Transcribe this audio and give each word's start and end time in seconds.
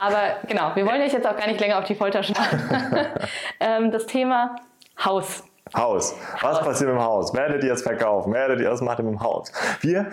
Aber 0.00 0.38
genau, 0.48 0.74
wir 0.74 0.86
wollen 0.86 1.02
euch 1.02 1.12
jetzt 1.12 1.26
auch 1.26 1.36
gar 1.36 1.46
nicht 1.46 1.60
länger 1.60 1.78
auf 1.78 1.84
die 1.84 1.94
Folter 1.94 2.22
schlagen. 2.22 2.62
ähm, 3.60 3.90
das 3.92 4.06
Thema 4.06 4.56
Haus. 5.04 5.44
Haus. 5.76 6.14
Was 6.40 6.58
Haus. 6.58 6.64
passiert 6.64 6.90
mit 6.90 6.98
dem 6.98 7.04
Haus? 7.04 7.34
Werdet 7.34 7.62
ihr 7.62 7.72
es 7.74 7.82
verkaufen? 7.82 8.32
Werdet 8.32 8.60
ihr 8.60 8.70
es 8.72 8.80
machen 8.80 9.04
mit 9.04 9.14
dem 9.14 9.22
Haus? 9.22 9.52
Wir, 9.82 10.10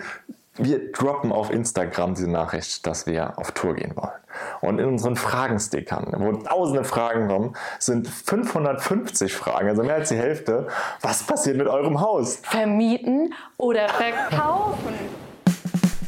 wir 0.56 0.92
droppen 0.92 1.32
auf 1.32 1.50
Instagram 1.50 2.14
diese 2.14 2.30
Nachricht, 2.30 2.86
dass 2.86 3.06
wir 3.06 3.38
auf 3.38 3.52
Tour 3.52 3.74
gehen 3.74 3.96
wollen. 3.96 4.12
Und 4.60 4.78
in 4.78 4.86
unseren 4.86 5.16
Fragenstickern, 5.16 6.14
wo 6.18 6.32
tausende 6.32 6.84
Fragen 6.84 7.26
kommen, 7.26 7.56
sind 7.78 8.08
550 8.08 9.34
Fragen, 9.34 9.70
also 9.70 9.82
mehr 9.82 9.94
als 9.94 10.10
die 10.10 10.16
Hälfte. 10.16 10.68
Was 11.00 11.22
passiert 11.22 11.56
mit 11.56 11.66
eurem 11.66 12.00
Haus? 12.00 12.36
Vermieten 12.42 13.32
oder 13.56 13.88
verkaufen? 13.88 15.27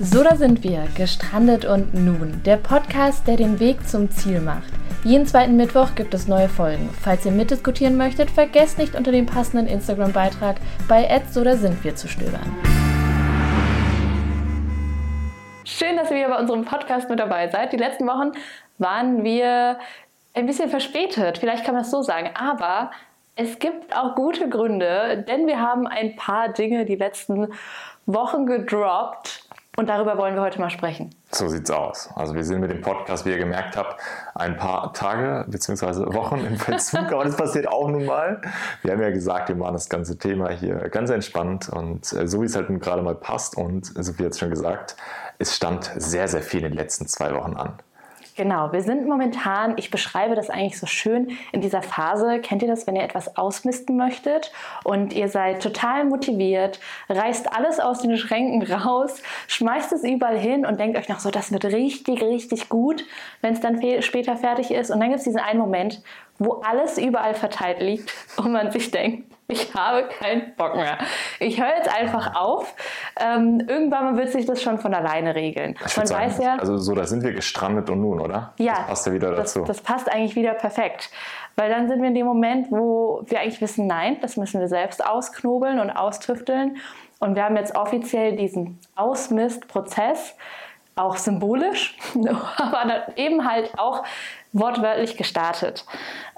So 0.03 0.25
da 0.25 0.35
sind 0.35 0.65
wir, 0.65 0.89
gestrandet 0.97 1.67
und 1.67 1.93
nun, 1.93 2.41
der 2.47 2.57
Podcast, 2.57 3.27
der 3.27 3.37
den 3.37 3.61
Weg 3.61 3.87
zum 3.87 4.11
Ziel 4.11 4.41
macht. 4.41 4.73
Jeden 5.05 5.27
zweiten 5.27 5.57
Mittwoch 5.57 5.95
gibt 5.95 6.15
es 6.15 6.27
neue 6.27 6.49
Folgen. 6.49 6.89
Falls 7.03 7.27
ihr 7.27 7.33
mitdiskutieren 7.33 7.99
möchtet, 7.99 8.31
vergesst 8.31 8.79
nicht 8.79 8.95
unter 8.95 9.13
dem 9.13 9.27
passenden 9.27 9.67
Instagram-Beitrag 9.67 10.57
bei 10.89 11.07
So 11.31 11.45
da 11.45 11.55
sind 11.55 11.85
wir 11.85 11.97
zu 11.97 12.09
stöbern. 12.09 12.41
Schön, 15.65 15.99
dass 15.99 16.11
ihr 16.11 16.17
wieder 16.17 16.31
bei 16.31 16.39
unserem 16.39 16.65
Podcast 16.65 17.11
mit 17.11 17.19
dabei 17.19 17.49
seid. 17.49 17.75
Die 17.75 17.77
letzten 17.77 18.07
Wochen 18.07 18.33
waren 18.79 19.23
wir 19.23 19.79
ein 20.33 20.47
bisschen 20.47 20.71
verspätet, 20.71 21.37
vielleicht 21.37 21.67
kann 21.67 21.75
man 21.75 21.83
es 21.83 21.91
so 21.91 22.01
sagen, 22.01 22.31
aber 22.33 22.91
es 23.37 23.59
gibt 23.59 23.95
auch 23.95 24.15
gute 24.15 24.49
Gründe, 24.49 25.27
denn 25.29 25.47
wir 25.47 25.61
haben 25.61 25.87
ein 25.87 26.17
paar 26.17 26.49
Dinge 26.49 26.87
die 26.87 26.97
letzten 26.97 27.53
Wochen 28.07 28.47
gedroppt, 28.47 29.50
und 29.81 29.89
darüber 29.89 30.19
wollen 30.19 30.35
wir 30.35 30.43
heute 30.43 30.61
mal 30.61 30.71
sprechen. 30.71 31.11
So 31.33 31.49
sieht's 31.49 31.71
aus. 31.71 32.11
Also 32.15 32.35
wir 32.35 32.45
sind 32.45 32.61
mit 32.61 32.71
dem 32.71 32.83
Podcast, 32.83 33.25
wie 33.25 33.31
ihr 33.31 33.39
gemerkt 33.39 33.77
habt, 33.77 34.01
ein 34.35 34.57
paar 34.57 34.93
Tage 34.93 35.47
bzw. 35.49 36.15
Wochen 36.15 36.45
im 36.45 36.57
Verzug, 36.57 37.11
aber 37.13 37.25
das 37.25 37.35
passiert 37.35 37.67
auch 37.67 37.89
nun 37.89 38.05
mal. 38.05 38.43
Wir 38.83 38.93
haben 38.93 39.01
ja 39.01 39.11
gesagt, 39.11 39.49
wir 39.49 39.57
machen 39.57 39.73
das 39.73 39.89
ganze 39.89 40.19
Thema 40.19 40.51
hier 40.51 40.91
ganz 40.91 41.09
entspannt 41.09 41.71
und 41.71 42.13
äh, 42.13 42.29
so 42.29 42.43
wie 42.43 42.47
es 42.47 42.55
halt 42.55 42.69
gerade 42.81 43.01
mal 43.01 43.15
passt. 43.15 43.57
Und 43.57 43.87
Sophie 43.87 44.25
hat 44.25 44.33
es 44.33 44.39
schon 44.39 44.51
gesagt, 44.51 44.97
es 45.39 45.57
stand 45.57 45.91
sehr, 45.97 46.29
sehr 46.29 46.43
viel 46.43 46.61
in 46.61 46.73
den 46.73 46.77
letzten 46.77 47.07
zwei 47.07 47.35
Wochen 47.35 47.57
an. 47.57 47.73
Genau, 48.41 48.73
wir 48.73 48.81
sind 48.81 49.07
momentan, 49.07 49.75
ich 49.77 49.91
beschreibe 49.91 50.35
das 50.35 50.49
eigentlich 50.49 50.79
so 50.79 50.87
schön 50.87 51.37
in 51.53 51.61
dieser 51.61 51.83
Phase. 51.83 52.41
Kennt 52.41 52.63
ihr 52.63 52.69
das, 52.69 52.87
wenn 52.87 52.97
ihr 52.97 53.03
etwas 53.03 53.37
ausmisten 53.37 53.99
möchtet 53.99 54.51
und 54.83 55.13
ihr 55.13 55.29
seid 55.29 55.63
total 55.63 56.07
motiviert, 56.07 56.81
reißt 57.11 57.55
alles 57.55 57.81
aus 57.81 58.01
den 58.01 58.17
Schränken 58.17 58.63
raus, 58.63 59.21
schmeißt 59.47 59.93
es 59.93 60.05
überall 60.05 60.39
hin 60.39 60.65
und 60.65 60.81
denkt 60.81 60.97
euch 60.97 61.11
noch 61.11 61.21
so, 61.21 61.31
das 61.31 61.53
wird 61.53 61.67
richtig, 61.67 62.23
richtig 62.23 62.71
gut, 62.71 63.05
wenn 63.43 63.53
es 63.53 63.61
dann 63.61 63.79
später 64.01 64.39
fertig 64.39 64.71
ist. 64.71 64.91
Und 64.91 65.01
dann 65.01 65.11
gibt 65.11 65.19
es 65.19 65.25
diesen 65.25 65.41
einen 65.41 65.61
Moment, 65.61 66.03
wo 66.39 66.63
alles 66.67 66.97
überall 66.97 67.35
verteilt 67.35 67.83
liegt 67.83 68.11
und 68.39 68.53
man 68.53 68.71
sich 68.71 68.91
denkt, 68.91 69.30
ich 69.51 69.75
habe 69.75 70.09
keinen 70.09 70.55
Bock 70.57 70.75
mehr. 70.77 70.99
Ich 71.39 71.61
höre 71.61 71.77
jetzt 71.77 71.95
einfach 71.95 72.35
auf. 72.37 72.75
Ähm, 73.19 73.63
irgendwann 73.67 74.17
wird 74.17 74.31
sich 74.31 74.47
das 74.47 74.63
schon 74.63 74.79
von 74.79 74.95
alleine 74.95 75.35
regeln. 75.35 75.77
Ich 75.87 75.97
man 75.97 76.07
sagen, 76.07 76.25
weiß 76.25 76.39
ja, 76.39 76.57
also 76.57 76.79
so, 76.79 76.95
da 76.95 77.05
sind 77.05 77.23
wir 77.23 77.33
gestrandet 77.33 77.91
und 77.91 78.01
nun, 78.01 78.21
oder? 78.21 78.55
Ja. 78.59 78.75
Das 78.75 78.87
passt 78.87 79.07
ja 79.07 79.13
wieder 79.13 79.31
das, 79.31 79.55
dazu. 79.55 79.67
Das 79.67 79.81
passt 79.81 80.11
eigentlich 80.11 80.37
wieder 80.37 80.55
perfekt. 80.55 81.11
Weil 81.57 81.71
dann 81.71 81.89
sind 81.89 82.01
wir 82.01 82.09
in 82.09 82.15
dem 82.15 82.27
Moment, 82.27 82.71
wo 82.71 83.23
wir 83.27 83.41
eigentlich 83.41 83.61
wissen, 83.61 83.87
nein, 83.87 84.19
das 84.23 84.37
müssen 84.37 84.61
wir 84.61 84.69
selbst 84.69 85.05
ausknobeln 85.05 85.81
und 85.81 85.91
austüfteln. 85.91 86.79
Und 87.19 87.35
wir 87.35 87.45
haben 87.45 87.57
jetzt 87.57 87.77
offiziell 87.77 88.35
diesen 88.37 88.79
Ausmistprozess, 88.97 90.37
auch 90.97 91.17
symbolisch, 91.17 91.97
aber 92.57 93.09
eben 93.17 93.49
halt 93.49 93.79
auch 93.79 94.05
wortwörtlich 94.53 95.17
gestartet. 95.17 95.85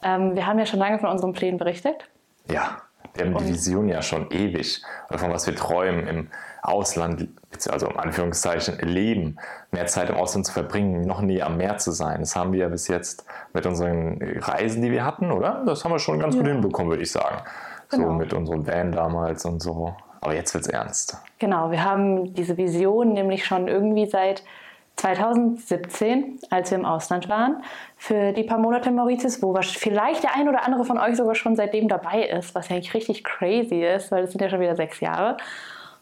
Ähm, 0.03 0.35
wir 0.35 0.47
haben 0.47 0.59
ja 0.59 0.67
schon 0.67 0.79
lange 0.79 0.99
von 0.99 1.09
unseren 1.09 1.33
Plänen 1.33 1.59
berichtet. 1.59 2.09
Ja, 2.51 2.83
wir 3.15 3.27
haben 3.27 3.37
die 3.39 3.53
Vision 3.53 3.89
ja 3.89 4.03
schon 4.03 4.31
ewig, 4.31 4.83
von 5.11 5.31
was 5.31 5.47
wir 5.47 5.55
träumen, 5.55 6.07
im 6.07 6.29
Ausland, 6.63 7.29
also 7.71 7.89
im 7.89 7.99
Anführungszeichen, 7.99 8.79
leben, 8.79 9.37
mehr 9.71 9.87
Zeit 9.87 10.09
im 10.11 10.17
Ausland 10.17 10.47
zu 10.47 10.53
verbringen, 10.53 11.03
noch 11.03 11.21
näher 11.21 11.47
am 11.47 11.57
Meer 11.57 11.79
zu 11.79 11.91
sein. 11.91 12.21
Das 12.21 12.37
haben 12.37 12.53
wir 12.53 12.61
ja 12.61 12.69
bis 12.69 12.89
jetzt 12.89 13.27
mit 13.53 13.67
unseren 13.67 14.19
Reisen, 14.39 14.81
die 14.83 14.91
wir 14.91 15.05
hatten, 15.05 15.31
oder? 15.31 15.63
Das 15.67 15.85
haben 15.85 15.93
wir 15.93 15.99
schon 15.99 16.19
ganz 16.21 16.35
ja. 16.35 16.41
gut 16.41 16.51
hinbekommen, 16.51 16.91
würde 16.91 17.03
ich 17.03 17.13
sagen. 17.13 17.43
Genau. 17.91 18.07
So 18.07 18.13
mit 18.13 18.33
unserem 18.33 18.67
Van 18.67 18.93
damals 18.93 19.45
und 19.45 19.61
so. 19.61 19.95
Aber 20.21 20.35
jetzt 20.35 20.55
wird 20.55 20.65
es 20.65 20.71
ernst. 20.71 21.19
Genau, 21.41 21.71
wir 21.73 21.85
haben 21.85 22.33
diese 22.33 22.57
Vision 22.57 23.13
nämlich 23.13 23.45
schon 23.45 23.67
irgendwie 23.67 24.07
seit 24.07 24.45
2017, 25.03 26.39
als 26.51 26.71
wir 26.71 26.79
im 26.79 26.85
Ausland 26.85 27.29
waren, 27.29 27.63
für 27.97 28.33
die 28.33 28.45
paar 28.45 28.59
Monate 28.59 28.91
in 28.91 28.95
Mauritius, 28.95 29.43
wo 29.43 29.53
vielleicht 29.61 30.23
der 30.23 30.37
ein 30.37 30.49
oder 30.49 30.65
andere 30.65 30.85
von 30.85 30.97
euch 30.99 31.17
sogar 31.17 31.35
schon 31.35 31.57
seitdem 31.57 31.89
dabei 31.89 32.23
ist, 32.23 32.55
was 32.55 32.69
ja 32.69 32.77
eigentlich 32.77 32.95
richtig 32.95 33.25
crazy 33.25 33.83
ist, 33.85 34.13
weil 34.13 34.23
das 34.23 34.31
sind 34.31 34.41
ja 34.41 34.49
schon 34.49 34.61
wieder 34.61 34.77
sechs 34.77 35.01
Jahre. 35.01 35.39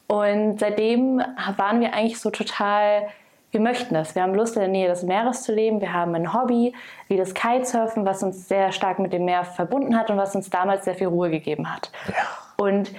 Und 0.07 0.61
seitdem 0.61 1.23
waren 1.57 1.81
wir 1.81 1.95
eigentlich 1.95 2.21
so 2.21 2.31
total, 2.31 3.09
wir 3.53 3.61
möchten 3.61 3.95
das. 3.95 4.15
Wir 4.15 4.23
haben 4.23 4.35
Lust, 4.35 4.57
in 4.57 4.61
der 4.61 4.69
Nähe 4.69 4.89
des 4.89 5.03
Meeres 5.03 5.45
zu 5.45 5.55
leben. 5.55 5.81
Wir 5.81 5.95
haben 5.95 6.15
ein 6.15 6.35
Hobby 6.35 6.75
wie 7.09 7.17
das 7.17 7.33
Kitesurfen, 7.33 8.05
was 8.05 8.23
uns 8.23 8.49
sehr 8.49 8.71
stark 8.71 8.99
mit 8.99 9.15
dem 9.15 9.25
Meer 9.25 9.45
verbunden 9.45 9.99
hat 9.99 10.11
und 10.11 10.19
was 10.19 10.37
uns 10.37 10.51
damals 10.51 10.85
sehr 10.85 10.95
viel 10.95 11.07
Ruhe 11.07 11.31
gegeben 11.31 11.73
hat. 11.73 11.91
Ja. 12.09 12.65
Und 12.65 12.93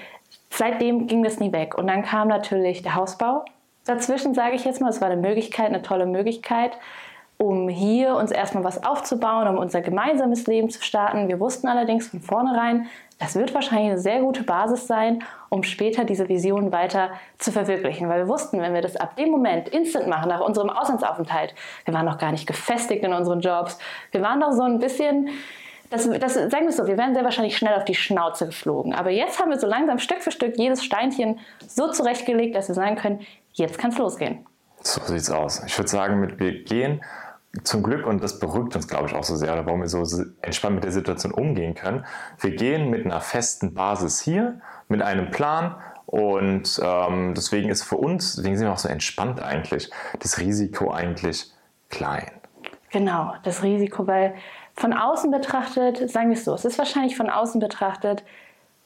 seitdem 0.49 1.05
ging 1.05 1.21
das 1.21 1.39
nie 1.39 1.51
weg. 1.51 1.77
Und 1.77 1.85
dann 1.85 2.01
kam 2.01 2.27
natürlich 2.27 2.81
der 2.81 2.95
Hausbau 2.95 3.45
dazwischen, 3.85 4.33
sage 4.33 4.55
ich 4.55 4.65
jetzt 4.65 4.81
mal. 4.81 4.89
Es 4.89 5.01
war 5.01 5.09
eine 5.09 5.21
Möglichkeit, 5.21 5.67
eine 5.67 5.81
tolle 5.81 6.05
Möglichkeit, 6.05 6.71
um 7.37 7.69
hier 7.69 8.15
uns 8.15 8.31
erstmal 8.31 8.63
was 8.63 8.83
aufzubauen, 8.83 9.47
um 9.47 9.57
unser 9.57 9.81
gemeinsames 9.81 10.45
Leben 10.47 10.69
zu 10.69 10.81
starten. 10.83 11.27
Wir 11.27 11.39
wussten 11.39 11.67
allerdings 11.67 12.07
von 12.07 12.19
vornherein, 12.19 12.87
das 13.17 13.35
wird 13.35 13.53
wahrscheinlich 13.53 13.91
eine 13.91 13.99
sehr 13.99 14.21
gute 14.21 14.43
Basis 14.43 14.87
sein, 14.87 15.23
um 15.49 15.61
später 15.61 16.05
diese 16.05 16.27
Vision 16.27 16.71
weiter 16.71 17.11
zu 17.37 17.51
verwirklichen. 17.51 18.09
Weil 18.09 18.21
wir 18.21 18.27
wussten, 18.27 18.59
wenn 18.59 18.73
wir 18.73 18.81
das 18.81 18.95
ab 18.95 19.15
dem 19.15 19.29
Moment 19.29 19.69
instant 19.69 20.07
machen, 20.07 20.29
nach 20.29 20.41
unserem 20.41 20.71
Auslandsaufenthalt, 20.71 21.53
wir 21.85 21.93
waren 21.93 22.05
noch 22.05 22.17
gar 22.17 22.31
nicht 22.31 22.47
gefestigt 22.47 23.03
in 23.03 23.13
unseren 23.13 23.39
Jobs, 23.39 23.77
wir 24.11 24.21
waren 24.23 24.39
noch 24.39 24.51
so 24.51 24.63
ein 24.63 24.79
bisschen 24.79 25.29
das, 25.91 26.09
das, 26.09 26.33
sagen 26.33 26.61
wir 26.61 26.69
es 26.69 26.77
so, 26.77 26.87
wir 26.87 26.97
wären 26.97 27.13
sehr 27.13 27.23
wahrscheinlich 27.23 27.57
schnell 27.57 27.73
auf 27.75 27.85
die 27.85 27.95
Schnauze 27.95 28.47
geflogen. 28.47 28.93
Aber 28.93 29.11
jetzt 29.11 29.39
haben 29.39 29.51
wir 29.51 29.59
so 29.59 29.67
langsam 29.67 29.99
Stück 29.99 30.21
für 30.21 30.31
Stück 30.31 30.57
jedes 30.57 30.83
Steinchen 30.83 31.39
so 31.67 31.91
zurechtgelegt, 31.91 32.55
dass 32.55 32.69
wir 32.69 32.75
sagen 32.75 32.95
können, 32.95 33.19
jetzt 33.53 33.77
kann 33.77 33.91
es 33.91 33.97
losgehen. 33.97 34.45
So 34.81 35.01
sieht 35.01 35.17
es 35.17 35.29
aus. 35.29 35.63
Ich 35.65 35.77
würde 35.77 35.89
sagen, 35.89 36.39
wir 36.39 36.63
gehen 36.63 37.01
zum 37.63 37.83
Glück, 37.83 38.05
und 38.05 38.23
das 38.23 38.39
beruhigt 38.39 38.75
uns, 38.75 38.87
glaube 38.87 39.07
ich, 39.07 39.13
auch 39.13 39.25
so 39.25 39.35
sehr, 39.35 39.51
oder 39.51 39.65
warum 39.65 39.81
wir 39.81 39.89
so 39.89 40.03
entspannt 40.41 40.75
mit 40.75 40.85
der 40.85 40.93
Situation 40.93 41.33
umgehen 41.33 41.75
können. 41.75 42.05
Wir 42.39 42.55
gehen 42.55 42.89
mit 42.89 43.05
einer 43.05 43.19
festen 43.19 43.73
Basis 43.73 44.21
hier, 44.21 44.61
mit 44.87 45.01
einem 45.01 45.31
Plan 45.31 45.75
und 46.05 46.79
ähm, 46.81 47.33
deswegen 47.35 47.69
ist 47.69 47.83
für 47.83 47.97
uns, 47.97 48.37
deswegen 48.37 48.57
sind 48.57 48.67
wir 48.67 48.73
auch 48.73 48.77
so 48.77 48.87
entspannt 48.87 49.41
eigentlich, 49.41 49.89
das 50.19 50.39
Risiko 50.39 50.91
eigentlich 50.91 51.51
klein. 51.89 52.31
Genau, 52.91 53.33
das 53.43 53.63
Risiko, 53.63 54.07
weil 54.07 54.35
von 54.75 54.93
außen 54.93 55.31
betrachtet, 55.31 56.09
sagen 56.09 56.29
wir 56.29 56.37
es 56.37 56.45
so, 56.45 56.53
es 56.53 56.65
ist 56.65 56.77
wahrscheinlich 56.77 57.15
von 57.15 57.29
außen 57.29 57.59
betrachtet 57.59 58.23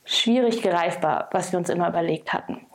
schwierig 0.05 0.61
greifbar, 0.61 1.29
was 1.31 1.51
wir 1.51 1.57
uns 1.57 1.69
immer 1.69 1.89
überlegt 1.89 2.31
hatten. 2.31 2.65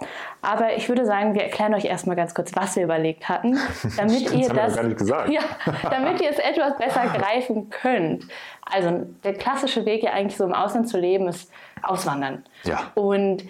Aber 0.42 0.74
ich 0.74 0.88
würde 0.88 1.06
sagen, 1.06 1.34
wir 1.34 1.44
erklären 1.44 1.72
euch 1.74 1.84
erstmal 1.84 2.16
ganz 2.16 2.34
kurz, 2.34 2.54
was 2.56 2.74
wir 2.74 2.82
überlegt 2.82 3.28
hatten, 3.28 3.56
damit 3.96 4.22
Stimmt, 4.22 4.42
ihr 4.42 4.48
das, 4.48 4.76
ja, 5.28 5.42
damit 5.88 6.20
ihr 6.20 6.30
es 6.30 6.38
etwas 6.38 6.76
besser 6.76 7.06
greifen 7.06 7.70
könnt. 7.70 8.26
Also 8.62 9.06
der 9.22 9.34
klassische 9.34 9.86
Weg 9.86 10.02
ja 10.02 10.12
eigentlich 10.12 10.36
so 10.36 10.44
im 10.44 10.52
Ausland 10.52 10.88
zu 10.88 10.98
leben 10.98 11.28
ist 11.28 11.50
Auswandern. 11.82 12.44
Ja. 12.64 12.90
Und 12.94 13.44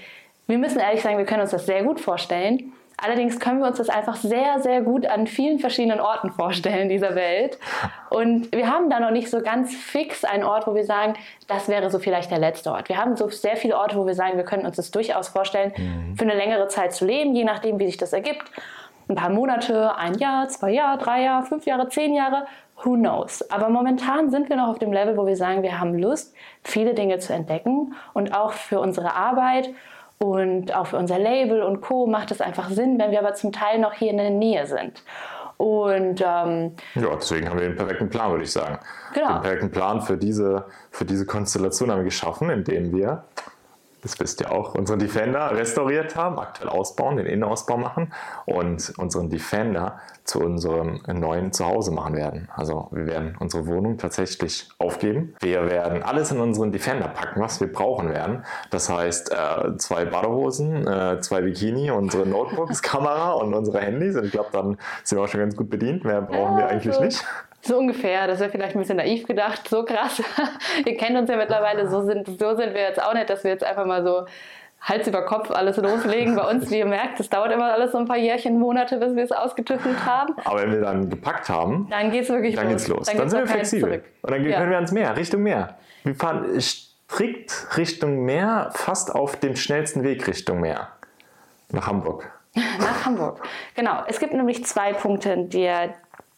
wir 0.47 0.59
müssen 0.59 0.78
ehrlich 0.78 1.03
sagen, 1.03 1.16
wir 1.16 1.25
können 1.25 1.43
uns 1.43 1.50
das 1.50 1.65
sehr 1.65 1.82
gut 1.82 2.00
vorstellen. 2.00 2.72
Allerdings 3.03 3.41
können 3.41 3.61
wir 3.61 3.66
uns 3.66 3.78
das 3.78 3.88
einfach 3.88 4.16
sehr, 4.16 4.61
sehr 4.61 4.83
gut 4.83 5.06
an 5.06 5.27
vielen 5.27 5.59
verschiedenen 5.59 6.00
Orten 6.00 6.31
vorstellen 6.31 6.88
dieser 6.88 7.15
Welt. 7.15 7.59
Und 8.11 8.53
wir 8.53 8.71
haben 8.71 8.91
da 8.91 9.00
noch 9.00 9.11
nicht 9.11 9.31
so 9.31 9.41
ganz 9.41 9.75
fix 9.75 10.25
einen 10.25 10.44
Ort, 10.44 10.67
wo 10.67 10.75
wir 10.75 10.85
sagen, 10.85 11.14
das 11.49 11.69
wäre 11.69 11.91
so 11.91 11.99
vielleicht 11.99 12.31
der 12.31 12.38
letzte 12.38 12.70
Ort. 12.73 12.88
Wir 12.88 12.99
haben 12.99 13.17
so 13.17 13.29
sehr 13.31 13.56
viele 13.56 13.79
Orte, 13.79 13.97
wo 13.97 14.06
wir 14.06 14.14
sagen, 14.14 14.37
wir 14.37 14.44
können 14.44 14.67
uns 14.67 14.76
das 14.76 14.91
durchaus 14.91 15.29
vorstellen, 15.29 15.73
mhm. 15.76 16.17
für 16.17 16.25
eine 16.25 16.35
längere 16.35 16.69
Zeit 16.69 16.93
zu 16.93 17.06
leben, 17.06 17.35
je 17.35 17.44
nachdem, 17.44 17.79
wie 17.79 17.87
sich 17.87 17.97
das 17.97 18.12
ergibt. 18.12 18.50
Ein 19.08 19.17
paar 19.17 19.31
Monate, 19.31 19.96
ein 19.96 20.14
Jahr, 20.14 20.49
zwei 20.49 20.70
Jahre, 20.70 20.99
drei 20.99 21.23
Jahre, 21.23 21.44
fünf 21.44 21.67
Jahre, 21.67 21.88
zehn 21.88 22.14
Jahre, 22.14 22.46
who 22.85 22.94
knows. 22.94 23.49
Aber 23.50 23.69
momentan 23.69 24.31
sind 24.31 24.49
wir 24.49 24.56
noch 24.56 24.69
auf 24.69 24.79
dem 24.79 24.93
Level, 24.93 25.17
wo 25.17 25.26
wir 25.26 25.37
sagen, 25.37 25.62
wir 25.62 25.81
haben 25.81 25.99
Lust, 25.99 26.35
viele 26.62 26.94
Dinge 26.94 27.19
zu 27.19 27.32
entdecken 27.32 27.94
und 28.14 28.35
auch 28.35 28.53
für 28.53 28.81
unsere 28.81 29.14
Arbeit 29.14 29.70
und 30.22 30.75
auch 30.76 30.87
für 30.87 30.99
unser 30.99 31.19
Label 31.19 31.62
und 31.62 31.81
Co. 31.81 32.06
macht 32.06 32.31
es 32.31 32.40
einfach 32.40 32.69
Sinn, 32.70 32.99
wenn 32.99 33.11
wir 33.11 33.20
aber 33.20 33.34
zum 33.34 33.52
Teil 33.52 33.78
noch 33.78 33.94
hier 33.94 34.11
in 34.11 34.19
der 34.19 34.31
Nähe 34.31 34.67
sind. 34.67 35.02
Und 35.56 36.20
ähm, 36.20 36.75
ja, 36.94 37.14
deswegen 37.17 37.49
haben 37.49 37.58
wir 37.58 37.69
den 37.69 37.76
perfekten 37.76 38.08
Plan, 38.08 38.31
würde 38.31 38.44
ich 38.44 38.52
sagen. 38.52 38.78
Genau. 39.14 39.34
Den 39.34 39.43
perfekten 39.43 39.70
Plan 39.70 40.00
für 40.00 40.17
diese, 40.17 40.67
für 40.90 41.05
diese 41.05 41.26
Konstellation 41.26 41.90
haben 41.90 41.99
wir 41.99 42.05
geschaffen, 42.05 42.50
indem 42.50 42.93
wir 42.94 43.25
das 44.02 44.19
wisst 44.20 44.41
ihr 44.41 44.50
auch, 44.50 44.75
unseren 44.75 44.99
Defender 44.99 45.50
restauriert 45.56 46.17
haben, 46.17 46.38
aktuell 46.38 46.69
ausbauen, 46.69 47.17
den 47.17 47.26
Innenausbau 47.26 47.76
machen 47.76 48.12
und 48.47 48.93
unseren 48.99 49.29
Defender 49.31 49.99
zu 50.25 50.41
unserem 50.41 51.00
neuen 51.06 51.52
Zuhause 51.52 51.91
machen 51.91 52.14
werden. 52.14 52.49
Also 52.55 52.88
wir 52.93 53.06
werden 53.06 53.37
unsere 53.41 53.67
Wohnung 53.67 53.99
tatsächlich 53.99 54.69
aufgeben. 54.79 55.35
Wir 55.41 55.69
werden 55.69 56.02
alles 56.02 56.31
in 56.31 56.41
unseren 56.41 56.73
Defender 56.73 57.08
packen, 57.08 57.41
was 57.41 57.61
wir 57.61 57.73
brauchen 57.73 58.11
werden. 58.11 58.44
Das 58.70 58.88
heißt, 58.88 59.32
äh, 59.32 59.76
zwei 59.79 60.05
Badehosen, 60.05 60.87
äh, 60.87 61.20
zwei 61.20 61.43
Bikini, 61.43 61.91
unsere 61.91 62.26
Notebooks, 62.26 62.82
Kamera 62.82 63.32
und 63.32 63.55
unsere 63.55 63.81
Handys. 63.81 64.17
Und 64.17 64.25
ich 64.25 64.32
glaube, 64.32 64.50
dann 64.53 64.79
sind 65.03 65.19
wir 65.19 65.25
auch 65.25 65.29
schon 65.29 65.41
ganz 65.41 65.56
gut 65.56 65.69
bedient. 65.70 66.05
Mehr 66.05 66.23
brauchen 66.23 66.56
wir 66.56 66.69
eigentlich 66.69 66.94
so. 66.94 67.03
nicht. 67.03 67.25
So 67.62 67.78
ungefähr, 67.78 68.26
das 68.26 68.40
wäre 68.40 68.50
vielleicht 68.50 68.74
ein 68.74 68.80
bisschen 68.80 68.96
naiv 68.96 69.26
gedacht, 69.26 69.68
so 69.68 69.84
krass. 69.84 70.22
Ihr 70.86 70.96
kennt 70.96 71.16
uns 71.16 71.28
ja 71.28 71.36
mittlerweile, 71.36 71.88
so 71.88 72.02
sind, 72.02 72.26
so 72.26 72.56
sind 72.56 72.74
wir 72.74 72.80
jetzt 72.80 73.02
auch 73.02 73.12
nicht, 73.12 73.28
dass 73.28 73.44
wir 73.44 73.50
jetzt 73.50 73.64
einfach 73.64 73.84
mal 73.84 74.02
so 74.02 74.26
Hals 74.80 75.06
über 75.06 75.26
Kopf 75.26 75.50
alles 75.50 75.76
loslegen. 75.76 76.36
Bei 76.36 76.48
uns, 76.48 76.70
wie 76.70 76.78
ihr 76.78 76.86
merkt, 76.86 77.20
es 77.20 77.28
dauert 77.28 77.52
immer 77.52 77.72
alles 77.72 77.92
so 77.92 77.98
ein 77.98 78.06
paar 78.06 78.16
Jährchen, 78.16 78.58
Monate, 78.58 78.96
bis 78.96 79.14
wir 79.14 79.24
es 79.24 79.32
ausgetüftelt 79.32 80.04
haben. 80.06 80.34
Aber 80.44 80.62
wenn 80.62 80.72
wir 80.72 80.80
dann 80.80 81.10
gepackt 81.10 81.48
haben, 81.48 81.86
dann 81.90 82.10
geht 82.10 82.24
es 82.24 82.30
wirklich 82.30 82.56
dann 82.56 82.64
los. 82.64 82.72
Geht's 82.72 82.88
los. 82.88 83.06
Dann, 83.06 83.18
dann 83.18 83.28
sind 83.28 83.40
wir 83.40 83.46
flexibel. 83.46 83.90
Zurück. 83.90 84.04
Und 84.22 84.30
dann 84.30 84.44
ja. 84.44 84.58
können 84.58 84.70
wir 84.70 84.76
ans 84.76 84.92
Meer, 84.92 85.16
Richtung 85.16 85.42
Meer. 85.42 85.76
Wir 86.04 86.14
fahren 86.14 86.46
strikt 86.60 87.76
Richtung 87.76 88.24
Meer, 88.24 88.70
fast 88.72 89.14
auf 89.14 89.36
dem 89.36 89.56
schnellsten 89.56 90.02
Weg 90.02 90.26
Richtung 90.26 90.60
Meer. 90.60 90.88
Nach 91.72 91.86
Hamburg. 91.86 92.30
Nach 92.54 93.04
Hamburg. 93.04 93.42
Genau. 93.74 94.02
Es 94.06 94.18
gibt 94.18 94.32
nämlich 94.32 94.64
zwei 94.64 94.92
Punkte, 94.92 95.36
die 95.36 95.70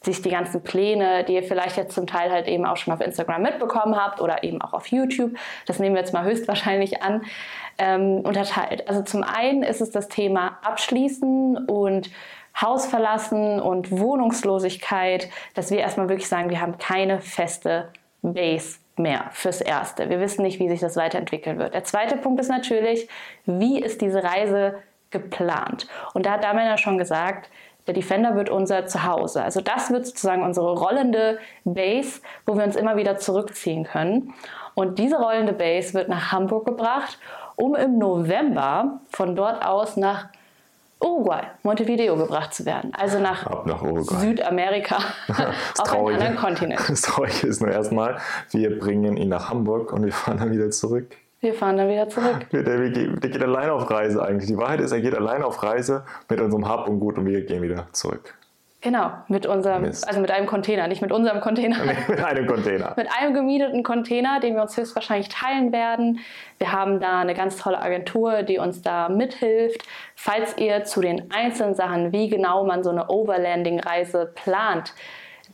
sich 0.04 0.22
die 0.22 0.30
ganzen 0.30 0.62
Pläne, 0.62 1.24
die 1.24 1.34
ihr 1.34 1.42
vielleicht 1.42 1.76
jetzt 1.76 1.94
zum 1.94 2.06
Teil 2.06 2.30
halt 2.30 2.48
eben 2.48 2.66
auch 2.66 2.76
schon 2.76 2.92
auf 2.92 3.00
Instagram 3.00 3.42
mitbekommen 3.42 3.96
habt 3.96 4.20
oder 4.20 4.42
eben 4.42 4.60
auch 4.60 4.72
auf 4.72 4.86
YouTube, 4.88 5.32
das 5.66 5.78
nehmen 5.78 5.94
wir 5.94 6.00
jetzt 6.00 6.12
mal 6.12 6.24
höchstwahrscheinlich 6.24 7.02
an, 7.02 7.22
ähm, 7.78 8.20
unterteilt. 8.20 8.88
Also 8.88 9.02
zum 9.02 9.22
einen 9.22 9.62
ist 9.62 9.80
es 9.80 9.90
das 9.90 10.08
Thema 10.08 10.58
Abschließen 10.62 11.66
und 11.66 12.10
Haus 12.60 12.86
verlassen 12.86 13.60
und 13.60 13.90
Wohnungslosigkeit, 13.90 15.30
dass 15.54 15.70
wir 15.70 15.78
erstmal 15.78 16.08
wirklich 16.08 16.28
sagen, 16.28 16.50
wir 16.50 16.60
haben 16.60 16.78
keine 16.78 17.20
feste 17.20 17.88
Base 18.20 18.78
mehr 18.96 19.30
fürs 19.32 19.60
Erste. 19.60 20.10
Wir 20.10 20.20
wissen 20.20 20.42
nicht, 20.42 20.58
wie 20.58 20.68
sich 20.68 20.80
das 20.80 20.96
weiterentwickeln 20.96 21.58
wird. 21.58 21.74
Der 21.74 21.84
zweite 21.84 22.16
Punkt 22.16 22.40
ist 22.40 22.48
natürlich, 22.48 23.08
wie 23.46 23.80
ist 23.80 24.02
diese 24.02 24.22
Reise 24.22 24.78
geplant? 25.10 25.88
Und 26.12 26.26
da 26.26 26.32
hat 26.32 26.44
Damian 26.44 26.66
ja 26.66 26.78
schon 26.78 26.98
gesagt, 26.98 27.50
der 27.86 27.94
Defender 27.94 28.36
wird 28.36 28.48
unser 28.48 28.86
Zuhause. 28.86 29.42
Also 29.42 29.60
das 29.60 29.90
wird 29.90 30.06
sozusagen 30.06 30.42
unsere 30.42 30.72
rollende 30.74 31.38
Base, 31.64 32.20
wo 32.46 32.56
wir 32.56 32.64
uns 32.64 32.76
immer 32.76 32.96
wieder 32.96 33.16
zurückziehen 33.18 33.84
können. 33.84 34.34
Und 34.74 34.98
diese 34.98 35.16
rollende 35.16 35.52
Base 35.52 35.94
wird 35.94 36.08
nach 36.08 36.32
Hamburg 36.32 36.66
gebracht, 36.66 37.18
um 37.56 37.74
im 37.74 37.98
November 37.98 39.00
von 39.10 39.36
dort 39.36 39.64
aus 39.64 39.96
nach 39.96 40.28
Uruguay, 41.02 41.42
Montevideo 41.64 42.16
gebracht 42.16 42.54
zu 42.54 42.64
werden. 42.64 42.92
Also 42.94 43.18
nach, 43.18 43.44
nach 43.66 43.82
Südamerika, 44.20 44.98
auf 45.78 45.92
einen 45.92 46.14
anderen 46.14 46.36
Kontinent. 46.36 46.80
Das 46.88 47.02
Traurige 47.02 47.48
ist 47.48 47.60
nur 47.60 47.70
erstmal, 47.70 48.18
wir 48.50 48.78
bringen 48.78 49.16
ihn 49.16 49.28
nach 49.28 49.50
Hamburg 49.50 49.92
und 49.92 50.04
wir 50.04 50.12
fahren 50.12 50.38
dann 50.38 50.52
wieder 50.52 50.70
zurück. 50.70 51.16
Wir 51.42 51.54
fahren 51.54 51.76
dann 51.76 51.88
wieder 51.88 52.08
zurück. 52.08 52.46
Der, 52.52 52.62
der, 52.62 52.88
der, 52.88 53.30
geht 53.30 53.42
allein 53.42 53.68
auf 53.68 53.90
Reise 53.90 54.22
eigentlich. 54.22 54.48
Die 54.48 54.56
Wahrheit 54.56 54.80
ist, 54.80 54.92
er 54.92 55.00
geht 55.00 55.14
allein 55.14 55.42
auf 55.42 55.60
Reise 55.62 56.04
mit 56.28 56.40
unserem 56.40 56.68
Hab 56.68 56.88
und 56.88 57.00
Gut 57.00 57.18
und 57.18 57.26
wir 57.26 57.44
gehen 57.44 57.62
wieder 57.62 57.88
zurück. 57.90 58.34
Genau, 58.80 59.10
mit 59.26 59.46
unserem, 59.46 59.82
Mist. 59.82 60.06
also 60.06 60.20
mit 60.20 60.30
einem 60.30 60.46
Container, 60.46 60.86
nicht 60.86 61.02
mit 61.02 61.10
unserem 61.10 61.40
Container. 61.40 61.76
Nee, 61.84 61.96
mit 62.08 62.24
einem 62.24 62.46
Container. 62.46 62.94
mit 62.96 63.08
einem 63.16 63.34
gemieteten 63.34 63.82
Container, 63.82 64.38
den 64.38 64.54
wir 64.54 64.62
uns 64.62 64.76
höchstwahrscheinlich 64.76 65.28
teilen 65.30 65.72
werden. 65.72 66.20
Wir 66.58 66.70
haben 66.70 67.00
da 67.00 67.20
eine 67.20 67.34
ganz 67.34 67.56
tolle 67.56 67.80
Agentur, 67.80 68.44
die 68.44 68.58
uns 68.58 68.82
da 68.82 69.08
mithilft. 69.08 69.82
Falls 70.14 70.56
ihr 70.58 70.84
zu 70.84 71.00
den 71.00 71.30
einzelnen 71.32 71.74
Sachen, 71.74 72.12
wie 72.12 72.28
genau 72.28 72.64
man 72.64 72.84
so 72.84 72.90
eine 72.90 73.08
Overlanding-Reise 73.08 74.32
plant, 74.34 74.94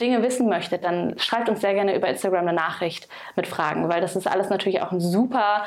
Dinge 0.00 0.22
wissen 0.22 0.48
möchtet, 0.48 0.84
dann 0.84 1.18
schreibt 1.18 1.48
uns 1.48 1.60
sehr 1.60 1.74
gerne 1.74 1.94
über 1.96 2.08
Instagram 2.08 2.46
eine 2.46 2.52
Nachricht 2.52 3.08
mit 3.36 3.46
Fragen, 3.46 3.88
weil 3.88 4.00
das 4.00 4.16
ist 4.16 4.26
alles 4.26 4.50
natürlich 4.50 4.82
auch 4.82 4.92
ein 4.92 5.00
super 5.00 5.64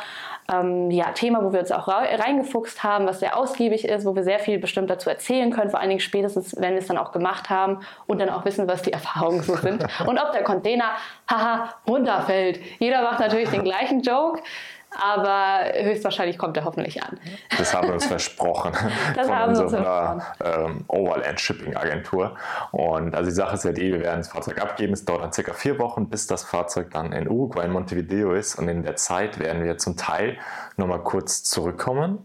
ähm, 0.52 0.92
ja, 0.92 1.12
Thema, 1.12 1.44
wo 1.44 1.54
wir 1.54 1.60
uns 1.60 1.72
auch 1.72 1.88
reingefuchst 1.88 2.84
haben, 2.84 3.06
was 3.08 3.20
sehr 3.20 3.38
ausgiebig 3.38 3.86
ist, 3.86 4.06
wo 4.06 4.16
wir 4.16 4.24
sehr 4.24 4.40
viel 4.40 4.60
bestimmt 4.60 4.90
dazu 4.90 5.10
erzählen 5.10 5.52
können, 5.52 5.70
vor 5.70 5.80
allen 5.80 5.90
Dingen 5.90 6.02
spätestens, 6.02 6.56
wenn 6.58 6.74
wir 6.74 6.80
es 6.80 6.88
dann 6.88 6.98
auch 6.98 7.12
gemacht 7.12 7.50
haben 7.50 7.80
und 8.08 8.20
dann 8.20 8.30
auch 8.30 8.46
wissen, 8.46 8.68
was 8.68 8.82
die 8.82 8.94
Erfahrungen 9.02 9.44
so 9.44 9.56
sind 9.56 9.86
und 10.06 10.18
ob 10.20 10.32
der 10.32 10.44
Container, 10.44 10.92
haha, 11.30 11.76
runterfällt. 11.88 12.60
Jeder 12.80 13.02
macht 13.02 13.20
natürlich 13.20 13.50
den 13.50 13.64
gleichen 13.64 14.02
Joke 14.02 14.42
aber 14.92 15.72
höchstwahrscheinlich 15.74 16.38
kommt 16.38 16.58
er 16.58 16.66
hoffentlich 16.66 17.02
an. 17.02 17.18
Das 17.58 17.74
haben 17.74 17.88
wir 17.88 17.94
uns 17.94 18.06
versprochen 18.06 18.74
das 19.16 19.28
von 19.28 19.64
unserer 19.64 20.22
ähm, 20.44 20.84
Overland 20.88 21.40
Shipping 21.40 21.76
Agentur. 21.76 22.36
Und 22.72 23.16
also 23.16 23.30
die 23.30 23.36
Sache 23.36 23.56
ist 23.56 23.64
ja 23.64 23.72
die, 23.72 23.92
wir 23.94 24.02
werden 24.02 24.20
das 24.20 24.30
Fahrzeug 24.30 24.62
abgeben. 24.62 24.94
Es 24.94 25.06
dauert 25.06 25.24
dann 25.24 25.32
circa 25.32 25.54
vier 25.54 25.80
Wochen, 25.80 26.10
bis 26.10 26.28
das 26.28 26.44
Fahrzeug 26.44 26.92
dann 26.92 27.14
in 27.14 27.30
Uruguay, 27.30 27.66
in 27.66 27.72
Montevideo 27.72 28.34
ist. 28.34 28.56
Und 28.56 28.68
in 28.68 28.84
der 28.84 28.98
Zeit 28.98 29.40
werden 29.40 29.64
wir 29.64 29.78
zum 29.78 29.96
Teil 29.96 30.38
nochmal 30.76 31.00
kurz 31.00 31.44
zurückkommen. 31.44 32.20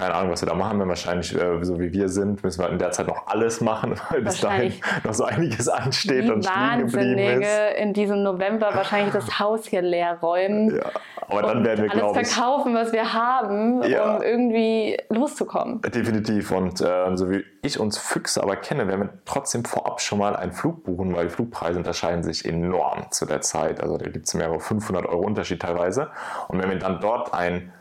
Keine 0.00 0.14
Ahnung, 0.14 0.32
was 0.32 0.40
wir 0.40 0.48
da 0.48 0.54
machen 0.54 0.78
werden. 0.78 0.88
Wahrscheinlich, 0.88 1.34
äh, 1.38 1.62
so 1.62 1.78
wie 1.78 1.92
wir 1.92 2.08
sind, 2.08 2.42
müssen 2.42 2.62
wir 2.62 2.70
in 2.70 2.78
der 2.78 2.90
Zeit 2.90 3.06
noch 3.06 3.26
alles 3.26 3.60
machen, 3.60 4.00
weil 4.10 4.22
bis 4.22 4.40
dahin 4.40 4.72
noch 5.04 5.12
so 5.12 5.24
einiges 5.24 5.68
ansteht 5.68 6.30
und 6.30 6.44
stehen 6.44 6.86
geblieben 6.86 7.42
ist. 7.42 7.78
in 7.78 7.92
diesem 7.92 8.22
November 8.22 8.70
wahrscheinlich 8.74 9.12
das 9.12 9.38
Haus 9.38 9.66
hier 9.66 9.82
leer 9.82 10.18
räumen. 10.22 10.74
Ja, 10.74 10.90
aber 11.28 11.42
dann 11.42 11.64
werden 11.64 11.82
wir, 11.82 11.90
glaube 11.90 12.20
ich... 12.20 12.28
verkaufen, 12.28 12.74
was 12.74 12.92
wir 12.92 13.12
haben, 13.12 13.82
ja, 13.82 14.16
um 14.16 14.22
irgendwie 14.22 14.96
loszukommen. 15.10 15.82
Definitiv. 15.82 16.50
Und 16.50 16.80
äh, 16.80 17.16
so 17.16 17.30
wie 17.30 17.44
ich 17.62 17.78
uns 17.78 17.98
Füchse 17.98 18.42
aber 18.42 18.56
kenne, 18.56 18.88
werden 18.88 19.00
wir 19.02 19.10
trotzdem 19.26 19.64
vorab 19.64 20.00
schon 20.00 20.18
mal 20.18 20.34
einen 20.34 20.52
Flug 20.52 20.82
buchen, 20.84 21.14
weil 21.14 21.26
die 21.26 21.34
Flugpreise 21.34 21.78
unterscheiden 21.78 22.22
sich 22.22 22.46
enorm 22.46 23.10
zu 23.10 23.26
der 23.26 23.42
Zeit. 23.42 23.82
Also 23.82 23.98
da 23.98 24.08
gibt 24.08 24.26
es 24.26 24.34
mehrere 24.34 24.60
500 24.60 25.04
Euro 25.06 25.20
Unterschied 25.20 25.60
teilweise. 25.60 26.08
Und 26.48 26.60
wenn 26.62 26.70
wir 26.70 26.78
dann 26.78 27.00
dort 27.00 27.34
ein 27.34 27.72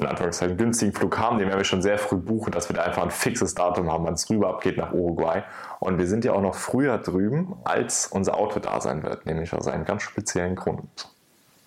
in 0.00 0.06
Anführungszeichen 0.06 0.56
günstigen 0.56 0.92
Flug 0.92 1.18
haben, 1.18 1.38
den 1.38 1.48
werden 1.48 1.58
wir 1.58 1.64
schon 1.64 1.82
sehr 1.82 1.98
früh 1.98 2.16
buchen, 2.16 2.52
dass 2.52 2.68
wir 2.68 2.76
da 2.76 2.82
einfach 2.82 3.02
ein 3.02 3.10
fixes 3.10 3.54
Datum 3.54 3.90
haben, 3.90 4.04
wann 4.04 4.14
es 4.14 4.28
rüber 4.30 4.48
abgeht 4.48 4.76
nach 4.76 4.92
Uruguay. 4.92 5.42
Und 5.78 5.98
wir 5.98 6.06
sind 6.06 6.24
ja 6.24 6.32
auch 6.32 6.40
noch 6.40 6.54
früher 6.54 6.98
drüben, 6.98 7.56
als 7.64 8.06
unser 8.06 8.36
Auto 8.36 8.60
da 8.60 8.80
sein 8.80 9.02
wird, 9.02 9.26
nämlich 9.26 9.52
aus 9.52 9.68
einem 9.68 9.84
ganz 9.84 10.02
speziellen 10.02 10.56
Grund. 10.56 11.08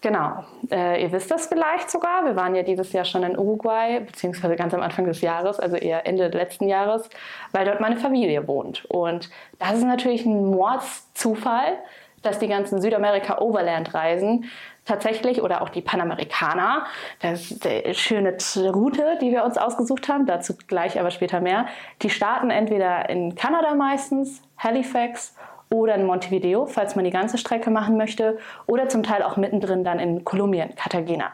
Genau. 0.03 0.44
Äh, 0.69 1.01
ihr 1.01 1.13
wisst 1.13 1.31
das 1.31 1.47
vielleicht 1.47 1.89
sogar. 1.89 2.25
Wir 2.25 2.35
waren 2.35 2.56
ja 2.56 2.63
dieses 2.63 2.91
Jahr 2.91 3.06
schon 3.06 3.24
in 3.24 3.38
Uruguay, 3.38 4.01
beziehungsweise 4.01 4.57
ganz 4.57 4.74
am 4.74 4.81
Anfang 4.81 5.06
des 5.06 5.21
Jahres, 5.21 5.62
also 5.62 5.77
eher 5.77 6.06
Ende 6.06 6.27
letzten 6.27 6.68
Jahres, 6.68 7.09
weil 7.53 7.63
dort 7.63 7.80
meine 7.80 7.95
Familie 7.95 8.45
wohnt. 8.45 8.83
Und 8.89 9.30
das 9.59 9.75
ist 9.75 9.85
natürlich 9.85 10.25
ein 10.25 10.51
Mordszufall, 10.51 11.77
dass 12.21 12.38
die 12.39 12.50
ganzen 12.50 12.81
Südamerika-Overland-Reisen 12.81 14.45
tatsächlich 14.85 15.42
oder 15.42 15.61
auch 15.61 15.69
die 15.69 15.81
Panamerikaner, 15.81 16.85
das 17.21 17.52
ist 17.52 17.66
eine 17.66 17.94
schöne 17.94 18.37
Route, 18.73 19.18
die 19.21 19.31
wir 19.31 19.44
uns 19.44 19.57
ausgesucht 19.57 20.09
haben, 20.09 20.25
dazu 20.25 20.56
gleich 20.68 20.99
aber 20.99 21.11
später 21.11 21.42
mehr, 21.42 21.68
die 22.02 22.09
starten 22.09 22.49
entweder 22.49 23.09
in 23.09 23.35
Kanada 23.35 23.75
meistens, 23.75 24.42
Halifax 24.57 25.35
oder 25.69 25.95
in 25.95 26.06
Montevideo, 26.06 26.66
falls 26.66 26.95
man 26.95 27.06
die 27.06 27.11
ganze 27.11 27.37
Strecke 27.37 27.71
machen 27.71 27.97
möchte, 27.97 28.37
oder 28.68 28.90
zum 28.90 29.04
Teil 29.04 29.23
auch 29.23 29.37
mittendrin 29.37 29.83
dann 29.83 29.99
in 29.99 30.23
Kolumbien, 30.23 30.75
Cartagena. 30.75 31.31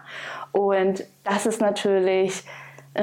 Und 0.51 1.03
das 1.23 1.45
ist 1.45 1.59
natürlich 1.59 2.43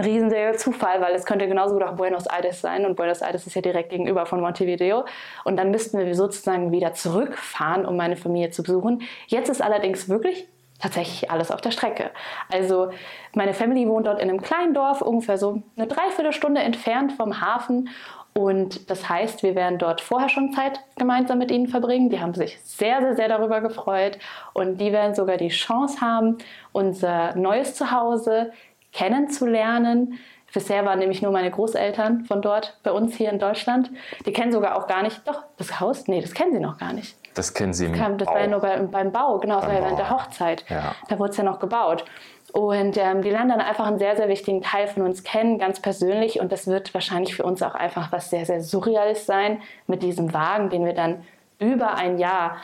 riesiger 0.04 0.54
Zufall, 0.54 1.00
weil 1.00 1.14
es 1.14 1.24
könnte 1.24 1.48
genauso 1.48 1.74
gut 1.74 1.82
auch 1.82 1.96
Buenos 1.96 2.26
Aires 2.26 2.60
sein 2.60 2.84
und 2.84 2.96
Buenos 2.96 3.22
Aires 3.22 3.46
ist 3.46 3.54
ja 3.54 3.62
direkt 3.62 3.90
gegenüber 3.90 4.26
von 4.26 4.40
Montevideo 4.40 5.04
und 5.44 5.56
dann 5.56 5.70
müssten 5.70 5.98
wir 5.98 6.14
sozusagen 6.14 6.72
wieder 6.72 6.92
zurückfahren, 6.92 7.86
um 7.86 7.96
meine 7.96 8.16
Familie 8.16 8.50
zu 8.50 8.62
besuchen. 8.62 9.02
Jetzt 9.26 9.48
ist 9.48 9.62
allerdings 9.62 10.08
wirklich 10.08 10.48
tatsächlich 10.78 11.30
alles 11.30 11.50
auf 11.50 11.62
der 11.62 11.70
Strecke. 11.70 12.10
Also 12.52 12.90
meine 13.34 13.54
Family 13.54 13.88
wohnt 13.88 14.06
dort 14.06 14.20
in 14.20 14.28
einem 14.28 14.42
kleinen 14.42 14.74
Dorf, 14.74 15.00
ungefähr 15.00 15.38
so 15.38 15.62
eine 15.76 15.86
Dreiviertelstunde 15.86 16.60
entfernt 16.60 17.12
vom 17.12 17.40
Hafen 17.40 17.88
und 18.36 18.90
das 18.90 19.08
heißt, 19.08 19.42
wir 19.42 19.54
werden 19.54 19.78
dort 19.78 20.02
vorher 20.02 20.28
schon 20.28 20.52
Zeit 20.52 20.80
gemeinsam 20.98 21.38
mit 21.38 21.50
ihnen 21.50 21.68
verbringen. 21.68 22.10
Die 22.10 22.20
haben 22.20 22.34
sich 22.34 22.60
sehr, 22.60 23.00
sehr, 23.00 23.16
sehr 23.16 23.28
darüber 23.28 23.62
gefreut. 23.62 24.18
Und 24.52 24.78
die 24.78 24.92
werden 24.92 25.14
sogar 25.14 25.38
die 25.38 25.48
Chance 25.48 26.02
haben, 26.02 26.36
unser 26.72 27.34
neues 27.34 27.74
Zuhause 27.74 28.52
kennenzulernen. 28.96 30.18
Bisher 30.52 30.86
waren 30.86 30.98
nämlich 30.98 31.20
nur 31.20 31.32
meine 31.32 31.50
Großeltern 31.50 32.24
von 32.24 32.40
dort 32.40 32.78
bei 32.82 32.90
uns 32.90 33.14
hier 33.14 33.30
in 33.30 33.38
Deutschland. 33.38 33.90
Die 34.24 34.32
kennen 34.32 34.52
sogar 34.52 34.76
auch 34.76 34.86
gar 34.86 35.02
nicht, 35.02 35.20
doch, 35.28 35.42
das 35.58 35.80
Haus, 35.80 36.08
nee, 36.08 36.20
das 36.22 36.32
kennen 36.32 36.52
sie 36.54 36.60
noch 36.60 36.78
gar 36.78 36.94
nicht. 36.94 37.14
Das 37.34 37.52
kennen 37.52 37.74
sie 37.74 37.88
das 37.88 37.98
kam, 37.98 38.16
Das 38.16 38.26
Bau. 38.26 38.34
war 38.34 38.40
ja 38.40 38.46
nur 38.46 38.60
bei, 38.60 38.78
beim 38.78 39.12
Bau, 39.12 39.38
genau, 39.38 39.56
das 39.56 39.66
war 39.66 39.74
ja 39.74 39.82
während 39.82 39.98
der 39.98 40.08
Hochzeit. 40.08 40.64
Ja. 40.70 40.94
Da 41.08 41.18
wurde 41.18 41.32
es 41.32 41.36
ja 41.36 41.44
noch 41.44 41.58
gebaut. 41.58 42.06
Und 42.54 42.96
ähm, 42.96 43.20
die 43.20 43.28
lernen 43.28 43.50
dann 43.50 43.60
einfach 43.60 43.86
einen 43.86 43.98
sehr, 43.98 44.16
sehr 44.16 44.28
wichtigen 44.28 44.62
Teil 44.62 44.86
von 44.86 45.02
uns 45.02 45.22
kennen, 45.24 45.58
ganz 45.58 45.80
persönlich. 45.80 46.40
Und 46.40 46.52
das 46.52 46.66
wird 46.66 46.94
wahrscheinlich 46.94 47.34
für 47.36 47.42
uns 47.42 47.62
auch 47.62 47.74
einfach 47.74 48.10
was 48.12 48.30
sehr, 48.30 48.46
sehr 48.46 48.62
Surreales 48.62 49.26
sein 49.26 49.60
mit 49.86 50.02
diesem 50.02 50.32
Wagen, 50.32 50.70
den 50.70 50.86
wir 50.86 50.94
dann 50.94 51.22
über 51.58 51.96
ein 51.96 52.16
Jahr 52.18 52.56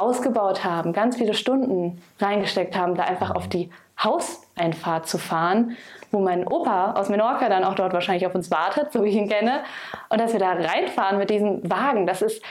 ausgebaut 0.00 0.64
haben, 0.64 0.92
ganz 0.92 1.16
viele 1.16 1.34
Stunden 1.34 2.00
reingesteckt 2.20 2.76
haben, 2.76 2.94
da 2.94 3.04
einfach 3.04 3.32
auf 3.34 3.48
die 3.48 3.70
Hauseinfahrt 4.02 5.08
zu 5.08 5.18
fahren, 5.18 5.76
wo 6.10 6.20
mein 6.20 6.46
Opa 6.46 6.92
aus 6.92 7.08
Menorca 7.08 7.48
dann 7.48 7.64
auch 7.64 7.74
dort 7.74 7.92
wahrscheinlich 7.92 8.26
auf 8.26 8.34
uns 8.34 8.50
wartet, 8.50 8.92
so 8.92 9.02
wie 9.02 9.08
ich 9.08 9.16
ihn 9.16 9.28
kenne, 9.28 9.60
und 10.08 10.20
dass 10.20 10.32
wir 10.32 10.40
da 10.40 10.52
reinfahren 10.52 11.18
mit 11.18 11.30
diesem 11.30 11.68
Wagen, 11.68 12.06
das 12.06 12.22
ist 12.22 12.42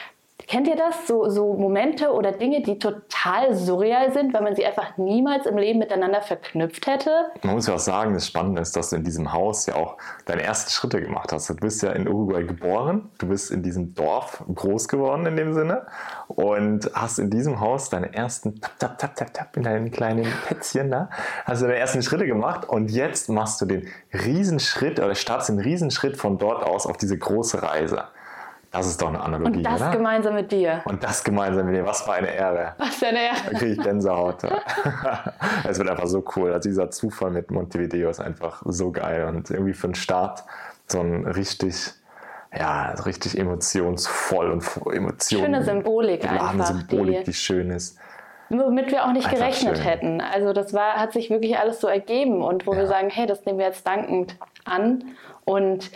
Kennt 0.45 0.67
ihr 0.67 0.75
das? 0.75 1.07
So, 1.07 1.27
so 1.29 1.55
Momente 1.55 2.11
oder 2.13 2.31
Dinge, 2.31 2.61
die 2.61 2.77
total 2.77 3.55
surreal 3.55 4.13
sind, 4.13 4.33
weil 4.33 4.43
man 4.43 4.55
sie 4.55 4.65
einfach 4.65 4.95
niemals 4.97 5.45
im 5.47 5.57
Leben 5.57 5.79
miteinander 5.79 6.21
verknüpft 6.21 6.85
hätte? 6.85 7.31
Man 7.41 7.55
muss 7.55 7.67
ja 7.67 7.73
auch 7.73 7.79
sagen, 7.79 8.13
das 8.13 8.27
Spannende 8.27 8.61
ist, 8.61 8.75
dass 8.75 8.91
du 8.91 8.97
in 8.97 9.03
diesem 9.03 9.33
Haus 9.33 9.65
ja 9.65 9.75
auch 9.75 9.97
deine 10.25 10.43
ersten 10.43 10.69
Schritte 10.69 11.01
gemacht 11.01 11.33
hast. 11.33 11.49
Du 11.49 11.55
bist 11.55 11.81
ja 11.81 11.91
in 11.91 12.07
Uruguay 12.07 12.43
geboren, 12.43 13.09
du 13.17 13.27
bist 13.27 13.51
in 13.51 13.63
diesem 13.63 13.95
Dorf 13.95 14.43
groß 14.53 14.87
geworden 14.87 15.25
in 15.25 15.35
dem 15.35 15.53
Sinne 15.53 15.87
und 16.27 16.89
hast 16.93 17.17
in 17.17 17.29
diesem 17.29 17.59
Haus 17.59 17.89
deine 17.89 18.13
ersten 18.13 18.61
tap, 18.61 18.77
tap, 18.79 18.97
tap, 18.99 19.15
tap, 19.15 19.33
tap 19.33 19.57
in 19.57 19.63
deinen 19.63 19.91
kleinen 19.91 20.31
Plätzchen 20.45 20.91
da, 20.91 21.09
hast 21.45 21.61
du 21.61 21.65
deine 21.65 21.79
ersten 21.79 22.03
Schritte 22.03 22.27
gemacht 22.27 22.69
und 22.69 22.91
jetzt 22.91 23.27
machst 23.27 23.59
du 23.59 23.65
den 23.65 23.87
Riesenschritt 24.13 24.99
oder 24.99 25.15
startest 25.15 25.49
den 25.49 25.59
Riesenschritt 25.59 26.15
von 26.15 26.37
dort 26.37 26.63
aus 26.63 26.85
auf 26.85 26.95
diese 26.95 27.17
große 27.17 27.63
Reise. 27.63 28.05
Das 28.77 28.87
ist 28.87 29.01
doch 29.01 29.09
eine 29.09 29.19
Analogie. 29.19 29.57
Und 29.57 29.63
das 29.63 29.81
oder? 29.81 29.91
gemeinsam 29.91 30.35
mit 30.35 30.51
dir. 30.51 30.81
Und 30.85 31.03
das 31.03 31.23
gemeinsam 31.23 31.65
mit 31.65 31.75
dir. 31.75 31.85
Was 31.85 32.01
für 32.01 32.13
eine 32.13 32.33
Ehre. 32.33 32.73
Was 32.77 32.95
für 32.95 33.07
eine 33.07 33.19
Ehre. 33.19 33.35
Da 33.51 33.57
kriege 33.57 33.71
ich 33.73 33.81
Gänsehaut. 33.81 34.43
es 35.67 35.79
wird 35.79 35.89
einfach 35.89 36.07
so 36.07 36.23
cool. 36.35 36.53
Also 36.53 36.69
dieser 36.69 36.91
Zufall 36.91 37.31
mit 37.31 37.49
Montevideo 37.49 38.09
ist 38.09 38.19
einfach 38.19 38.61
so 38.65 38.91
geil. 38.91 39.25
Und 39.25 39.49
irgendwie 39.49 39.73
für 39.73 39.87
den 39.87 39.95
Start 39.95 40.43
so 40.85 40.99
ein 40.99 41.25
richtig, 41.25 41.91
ja, 42.55 42.91
richtig 42.91 43.37
emotionsvoll 43.37 44.51
und 44.51 44.63
Emotionen. 44.93 45.45
Schöne 45.45 45.63
Symbolik 45.63 46.29
einfach. 46.29 46.67
Symbolik, 46.67 47.19
die, 47.19 47.23
die 47.25 47.33
schön 47.33 47.71
ist 47.71 47.97
womit 48.49 48.91
wir 48.91 49.05
auch 49.05 49.11
nicht 49.11 49.25
Einfach 49.25 49.39
gerechnet 49.39 49.77
schön. 49.77 49.85
hätten. 49.85 50.21
Also 50.21 50.53
das 50.53 50.73
war, 50.73 50.93
hat 50.93 51.13
sich 51.13 51.29
wirklich 51.29 51.57
alles 51.57 51.81
so 51.81 51.87
ergeben 51.87 52.41
und 52.41 52.65
wo 52.65 52.73
ja. 52.73 52.79
wir 52.79 52.87
sagen, 52.87 53.09
hey, 53.09 53.25
das 53.25 53.45
nehmen 53.45 53.59
wir 53.59 53.65
jetzt 53.65 53.85
dankend 53.85 54.37
an 54.65 55.03
und 55.45 55.91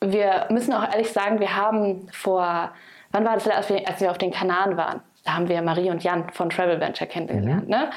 wir 0.00 0.46
müssen 0.50 0.72
auch 0.72 0.90
ehrlich 0.90 1.12
sagen, 1.12 1.40
wir 1.40 1.56
haben 1.56 2.08
vor, 2.12 2.70
wann 3.12 3.24
war 3.24 3.34
das, 3.34 3.48
als 3.48 3.68
wir, 3.68 3.86
als 3.88 4.00
wir 4.00 4.10
auf 4.10 4.18
den 4.18 4.30
Kanaren 4.30 4.76
waren? 4.76 5.00
Da 5.24 5.34
haben 5.34 5.48
wir 5.48 5.60
Marie 5.62 5.90
und 5.90 6.04
Jan 6.04 6.30
von 6.30 6.50
Travel 6.50 6.80
Venture 6.80 7.06
kennengelernt. 7.06 7.64
Mhm. 7.64 7.70
Ne? 7.70 7.90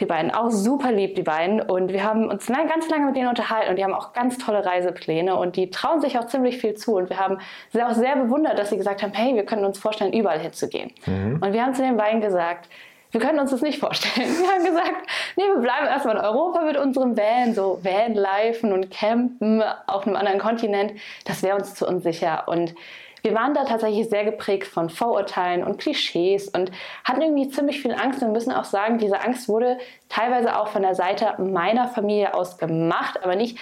Die 0.00 0.06
beiden, 0.06 0.32
auch 0.32 0.50
super 0.50 0.90
lieb, 0.90 1.14
die 1.16 1.22
beiden. 1.22 1.60
Und 1.60 1.92
wir 1.92 2.02
haben 2.02 2.28
uns 2.28 2.46
ganz 2.46 2.88
lange 2.88 3.06
mit 3.06 3.16
denen 3.16 3.28
unterhalten 3.28 3.70
und 3.70 3.76
die 3.76 3.84
haben 3.84 3.92
auch 3.92 4.14
ganz 4.14 4.38
tolle 4.38 4.64
Reisepläne 4.64 5.36
und 5.36 5.56
die 5.56 5.70
trauen 5.70 6.00
sich 6.00 6.18
auch 6.18 6.26
ziemlich 6.26 6.58
viel 6.58 6.74
zu. 6.74 6.96
Und 6.96 7.10
wir 7.10 7.18
haben 7.18 7.38
sie 7.70 7.82
auch 7.82 7.92
sehr 7.92 8.16
bewundert, 8.16 8.58
dass 8.58 8.70
sie 8.70 8.78
gesagt 8.78 9.02
haben, 9.02 9.12
hey, 9.12 9.34
wir 9.34 9.44
können 9.44 9.64
uns 9.64 9.78
vorstellen, 9.78 10.12
überall 10.12 10.40
hinzugehen. 10.40 10.90
Mhm. 11.06 11.40
Und 11.42 11.52
wir 11.52 11.62
haben 11.62 11.74
zu 11.74 11.82
den 11.82 11.98
beiden 11.98 12.22
gesagt, 12.22 12.68
wir 13.12 13.20
können 13.20 13.38
uns 13.38 13.50
das 13.50 13.60
nicht 13.60 13.78
vorstellen. 13.78 14.28
Wir 14.38 14.48
haben 14.48 14.64
gesagt, 14.64 15.06
nee, 15.36 15.44
wir 15.44 15.60
bleiben 15.60 15.86
erstmal 15.86 16.16
in 16.16 16.22
Europa 16.22 16.62
mit 16.62 16.76
unserem 16.78 17.16
Van, 17.16 17.54
so 17.54 17.78
Vanlifen 17.82 18.72
und 18.72 18.90
Campen 18.90 19.62
auf 19.86 20.06
einem 20.06 20.16
anderen 20.16 20.38
Kontinent. 20.38 20.94
Das 21.26 21.42
wäre 21.42 21.56
uns 21.56 21.74
zu 21.74 21.86
unsicher. 21.86 22.48
Und 22.48 22.74
wir 23.22 23.34
waren 23.34 23.54
da 23.54 23.64
tatsächlich 23.64 24.08
sehr 24.08 24.24
geprägt 24.24 24.66
von 24.66 24.90
Vorurteilen 24.90 25.62
und 25.62 25.78
Klischees 25.78 26.48
und 26.48 26.72
hatten 27.04 27.22
irgendwie 27.22 27.48
ziemlich 27.48 27.80
viel 27.80 27.92
Angst. 27.92 28.20
Und 28.20 28.28
wir 28.28 28.32
müssen 28.32 28.52
auch 28.52 28.64
sagen, 28.64 28.98
diese 28.98 29.20
Angst 29.20 29.48
wurde 29.48 29.78
teilweise 30.08 30.58
auch 30.58 30.68
von 30.68 30.82
der 30.82 30.94
Seite 30.94 31.34
meiner 31.38 31.88
Familie 31.88 32.34
aus 32.34 32.58
gemacht, 32.58 33.22
aber 33.22 33.36
nicht 33.36 33.58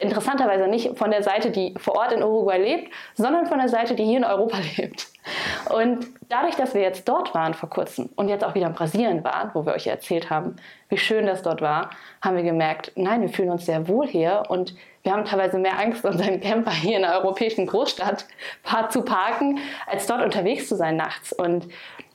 interessanterweise 0.00 0.66
nicht 0.68 0.98
von 0.98 1.10
der 1.10 1.22
Seite, 1.22 1.50
die 1.50 1.74
vor 1.78 1.96
Ort 1.96 2.12
in 2.12 2.22
Uruguay 2.22 2.58
lebt, 2.58 2.92
sondern 3.14 3.46
von 3.46 3.58
der 3.58 3.68
Seite, 3.68 3.94
die 3.94 4.04
hier 4.04 4.18
in 4.18 4.24
Europa 4.24 4.58
lebt. 4.76 5.06
Und 5.70 6.06
dadurch, 6.28 6.56
dass 6.56 6.74
wir 6.74 6.82
jetzt 6.82 7.08
dort 7.08 7.34
waren 7.34 7.54
vor 7.54 7.70
kurzem 7.70 8.08
und 8.16 8.28
jetzt 8.28 8.44
auch 8.44 8.54
wieder 8.54 8.66
in 8.66 8.72
Brasilien 8.72 9.24
waren, 9.24 9.50
wo 9.54 9.64
wir 9.66 9.74
euch 9.74 9.86
erzählt 9.86 10.30
haben, 10.30 10.56
wie 10.88 10.98
schön 10.98 11.26
das 11.26 11.42
dort 11.42 11.60
war, 11.60 11.90
haben 12.22 12.36
wir 12.36 12.42
gemerkt, 12.42 12.92
nein, 12.96 13.20
wir 13.20 13.28
fühlen 13.28 13.50
uns 13.50 13.66
sehr 13.66 13.88
wohl 13.88 14.06
hier 14.06 14.44
und 14.48 14.74
wir 15.02 15.12
haben 15.12 15.24
teilweise 15.24 15.58
mehr 15.58 15.78
Angst, 15.78 16.04
unseren 16.04 16.40
Camper 16.40 16.72
hier 16.72 16.98
in 16.98 17.04
einer 17.04 17.18
europäischen 17.18 17.66
Großstadt 17.66 18.26
zu 18.90 19.02
parken, 19.02 19.58
als 19.86 20.06
dort 20.06 20.22
unterwegs 20.22 20.68
zu 20.68 20.76
sein 20.76 20.96
nachts. 20.96 21.32
Und 21.32 21.68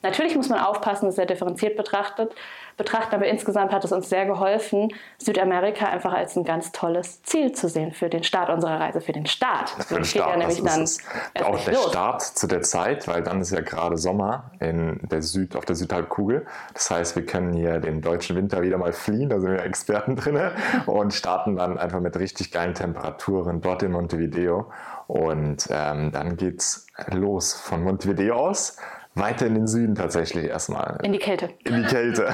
natürlich 0.04 0.36
muss 0.36 0.50
man 0.50 0.60
aufpassen, 0.60 1.08
das 1.08 1.16
sehr 1.16 1.26
differenziert 1.26 1.76
betrachtet 1.76 2.36
betrachten. 2.78 3.16
Aber 3.16 3.26
insgesamt 3.26 3.72
hat 3.72 3.84
es 3.84 3.92
uns 3.92 4.10
sehr 4.10 4.26
geholfen, 4.26 4.94
Südamerika 5.18 5.86
einfach 5.86 6.14
als 6.14 6.36
ein 6.36 6.44
ganz 6.44 6.72
tolles 6.72 7.24
Ziel 7.24 7.52
zu 7.52 7.70
sehen 7.70 7.92
für 7.92 8.10
den 8.10 8.24
Start 8.24 8.50
unserer 8.50 8.80
Reise, 8.80 9.02
für 9.02 9.12
den 9.12 9.26
Start. 9.26 9.70
Für 9.70 9.96
den 9.96 10.06
Start. 10.06 10.32
Ja 10.32 10.38
nämlich 10.38 10.62
das 10.62 10.78
ist 10.78 11.02
dann 11.34 11.46
auch 11.46 11.64
der 11.64 11.74
los. 11.74 11.90
Start 11.90 12.22
zu 12.22 12.48
der 12.48 12.62
Zeit, 12.62 13.08
weil 13.08 13.24
dann 13.24 13.42
ist 13.42 13.52
ja 13.52 13.62
gerade 13.62 13.98
Sommer 13.98 14.52
in 14.60 15.00
der 15.04 15.22
Süd, 15.22 15.56
auf 15.56 15.66
der 15.66 15.76
Südhalbkugel. 15.76 16.46
Das 16.74 16.90
heißt, 16.90 17.16
wir 17.16 17.26
können 17.26 17.54
hier 17.54 17.80
den 17.80 18.02
deutschen 18.02 18.36
Winter 18.36 18.62
wieder 18.62 18.78
mal 18.78 18.94
fliehen, 18.94 19.30
da 19.30 19.40
sind 19.40 19.52
wir 19.52 19.64
Experten 19.64 20.16
drin 20.16 20.40
und 20.86 21.14
starten 21.14 21.56
dann 21.56 21.78
einfach 21.78 22.00
mit 22.00 22.18
richtig 22.18 22.52
geilen 22.52 22.74
Temperaturen 22.74 23.62
dort 23.62 23.84
in 23.84 23.92
Montevideo. 23.92 24.72
Und 25.08 25.68
ähm, 25.70 26.12
dann 26.12 26.38
es 26.40 26.88
los 27.12 27.54
von 27.54 27.84
Montevideo 27.84 28.36
aus 28.36 28.78
weiter 29.16 29.46
in 29.46 29.56
den 29.56 29.68
Süden 29.68 29.96
tatsächlich 29.96 30.46
erstmal. 30.46 31.00
In 31.04 31.14
die 31.14 31.20
Kälte. 31.20 31.50
In 31.66 31.84
die 31.84 31.88
Kälte. 31.88 32.24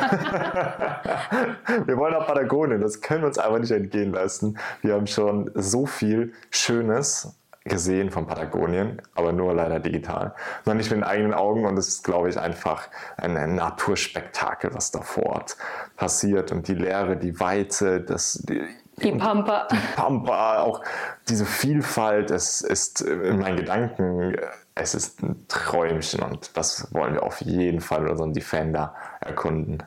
wir 1.85 1.97
wollen 1.97 2.13
nach 2.13 2.27
Patagonien, 2.27 2.81
das 2.81 3.01
können 3.01 3.21
wir 3.21 3.27
uns 3.27 3.37
einfach 3.37 3.59
nicht 3.59 3.71
entgehen 3.71 4.11
lassen. 4.11 4.57
Wir 4.81 4.93
haben 4.93 5.07
schon 5.07 5.51
so 5.55 5.85
viel 5.85 6.33
Schönes 6.49 7.35
gesehen 7.65 8.09
von 8.09 8.25
Patagonien, 8.25 9.01
aber 9.15 9.31
nur 9.31 9.53
leider 9.53 9.79
digital. 9.79 10.33
Noch 10.65 10.73
nicht 10.73 10.89
mit 10.89 10.97
den 10.97 11.03
eigenen 11.03 11.33
Augen 11.33 11.65
und 11.65 11.77
es 11.77 11.87
ist, 11.87 12.03
glaube 12.03 12.29
ich, 12.29 12.39
einfach 12.39 12.87
ein, 13.17 13.35
ein 13.37 13.55
Naturspektakel, 13.55 14.73
was 14.73 14.91
da 14.91 15.01
vor 15.01 15.25
Ort 15.27 15.57
passiert 15.95 16.51
und 16.51 16.67
die 16.67 16.73
Leere, 16.73 17.17
die 17.17 17.39
Weite, 17.39 18.01
das, 18.01 18.43
die, 18.47 18.61
die 19.03 19.11
Pampa. 19.13 19.67
Die 19.71 19.77
Pampa, 19.95 20.61
auch 20.61 20.81
diese 21.27 21.45
Vielfalt, 21.45 22.31
es 22.31 22.61
ist 22.61 23.01
in 23.01 23.39
meinen 23.39 23.57
Gedanken 23.57 24.35
es 24.81 24.95
ist 24.95 25.21
ein 25.21 25.45
Träumchen 25.47 26.21
und 26.21 26.55
das 26.55 26.93
wollen 26.93 27.15
wir 27.15 27.23
auf 27.23 27.41
jeden 27.41 27.81
Fall 27.81 28.01
mit 28.01 28.11
unserem 28.11 28.33
Defender 28.33 28.95
erkunden. 29.19 29.83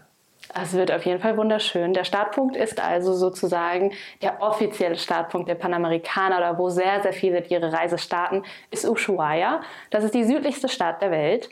Es 0.54 0.74
wird 0.74 0.92
auf 0.92 1.06
jeden 1.06 1.20
Fall 1.20 1.38
wunderschön. 1.38 1.94
Der 1.94 2.04
Startpunkt 2.04 2.56
ist 2.56 2.78
also 2.78 3.14
sozusagen 3.14 3.92
der 4.20 4.42
offizielle 4.42 4.96
Startpunkt 4.96 5.48
der 5.48 5.54
Panamerikaner 5.54 6.36
oder 6.36 6.58
wo 6.58 6.68
sehr, 6.68 7.02
sehr 7.02 7.14
viele 7.14 7.42
ihre 7.46 7.72
Reise 7.72 7.96
starten, 7.96 8.42
ist 8.70 8.86
Ushuaia. 8.86 9.62
Das 9.88 10.04
ist 10.04 10.14
die 10.14 10.24
südlichste 10.24 10.68
Stadt 10.68 11.00
der 11.00 11.10
Welt 11.10 11.48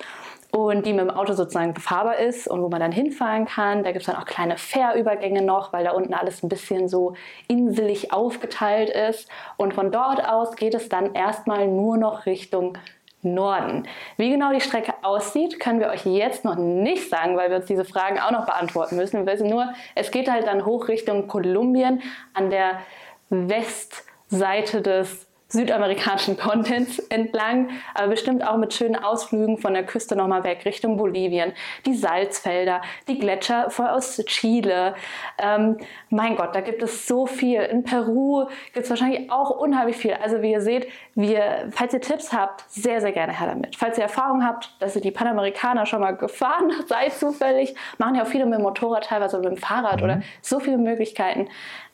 und 0.52 0.85
die 0.85 0.92
mit 0.92 1.02
dem 1.02 1.11
Auto 1.11 1.33
sozusagen 1.33 1.75
befahrbar 1.75 2.19
ist 2.19 2.49
und 2.49 2.62
wo 2.62 2.69
man 2.69 2.80
dann 2.80 2.92
hinfahren 2.92 3.47
kann. 3.47 3.85
Da 3.85 3.92
gibt 3.92 4.02
es 4.02 4.07
dann 4.07 4.21
auch 4.21 4.25
kleine 4.25 4.57
Fährübergänge 4.57 5.42
noch, 5.42 5.73
weil 5.73 5.85
da 5.85 5.92
unten 5.92 6.14
alles 6.14 6.42
ein 6.42 6.49
bisschen 6.49 6.88
so 6.88 7.14
inselig 7.49 8.12
aufgeteilt 8.12 8.90
ist. 8.90 9.28
Und 9.57 9.75
von 9.75 9.92
dort 9.92 10.26
aus 10.26 10.57
geht 10.57 10.75
es 10.75 10.88
dann 10.88 11.14
erstmal 11.14 11.69
nur 11.69 11.97
noch 11.97 12.26
Richtung 12.26 12.78
Norden. 13.23 13.87
Wie 14.16 14.30
genau 14.30 14.52
die 14.52 14.61
Strecke 14.61 14.95
aussieht, 15.02 15.61
können 15.61 15.78
wir 15.78 15.88
euch 15.88 16.07
jetzt 16.07 16.45
noch 16.45 16.57
nicht 16.57 17.11
sagen, 17.11 17.37
weil 17.37 17.50
wir 17.50 17.59
uns 17.59 17.66
diese 17.66 17.85
Fragen 17.85 18.19
auch 18.19 18.30
noch 18.30 18.47
beantworten 18.47 18.97
müssen. 18.97 19.26
Wir 19.26 19.33
wissen 19.33 19.50
nur, 19.50 19.69
es 19.95 20.11
geht 20.11 20.30
halt 20.30 20.47
dann 20.47 20.64
hoch 20.64 20.88
Richtung 20.88 21.28
Kolumbien 21.28 22.02
an 22.33 22.50
der 22.50 22.80
Westseite 23.28 24.80
des 24.80 25.26
südamerikanischen 25.50 26.37
Contents 26.37 26.99
entlang, 27.11 27.69
aber 27.95 28.09
bestimmt 28.09 28.47
auch 28.47 28.57
mit 28.57 28.73
schönen 28.73 28.97
Ausflügen 28.97 29.59
von 29.59 29.75
der 29.75 29.85
Küste 29.85 30.16
nochmal 30.16 30.45
weg 30.45 30.64
Richtung 30.64 30.97
Bolivien, 30.97 31.52
die 31.87 31.95
Salzfelder, 31.95 32.80
die 33.09 33.19
Gletscher 33.19 33.71
voll 33.71 33.88
aus 33.88 34.16
Chile. 34.26 34.95
Ähm, 35.38 35.76
mein 36.09 36.37
Gott, 36.37 36.54
da 36.54 36.61
gibt 36.61 36.83
es 36.83 37.07
so 37.07 37.26
viel. 37.26 37.61
In 37.62 37.83
Peru 37.83 38.47
gibt 38.73 38.85
es 38.85 38.90
wahrscheinlich 38.90 39.30
auch 39.30 39.50
unheimlich 39.50 39.97
viel. 39.97 40.14
Also 40.14 40.40
wie 40.42 40.52
ihr 40.52 40.61
seht, 40.61 40.88
wir, 41.14 41.69
falls 41.73 41.92
ihr 41.92 42.00
Tipps 42.00 42.33
habt, 42.33 42.64
sehr, 42.69 43.00
sehr 43.00 43.12
gerne 43.12 43.38
her 43.38 43.49
damit. 43.49 43.76
Falls 43.76 43.99
ihr 43.99 44.04
Erfahrung 44.04 44.45
habt, 44.45 44.75
dass 44.80 44.95
ihr 44.95 45.02
die 45.02 45.11
Panamerikaner 45.11 45.85
schon 45.87 46.00
mal 46.00 46.12
gefahren 46.16 46.73
seid 46.87 47.12
zufällig, 47.12 47.75
machen 47.99 48.14
ja 48.14 48.23
auch 48.23 48.28
viele 48.28 48.47
mit 48.47 48.54
dem 48.54 48.62
Motorrad, 48.62 49.04
teilweise 49.04 49.38
mit 49.38 49.47
dem 49.47 49.57
Fahrrad 49.57 49.99
mhm. 49.99 50.04
oder 50.04 50.23
so 50.42 50.61
viele 50.61 50.78
Möglichkeiten. 50.78 51.49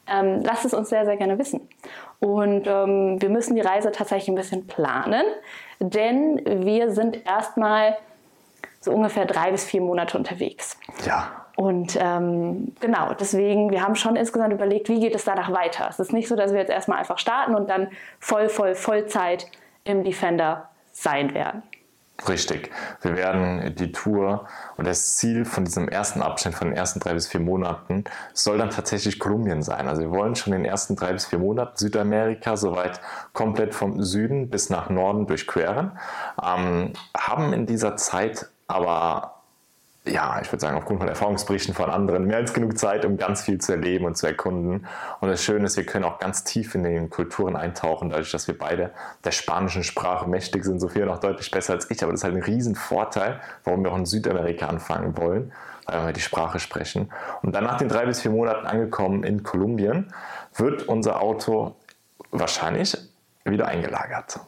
Ähm, 0.08 0.42
lasst 0.44 0.64
es 0.64 0.72
uns 0.72 0.88
sehr, 0.88 1.04
sehr 1.04 1.16
gerne 1.16 1.38
wissen. 1.38 1.68
Und 2.20 2.66
ähm, 2.66 3.20
wir 3.20 3.28
müssen 3.28 3.54
die 3.54 3.60
Reise 3.60 3.92
tatsächlich 3.92 4.28
ein 4.28 4.34
bisschen 4.34 4.66
planen, 4.66 5.24
denn 5.80 6.40
wir 6.44 6.90
sind 6.90 7.26
erstmal 7.26 7.96
so 8.80 8.92
ungefähr 8.92 9.26
drei 9.26 9.50
bis 9.50 9.64
vier 9.64 9.82
Monate 9.82 10.16
unterwegs. 10.16 10.78
Ja. 11.04 11.46
Und 11.56 11.98
ähm, 12.00 12.74
genau, 12.80 13.14
deswegen, 13.18 13.70
wir 13.70 13.82
haben 13.82 13.96
schon 13.96 14.14
insgesamt 14.16 14.52
überlegt, 14.52 14.88
wie 14.88 15.00
geht 15.00 15.14
es 15.14 15.24
danach 15.24 15.50
weiter. 15.52 15.86
Es 15.88 15.98
ist 15.98 16.12
nicht 16.12 16.28
so, 16.28 16.36
dass 16.36 16.52
wir 16.52 16.60
jetzt 16.60 16.70
erstmal 16.70 16.98
einfach 16.98 17.18
starten 17.18 17.54
und 17.54 17.70
dann 17.70 17.88
voll, 18.20 18.48
voll, 18.48 18.74
Vollzeit 18.74 19.46
im 19.84 20.04
Defender 20.04 20.68
sein 20.92 21.34
werden. 21.34 21.62
Richtig. 22.28 22.70
Wir 23.02 23.14
werden 23.14 23.74
die 23.76 23.92
Tour 23.92 24.46
und 24.76 24.86
das 24.86 25.16
Ziel 25.16 25.44
von 25.44 25.64
diesem 25.64 25.88
ersten 25.88 26.22
Abschnitt, 26.22 26.54
von 26.54 26.68
den 26.68 26.76
ersten 26.76 26.98
drei 26.98 27.12
bis 27.12 27.28
vier 27.28 27.40
Monaten, 27.40 28.04
soll 28.32 28.56
dann 28.58 28.70
tatsächlich 28.70 29.18
Kolumbien 29.18 29.62
sein. 29.62 29.86
Also 29.86 30.00
wir 30.00 30.10
wollen 30.10 30.34
schon 30.34 30.54
in 30.54 30.62
den 30.62 30.70
ersten 30.70 30.96
drei 30.96 31.12
bis 31.12 31.26
vier 31.26 31.38
Monaten 31.38 31.76
Südamerika 31.76 32.56
soweit 32.56 33.00
komplett 33.34 33.74
vom 33.74 34.02
Süden 34.02 34.48
bis 34.48 34.70
nach 34.70 34.88
Norden 34.88 35.26
durchqueren, 35.26 35.98
ähm, 36.42 36.94
haben 37.16 37.52
in 37.52 37.66
dieser 37.66 37.96
Zeit 37.96 38.48
aber 38.66 39.35
ja, 40.06 40.40
ich 40.40 40.50
würde 40.52 40.60
sagen, 40.60 40.76
aufgrund 40.76 41.00
von 41.00 41.08
Erfahrungsberichten 41.08 41.74
von 41.74 41.90
anderen 41.90 42.26
mehr 42.26 42.36
als 42.36 42.52
genug 42.52 42.78
Zeit, 42.78 43.04
um 43.04 43.16
ganz 43.16 43.42
viel 43.42 43.58
zu 43.58 43.72
erleben 43.72 44.04
und 44.04 44.16
zu 44.16 44.26
erkunden. 44.26 44.86
Und 45.20 45.28
das 45.28 45.42
Schöne 45.42 45.66
ist, 45.66 45.76
wir 45.76 45.84
können 45.84 46.04
auch 46.04 46.18
ganz 46.18 46.44
tief 46.44 46.74
in 46.74 46.84
den 46.84 47.10
Kulturen 47.10 47.56
eintauchen, 47.56 48.10
dadurch, 48.10 48.30
dass 48.30 48.46
wir 48.46 48.56
beide 48.56 48.92
der 49.24 49.32
spanischen 49.32 49.82
Sprache 49.82 50.28
mächtig 50.28 50.64
sind. 50.64 50.80
Sophia 50.80 51.06
noch 51.06 51.18
deutlich 51.18 51.50
besser 51.50 51.74
als 51.74 51.90
ich, 51.90 52.02
aber 52.02 52.12
das 52.12 52.20
ist 52.20 52.24
halt 52.24 52.36
ein 52.36 52.42
Riesenvorteil, 52.42 53.40
warum 53.64 53.82
wir 53.84 53.92
auch 53.92 53.98
in 53.98 54.06
Südamerika 54.06 54.66
anfangen 54.66 55.16
wollen, 55.16 55.52
weil 55.86 56.06
wir 56.06 56.12
die 56.12 56.20
Sprache 56.20 56.60
sprechen. 56.60 57.10
Und 57.42 57.54
dann 57.54 57.64
nach 57.64 57.78
den 57.78 57.88
drei 57.88 58.06
bis 58.06 58.20
vier 58.20 58.30
Monaten 58.30 58.66
angekommen 58.66 59.24
in 59.24 59.42
Kolumbien, 59.42 60.12
wird 60.54 60.88
unser 60.88 61.20
Auto 61.20 61.74
wahrscheinlich 62.30 62.96
wieder 63.44 63.68
eingelagert 63.68 64.40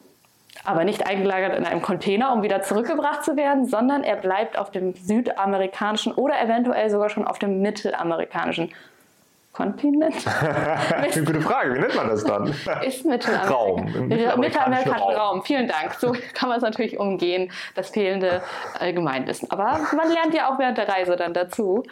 aber 0.65 0.83
nicht 0.83 1.07
eingelagert 1.07 1.57
in 1.57 1.65
einem 1.65 1.81
Container, 1.81 2.33
um 2.33 2.43
wieder 2.43 2.61
zurückgebracht 2.61 3.23
zu 3.23 3.35
werden, 3.37 3.65
sondern 3.65 4.03
er 4.03 4.15
bleibt 4.15 4.57
auf 4.57 4.71
dem 4.71 4.93
südamerikanischen 4.93 6.13
oder 6.13 6.41
eventuell 6.41 6.89
sogar 6.89 7.09
schon 7.09 7.25
auf 7.25 7.39
dem 7.39 7.61
mittelamerikanischen 7.61 8.71
Kontinent? 9.51 10.15
Eine 10.95 11.25
gute 11.25 11.41
Frage, 11.41 11.75
wie 11.75 11.79
nennt 11.79 11.95
man 11.95 12.07
das 12.07 12.23
dann? 12.23 12.53
Ist 12.85 13.03
Mittelamerika. 13.03 13.53
Raum. 13.53 14.07
Mittelamerikanischen 14.07 14.91
Raum. 14.91 15.15
Raum. 15.15 15.43
Vielen 15.43 15.67
Dank. 15.67 15.95
So 15.95 16.15
kann 16.33 16.47
man 16.47 16.59
es 16.59 16.63
natürlich 16.63 16.97
umgehen, 16.97 17.51
das 17.75 17.89
fehlende 17.89 18.41
Allgemeinwissen. 18.79 19.51
Aber 19.51 19.79
man 19.97 20.11
lernt 20.13 20.33
ja 20.33 20.49
auch 20.49 20.59
während 20.59 20.77
der 20.77 20.87
Reise 20.87 21.17
dann 21.17 21.33
dazu. 21.33 21.83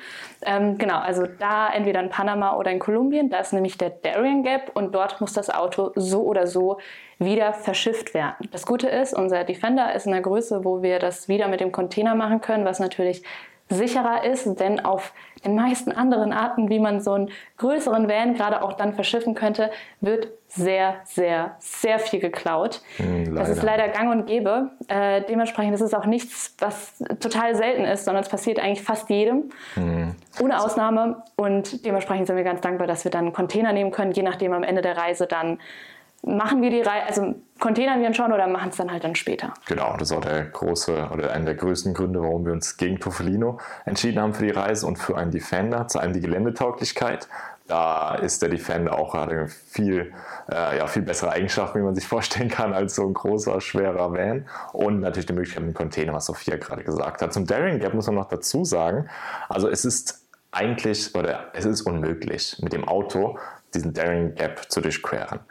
Ähm, 0.43 0.77
genau, 0.77 0.99
also 0.99 1.25
da 1.39 1.69
entweder 1.69 1.99
in 1.99 2.09
Panama 2.09 2.55
oder 2.55 2.71
in 2.71 2.79
Kolumbien, 2.79 3.29
da 3.29 3.39
ist 3.39 3.51
nämlich 3.51 3.77
der 3.77 3.89
Darien 3.89 4.43
Gap 4.43 4.71
und 4.73 4.95
dort 4.95 5.19
muss 5.19 5.33
das 5.33 5.49
Auto 5.49 5.91
so 5.95 6.21
oder 6.21 6.47
so 6.47 6.77
wieder 7.19 7.53
verschifft 7.53 8.13
werden. 8.13 8.47
Das 8.51 8.65
Gute 8.65 8.87
ist, 8.87 9.13
unser 9.13 9.43
Defender 9.43 9.93
ist 9.93 10.05
in 10.05 10.11
der 10.11 10.21
Größe, 10.21 10.63
wo 10.63 10.81
wir 10.81 10.99
das 10.99 11.27
wieder 11.27 11.47
mit 11.47 11.59
dem 11.59 11.71
Container 11.71 12.15
machen 12.15 12.41
können, 12.41 12.65
was 12.65 12.79
natürlich 12.79 13.23
sicherer 13.69 14.23
ist, 14.23 14.59
denn 14.59 14.83
auf 14.83 15.13
den 15.43 15.55
meisten 15.55 15.91
anderen 15.91 16.31
Arten, 16.31 16.69
wie 16.69 16.79
man 16.79 17.01
so 17.01 17.13
einen 17.13 17.29
größeren 17.57 18.07
Van 18.07 18.33
gerade 18.33 18.61
auch 18.61 18.73
dann 18.73 18.93
verschiffen 18.93 19.35
könnte, 19.35 19.69
wird 19.99 20.29
sehr, 20.47 20.95
sehr, 21.03 21.55
sehr 21.59 21.99
viel 21.99 22.19
geklaut. 22.19 22.81
Mm, 22.97 23.35
das 23.35 23.49
ist 23.49 23.63
leider 23.63 23.89
gang 23.89 24.09
und 24.09 24.25
gäbe. 24.25 24.71
Äh, 24.87 25.21
dementsprechend 25.29 25.75
ist 25.75 25.81
es 25.81 25.93
auch 25.93 26.05
nichts, 26.05 26.55
was 26.59 26.97
total 27.19 27.55
selten 27.55 27.83
ist, 27.83 28.05
sondern 28.05 28.23
es 28.23 28.29
passiert 28.29 28.59
eigentlich 28.59 28.81
fast 28.81 29.09
jedem, 29.09 29.49
mm. 29.75 30.11
ohne 30.41 30.61
Ausnahme. 30.61 31.23
Und 31.35 31.85
dementsprechend 31.85 32.27
sind 32.27 32.37
wir 32.37 32.45
ganz 32.45 32.61
dankbar, 32.61 32.87
dass 32.87 33.03
wir 33.03 33.11
dann 33.11 33.25
einen 33.25 33.33
Container 33.33 33.73
nehmen 33.73 33.91
können, 33.91 34.11
je 34.11 34.23
nachdem 34.23 34.53
am 34.53 34.63
Ende 34.63 34.81
der 34.81 34.97
Reise 34.97 35.27
dann 35.27 35.59
machen 36.23 36.61
wir 36.61 36.69
die 36.69 36.81
Reise, 36.81 37.05
also 37.07 37.35
containern 37.59 37.99
wir 37.99 38.07
ihn 38.07 38.13
schon 38.13 38.31
oder 38.31 38.47
machen 38.47 38.69
es 38.69 38.77
dann 38.77 38.91
halt 38.91 39.03
dann 39.03 39.15
später? 39.15 39.53
Genau, 39.67 39.95
das 39.97 40.11
auch 40.11 40.21
der 40.21 40.45
große 40.45 41.09
oder 41.11 41.31
einer 41.31 41.45
der 41.45 41.55
größten 41.55 41.93
Gründe, 41.93 42.21
warum 42.21 42.45
wir 42.45 42.53
uns 42.53 42.77
gegen 42.77 42.99
Toffelino 42.99 43.59
entschieden 43.85 44.21
haben 44.21 44.33
für 44.33 44.45
die 44.45 44.51
Reise 44.51 44.85
und 44.85 44.97
für 44.97 45.17
einen 45.17 45.31
Defender, 45.31 45.87
zu 45.87 45.99
einem 45.99 46.13
die 46.13 46.21
Geländetauglichkeit. 46.21 47.27
Da 47.67 48.15
ist 48.15 48.41
der 48.41 48.47
Defender 48.47 48.97
auch 48.97 49.11
gerade 49.11 49.47
viel, 49.47 50.13
äh, 50.49 50.77
ja, 50.77 50.87
viel 50.87 51.01
bessere 51.01 51.31
Eigenschaften, 51.31 51.79
wie 51.79 51.83
man 51.83 51.95
sich 51.95 52.07
vorstellen 52.07 52.49
kann, 52.49 52.73
als 52.73 52.95
so 52.95 53.05
ein 53.05 53.13
großer, 53.13 53.59
schwerer 53.59 54.13
Van. 54.13 54.45
Und 54.71 55.01
natürlich 55.01 55.25
die 55.25 55.33
Möglichkeit 55.33 55.63
mit 55.63 55.73
dem 55.73 55.77
Container, 55.77 56.13
was 56.13 56.27
Sophia 56.27 56.55
gerade 56.55 56.83
gesagt 56.83 57.21
hat. 57.21 57.33
Zum 57.33 57.45
Daring 57.45 57.79
Gap 57.79 57.93
muss 57.93 58.07
man 58.07 58.15
noch 58.15 58.29
dazu 58.29 58.63
sagen, 58.63 59.09
also 59.49 59.67
es 59.67 59.83
ist 59.83 60.25
eigentlich 60.51 61.13
oder 61.13 61.51
es 61.53 61.65
ist 61.65 61.81
unmöglich, 61.81 62.57
mit 62.61 62.71
dem 62.71 62.87
Auto 62.87 63.37
diesen 63.73 63.93
Daring 63.93 64.33
Gap 64.35 64.71
zu 64.71 64.79
durchqueren. 64.79 65.41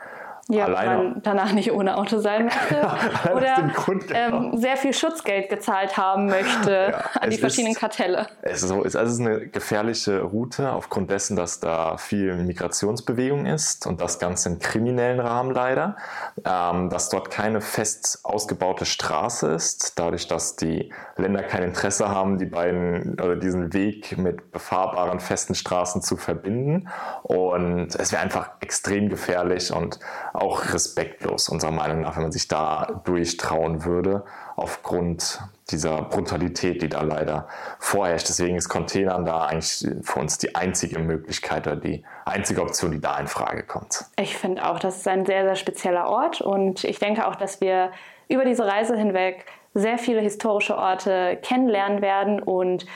Ja, 0.48 0.66
alleine. 0.66 0.96
man 0.96 1.22
danach 1.22 1.52
nicht 1.52 1.72
ohne 1.72 1.96
Auto 1.96 2.20
sein 2.20 2.44
möchte 2.44 3.32
oder 3.34 3.68
Grund, 3.74 4.06
genau. 4.06 4.18
ähm, 4.18 4.56
sehr 4.56 4.76
viel 4.76 4.94
Schutzgeld 4.94 5.48
gezahlt 5.48 5.96
haben 5.96 6.26
möchte 6.26 6.92
ja, 6.92 7.20
an 7.20 7.30
die 7.30 7.38
verschiedenen 7.38 7.72
ist, 7.72 7.80
Kartelle. 7.80 8.28
Es 8.42 8.62
ist, 8.62 8.68
so, 8.68 8.84
es 8.84 8.94
ist 8.94 9.20
eine 9.20 9.48
gefährliche 9.48 10.22
Route 10.22 10.70
aufgrund 10.70 11.10
dessen, 11.10 11.36
dass 11.36 11.58
da 11.58 11.96
viel 11.96 12.36
Migrationsbewegung 12.36 13.46
ist 13.46 13.88
und 13.88 14.00
das 14.00 14.20
Ganze 14.20 14.50
im 14.50 14.60
kriminellen 14.60 15.18
Rahmen 15.18 15.50
leider, 15.50 15.96
ähm, 16.44 16.90
dass 16.90 17.08
dort 17.08 17.30
keine 17.30 17.60
fest 17.60 18.20
ausgebaute 18.22 18.86
Straße 18.86 19.48
ist, 19.48 19.98
dadurch, 19.98 20.28
dass 20.28 20.54
die 20.54 20.92
Länder 21.16 21.42
kein 21.42 21.64
Interesse 21.64 22.08
haben, 22.08 22.38
die 22.38 22.46
beiden 22.46 23.14
oder 23.20 23.34
diesen 23.34 23.72
Weg 23.72 24.16
mit 24.16 24.52
befahrbaren 24.52 25.18
festen 25.18 25.56
Straßen 25.56 26.02
zu 26.02 26.16
verbinden 26.16 26.88
und 27.24 27.96
es 27.96 28.12
wäre 28.12 28.22
einfach 28.22 28.50
extrem 28.60 29.08
gefährlich 29.08 29.72
und 29.72 29.98
auch 30.36 30.72
respektlos, 30.72 31.48
unserer 31.48 31.70
Meinung 31.70 32.02
nach, 32.02 32.16
wenn 32.16 32.24
man 32.24 32.32
sich 32.32 32.48
da 32.48 33.02
durchtrauen 33.04 33.84
würde, 33.84 34.24
aufgrund 34.56 35.40
dieser 35.70 36.02
Brutalität, 36.02 36.82
die 36.82 36.88
da 36.88 37.02
leider 37.02 37.48
vorherrscht. 37.78 38.28
Deswegen 38.28 38.56
ist 38.56 38.68
Containern 38.68 39.24
da 39.24 39.46
eigentlich 39.46 39.86
für 40.02 40.20
uns 40.20 40.38
die 40.38 40.54
einzige 40.54 40.98
Möglichkeit 40.98 41.66
oder 41.66 41.76
die 41.76 42.04
einzige 42.24 42.62
Option, 42.62 42.92
die 42.92 43.00
da 43.00 43.18
in 43.18 43.26
Frage 43.26 43.62
kommt. 43.64 44.04
Ich 44.18 44.36
finde 44.36 44.68
auch, 44.68 44.78
das 44.78 44.98
ist 44.98 45.08
ein 45.08 45.26
sehr, 45.26 45.44
sehr 45.44 45.56
spezieller 45.56 46.08
Ort 46.08 46.40
und 46.40 46.84
ich 46.84 46.98
denke 46.98 47.26
auch, 47.26 47.36
dass 47.36 47.60
wir 47.60 47.90
über 48.28 48.44
diese 48.44 48.66
Reise 48.66 48.96
hinweg 48.96 49.46
sehr 49.74 49.98
viele 49.98 50.20
historische 50.20 50.76
Orte 50.76 51.38
kennenlernen 51.42 52.00
werden 52.00 52.40
und 52.40 52.86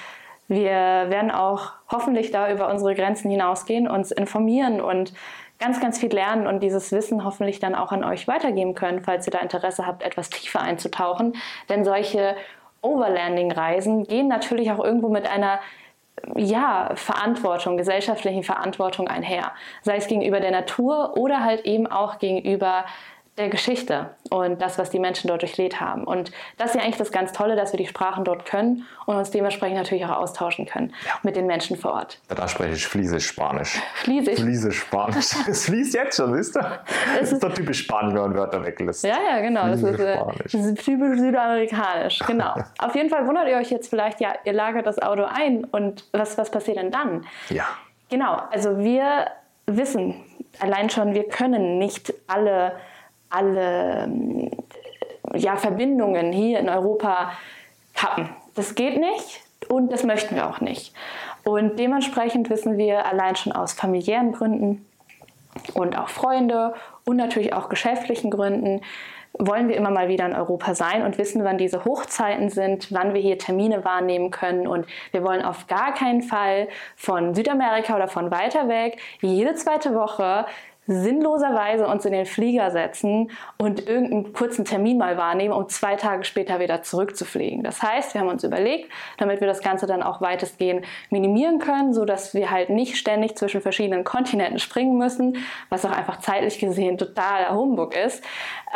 wir 0.49 0.71
werden 0.71 1.31
auch 1.31 1.75
hoffentlich 1.89 2.33
da 2.33 2.51
über 2.51 2.69
unsere 2.69 2.95
Grenzen 2.97 3.31
hinausgehen, 3.31 3.87
uns 3.87 4.11
informieren 4.11 4.81
und 4.81 5.13
ganz, 5.61 5.81
ganz 5.81 5.99
viel 5.99 6.13
lernen 6.13 6.47
und 6.47 6.63
dieses 6.63 6.91
Wissen 6.91 7.25
hoffentlich 7.25 7.61
dann 7.61 7.75
auch 7.75 7.93
an 7.93 8.03
euch 8.03 8.27
weitergeben 8.27 8.75
können, 8.75 9.03
falls 9.05 9.27
ihr 9.27 9.31
da 9.31 9.39
Interesse 9.39 9.87
habt, 9.87 10.03
etwas 10.03 10.31
tiefer 10.31 10.61
einzutauchen. 10.61 11.37
Denn 11.69 11.85
solche 11.85 12.35
Overlanding-Reisen 12.83 14.05
gehen 14.05 14.27
natürlich 14.27 14.73
auch 14.73 14.83
irgendwo 14.83 15.11
mit 15.11 15.31
einer 15.31 15.61
ja, 16.35 16.91
Verantwortung, 16.95 17.77
gesellschaftlichen 17.77 18.43
Verantwortung 18.43 19.09
einher. 19.09 19.53
Sei 19.83 19.97
es 19.97 20.07
gegenüber 20.07 20.41
der 20.41 20.51
Natur 20.51 21.17
oder 21.17 21.45
halt 21.45 21.65
eben 21.65 21.87
auch 21.87 22.19
gegenüber 22.19 22.85
der 23.39 23.49
Geschichte 23.49 24.11
und 24.29 24.61
das, 24.61 24.79
was 24.79 24.91
die 24.91 24.99
Menschen 24.99 25.29
dort 25.29 25.43
durchlebt 25.43 25.81
haben. 25.81 26.05
Und 26.05 26.31
das 26.59 26.71
ist 26.71 26.75
ja 26.77 26.83
eigentlich 26.83 26.99
das 26.99 27.11
ganz 27.11 27.33
Tolle, 27.33 27.57
dass 27.57 27.73
wir 27.73 27.79
die 27.79 27.87
Sprachen 27.87 28.25
dort 28.25 28.45
können 28.45 28.87
und 29.07 29.17
uns 29.17 29.31
dementsprechend 29.31 29.79
natürlich 29.79 30.05
auch 30.05 30.17
austauschen 30.19 30.67
können 30.67 30.93
ja. 31.07 31.13
mit 31.23 31.37
den 31.37 31.47
Menschen 31.47 31.77
vor 31.77 31.93
Ort. 31.93 32.21
Da 32.29 32.49
spreche 32.49 32.75
ich 32.75 32.87
Fliesisch 32.87 33.27
Spanisch. 33.27 33.81
Fliesisch? 33.95 34.41
Fliesisch 34.41 34.81
Spanisch. 34.81 35.31
Es 35.49 35.65
fließt 35.65 35.95
jetzt 35.95 36.17
schon, 36.17 36.35
siehst 36.37 36.55
du? 36.55 36.61
Das 37.19 37.33
ist 37.33 37.43
doch 37.43 37.53
typisch 37.53 37.85
Spanisch, 37.85 38.15
wenn 38.15 38.23
man 38.23 38.35
Wörter 38.35 38.65
weglässt. 38.65 39.05
Ja, 39.05 39.17
ja, 39.29 39.41
genau. 39.41 39.67
Das 39.69 39.83
ist, 39.83 39.99
äh, 39.99 40.19
das 40.43 40.55
ist, 40.55 40.85
typisch 40.85 41.19
südamerikanisch. 41.19 42.19
Genau. 42.27 42.55
Auf 42.79 42.95
jeden 42.95 43.11
Fall 43.11 43.27
wundert 43.27 43.49
ihr 43.49 43.57
euch 43.57 43.71
jetzt 43.71 43.89
vielleicht, 43.89 44.21
ja, 44.21 44.35
ihr 44.45 44.53
lagert 44.53 44.87
das 44.87 45.01
Auto 45.01 45.25
ein 45.25 45.65
und 45.65 46.05
was, 46.13 46.37
was 46.37 46.51
passiert 46.51 46.77
denn 46.77 46.91
dann? 46.91 47.27
Ja. 47.49 47.65
Genau. 48.11 48.43
Also 48.51 48.79
wir 48.79 49.27
wissen 49.67 50.15
allein 50.59 50.91
schon, 50.91 51.15
wir 51.15 51.29
können 51.29 51.79
nicht 51.79 52.13
alle 52.27 52.73
alle 53.31 54.05
ähm, 54.05 54.51
ja, 55.35 55.57
Verbindungen 55.57 56.33
hier 56.33 56.59
in 56.59 56.69
Europa 56.69 57.33
kappen. 57.95 58.29
Das 58.55 58.75
geht 58.75 58.99
nicht 58.99 59.43
und 59.69 59.93
das 59.93 60.05
möchten 60.05 60.35
wir 60.35 60.49
auch 60.49 60.61
nicht. 60.61 60.93
Und 61.45 61.79
dementsprechend 61.79 62.51
wissen 62.51 62.77
wir 62.77 63.07
allein 63.07 63.37
schon 63.37 63.53
aus 63.53 63.73
familiären 63.73 64.33
Gründen 64.33 64.85
und 65.75 65.97
auch 65.99 66.09
Freunde 66.09 66.75
und 67.05 67.17
natürlich 67.17 67.55
auch 67.55 67.69
geschäftlichen 67.69 68.31
Gründen, 68.31 68.83
wollen 69.39 69.69
wir 69.69 69.77
immer 69.77 69.91
mal 69.91 70.09
wieder 70.09 70.27
in 70.27 70.35
Europa 70.35 70.75
sein 70.75 71.03
und 71.03 71.17
wissen, 71.17 71.45
wann 71.45 71.57
diese 71.57 71.85
Hochzeiten 71.85 72.51
sind, 72.51 72.93
wann 72.93 73.15
wir 73.15 73.21
hier 73.21 73.39
Termine 73.39 73.85
wahrnehmen 73.85 74.31
können. 74.31 74.67
Und 74.67 74.87
wir 75.13 75.23
wollen 75.25 75.43
auf 75.43 75.67
gar 75.67 75.95
keinen 75.95 76.23
Fall 76.23 76.69
von 76.97 77.35
Südamerika 77.35 77.95
oder 77.95 78.09
von 78.09 78.31
weiter 78.31 78.69
weg 78.69 78.99
jede 79.21 79.55
zweite 79.55 79.95
Woche 79.95 80.47
sinnloserweise 80.87 81.87
uns 81.87 82.05
in 82.05 82.13
den 82.13 82.27
Flieger 82.27 82.71
setzen 82.71 83.31
und 83.59 83.87
irgendeinen 83.87 84.33
kurzen 84.33 84.65
Termin 84.65 84.99
mal 84.99 85.17
wahrnehmen, 85.17 85.55
um 85.55 85.69
zwei 85.69 85.97
Tage 85.97 86.25
später 86.25 86.59
wieder 86.59 86.83
zurückzufliegen. 86.83 87.63
Das 87.63 87.83
heißt, 87.83 88.15
wir 88.15 88.21
haben 88.21 88.29
uns 88.29 88.43
überlegt, 88.43 88.91
damit 89.19 89.41
wir 89.41 89.47
das 89.47 89.61
Ganze 89.61 89.87
dann 89.87 90.03
auch 90.03 90.21
weitestgehend 90.21 90.85
minimieren 91.11 91.59
können, 91.59 91.93
sodass 91.93 92.35
wir 92.35 92.51
halt 92.51 92.71
nicht 92.71 92.97
ständig 92.97 93.37
zwischen 93.37 93.61
verschiedenen 93.61 94.05
Kontinenten 94.05 94.59
springen 94.59 94.99
müssen, 94.99 95.37
was 95.69 95.85
auch 95.85 95.93
einfach 95.93 96.19
zeitlich 96.19 96.59
gesehen 96.59 96.99
totaler 96.99 97.55
Humbug 97.55 97.95
ist, 97.97 98.25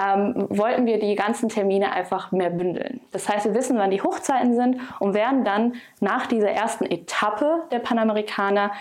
ähm, 0.01 0.47
wollten 0.51 0.87
wir 0.87 0.99
die 0.99 1.15
ganzen 1.15 1.49
Termine 1.49 1.93
einfach 1.93 2.33
mehr 2.33 2.51
bündeln. 2.51 3.01
Das 3.13 3.29
heißt, 3.29 3.47
wir 3.47 3.55
wissen, 3.55 3.79
wann 3.79 3.91
die 3.91 4.03
Hochzeiten 4.03 4.55
sind 4.55 4.81
und 5.01 5.15
werden 5.15 5.45
dann 5.45 5.75
nach 6.01 6.27
dieser 6.27 6.51
ersten 6.51 6.85
Etappe 6.85 7.65
der 7.71 7.79
Panamerikaner 7.79 8.73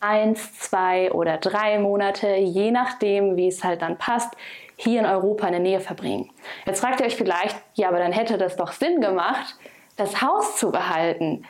eins, 0.00 0.58
zwei 0.58 1.12
oder 1.12 1.36
drei 1.36 1.78
Monate, 1.78 2.34
je 2.36 2.70
nachdem, 2.70 3.36
wie 3.36 3.48
es 3.48 3.62
halt 3.62 3.82
dann 3.82 3.98
passt, 3.98 4.34
hier 4.76 5.00
in 5.00 5.06
Europa 5.06 5.46
in 5.46 5.52
der 5.52 5.60
Nähe 5.60 5.80
verbringen. 5.80 6.30
Jetzt 6.64 6.80
fragt 6.80 7.00
ihr 7.00 7.06
euch 7.06 7.16
vielleicht, 7.16 7.56
ja, 7.74 7.88
aber 7.88 7.98
dann 7.98 8.12
hätte 8.12 8.38
das 8.38 8.56
doch 8.56 8.72
Sinn 8.72 9.00
gemacht, 9.00 9.56
das 9.96 10.22
Haus 10.22 10.56
zu 10.56 10.72
behalten. 10.72 11.44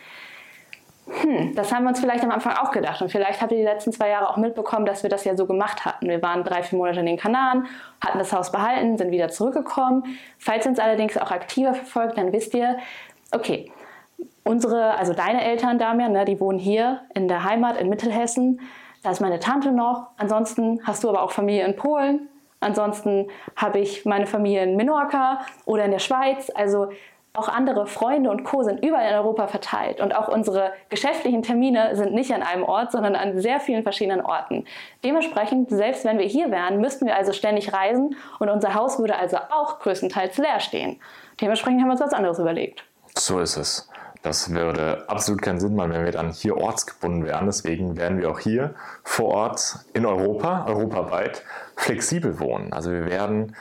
Hm, 1.07 1.55
das 1.55 1.73
haben 1.73 1.85
wir 1.85 1.91
uns 1.91 2.01
vielleicht 2.01 2.25
am 2.25 2.31
Anfang 2.31 2.57
auch 2.57 2.71
gedacht. 2.73 3.03
Und 3.03 3.11
vielleicht 3.11 3.41
habt 3.41 3.53
ihr 3.53 3.59
die 3.59 3.65
letzten 3.65 3.93
zwei 3.93 4.09
Jahre 4.09 4.29
auch 4.29 4.37
mitbekommen, 4.37 4.87
dass 4.87 5.03
wir 5.03 5.11
das 5.11 5.25
ja 5.25 5.37
so 5.37 5.47
gemacht 5.47 5.85
hatten. 5.85 6.09
Wir 6.09 6.23
waren 6.23 6.45
drei, 6.45 6.63
vier 6.63 6.79
Monate 6.79 7.01
in 7.01 7.07
den 7.07 7.17
Kanaren, 7.17 7.67
hatten 8.05 8.19
das 8.19 8.33
Haus 8.33 8.53
behalten, 8.53 8.99
sind 8.99 9.11
wieder 9.11 9.29
zurückgekommen. 9.29 10.05
Falls 10.39 10.67
ihr 10.67 10.71
uns 10.71 10.79
allerdings 10.79 11.17
auch 11.17 11.31
aktiver 11.31 11.75
verfolgt, 11.75 12.19
dann 12.19 12.33
wisst 12.33 12.55
ihr, 12.55 12.79
okay, 13.33 13.73
unsere, 14.45 14.97
also 14.99 15.13
deine 15.13 15.45
Eltern, 15.45 15.79
Damian, 15.79 16.13
ne, 16.13 16.25
die 16.25 16.41
wohnen 16.41 16.59
hier 16.59 17.03
in 17.15 17.29
der 17.29 17.45
Heimat 17.45 17.77
in 17.77 17.89
Mittelhessen. 17.89 18.61
Da 19.03 19.11
ist 19.11 19.21
meine 19.21 19.39
Tante 19.39 19.73
noch. 19.73 20.09
Ansonsten 20.17 20.81
hast 20.85 21.05
du 21.05 21.09
aber 21.09 21.23
auch 21.23 21.31
Familie 21.31 21.65
in 21.65 21.77
Polen. 21.77 22.29
Ansonsten 22.61 23.29
habe 23.57 23.79
ich 23.79 24.05
meine 24.05 24.27
Familie 24.27 24.63
in 24.63 24.77
Menorca 24.77 25.41
oder 25.65 25.85
in 25.85 25.91
der 25.91 25.99
Schweiz. 25.99 26.51
Also 26.55 26.89
auch 27.33 27.49
andere 27.49 27.87
Freunde 27.87 28.29
und 28.29 28.45
Co. 28.45 28.63
sind 28.63 28.85
überall 28.85 29.09
in 29.09 29.15
Europa 29.15 29.47
verteilt. 29.47 30.01
Und 30.01 30.15
auch 30.15 30.29
unsere 30.29 30.73
geschäftlichen 30.89 31.43
Termine 31.43 31.95
sind 31.95 32.13
nicht 32.13 32.35
an 32.35 32.43
einem 32.43 32.65
Ort, 32.65 32.91
sondern 32.91 33.15
an 33.15 33.41
sehr 33.41 33.61
vielen 33.61 33.85
verschiedenen 33.85 34.21
Orten. 34.21 34.65
Dementsprechend, 35.05 35.71
selbst 35.71 36.05
wenn 36.05 36.19
wir 36.19 36.27
hier 36.27 36.51
wären, 36.51 36.81
müssten 36.81 37.07
wir 37.07 37.17
also 37.17 37.33
ständig 37.33 37.73
reisen 37.73 38.17
und 38.41 38.49
unser 38.49 38.75
Haus 38.75 38.99
würde 38.99 39.17
also 39.17 39.37
auch 39.37 39.79
größtenteils 39.79 40.39
leer 40.39 40.59
stehen. 40.59 41.01
Dementsprechend 41.41 41.81
haben 41.81 41.89
wir 41.89 41.93
uns 41.93 42.01
was 42.01 42.13
anderes 42.13 42.39
überlegt. 42.39 42.85
So 43.17 43.39
ist 43.39 43.57
es. 43.57 43.89
Das 44.23 44.53
würde 44.53 45.09
absolut 45.09 45.41
keinen 45.41 45.61
Sinn 45.61 45.75
machen, 45.75 45.93
wenn 45.93 46.05
wir 46.05 46.13
dann 46.13 46.31
hier 46.31 46.59
ortsgebunden 46.59 47.25
wären. 47.25 47.47
Deswegen 47.47 47.97
werden 47.97 48.19
wir 48.19 48.31
auch 48.31 48.39
hier 48.39 48.75
vor 49.03 49.29
Ort 49.29 49.79
in 49.95 50.05
Europa, 50.05 50.67
europaweit, 50.67 51.43
flexibel 51.77 52.39
wohnen. 52.39 52.73
Also 52.73 52.91
wir 52.91 53.07
werden 53.07 53.57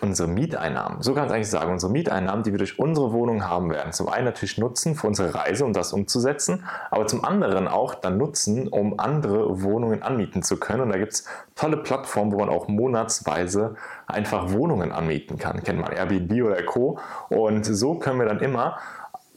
unsere 0.00 0.28
Mieteinnahmen, 0.28 1.02
so 1.02 1.14
kann 1.14 1.26
ich 1.26 1.32
eigentlich 1.32 1.50
sagen, 1.50 1.72
unsere 1.72 1.90
Mieteinnahmen, 1.90 2.44
die 2.44 2.52
wir 2.52 2.58
durch 2.58 2.78
unsere 2.78 3.12
Wohnung 3.12 3.48
haben 3.48 3.70
werden, 3.70 3.92
zum 3.92 4.08
einen 4.08 4.24
natürlich 4.24 4.56
nutzen 4.56 4.94
für 4.94 5.08
unsere 5.08 5.34
Reise, 5.34 5.64
um 5.64 5.72
das 5.72 5.92
umzusetzen, 5.92 6.64
aber 6.90 7.06
zum 7.08 7.24
anderen 7.24 7.66
auch 7.66 7.94
dann 7.96 8.16
nutzen, 8.16 8.68
um 8.68 9.00
andere 9.00 9.62
Wohnungen 9.62 10.02
anmieten 10.02 10.42
zu 10.42 10.58
können. 10.58 10.82
Und 10.82 10.90
da 10.90 10.98
gibt 10.98 11.12
es 11.12 11.24
tolle 11.56 11.76
Plattformen, 11.76 12.32
wo 12.32 12.38
man 12.38 12.48
auch 12.48 12.68
monatsweise 12.68 13.74
einfach 14.06 14.52
Wohnungen 14.52 14.92
anmieten 14.92 15.38
kann. 15.38 15.62
Kennt 15.62 15.80
man 15.80 15.92
Airbnb 15.92 16.44
oder 16.44 16.62
Co. 16.62 16.98
Und 17.28 17.64
so 17.64 17.96
können 17.96 18.20
wir 18.20 18.26
dann 18.26 18.40
immer 18.40 18.78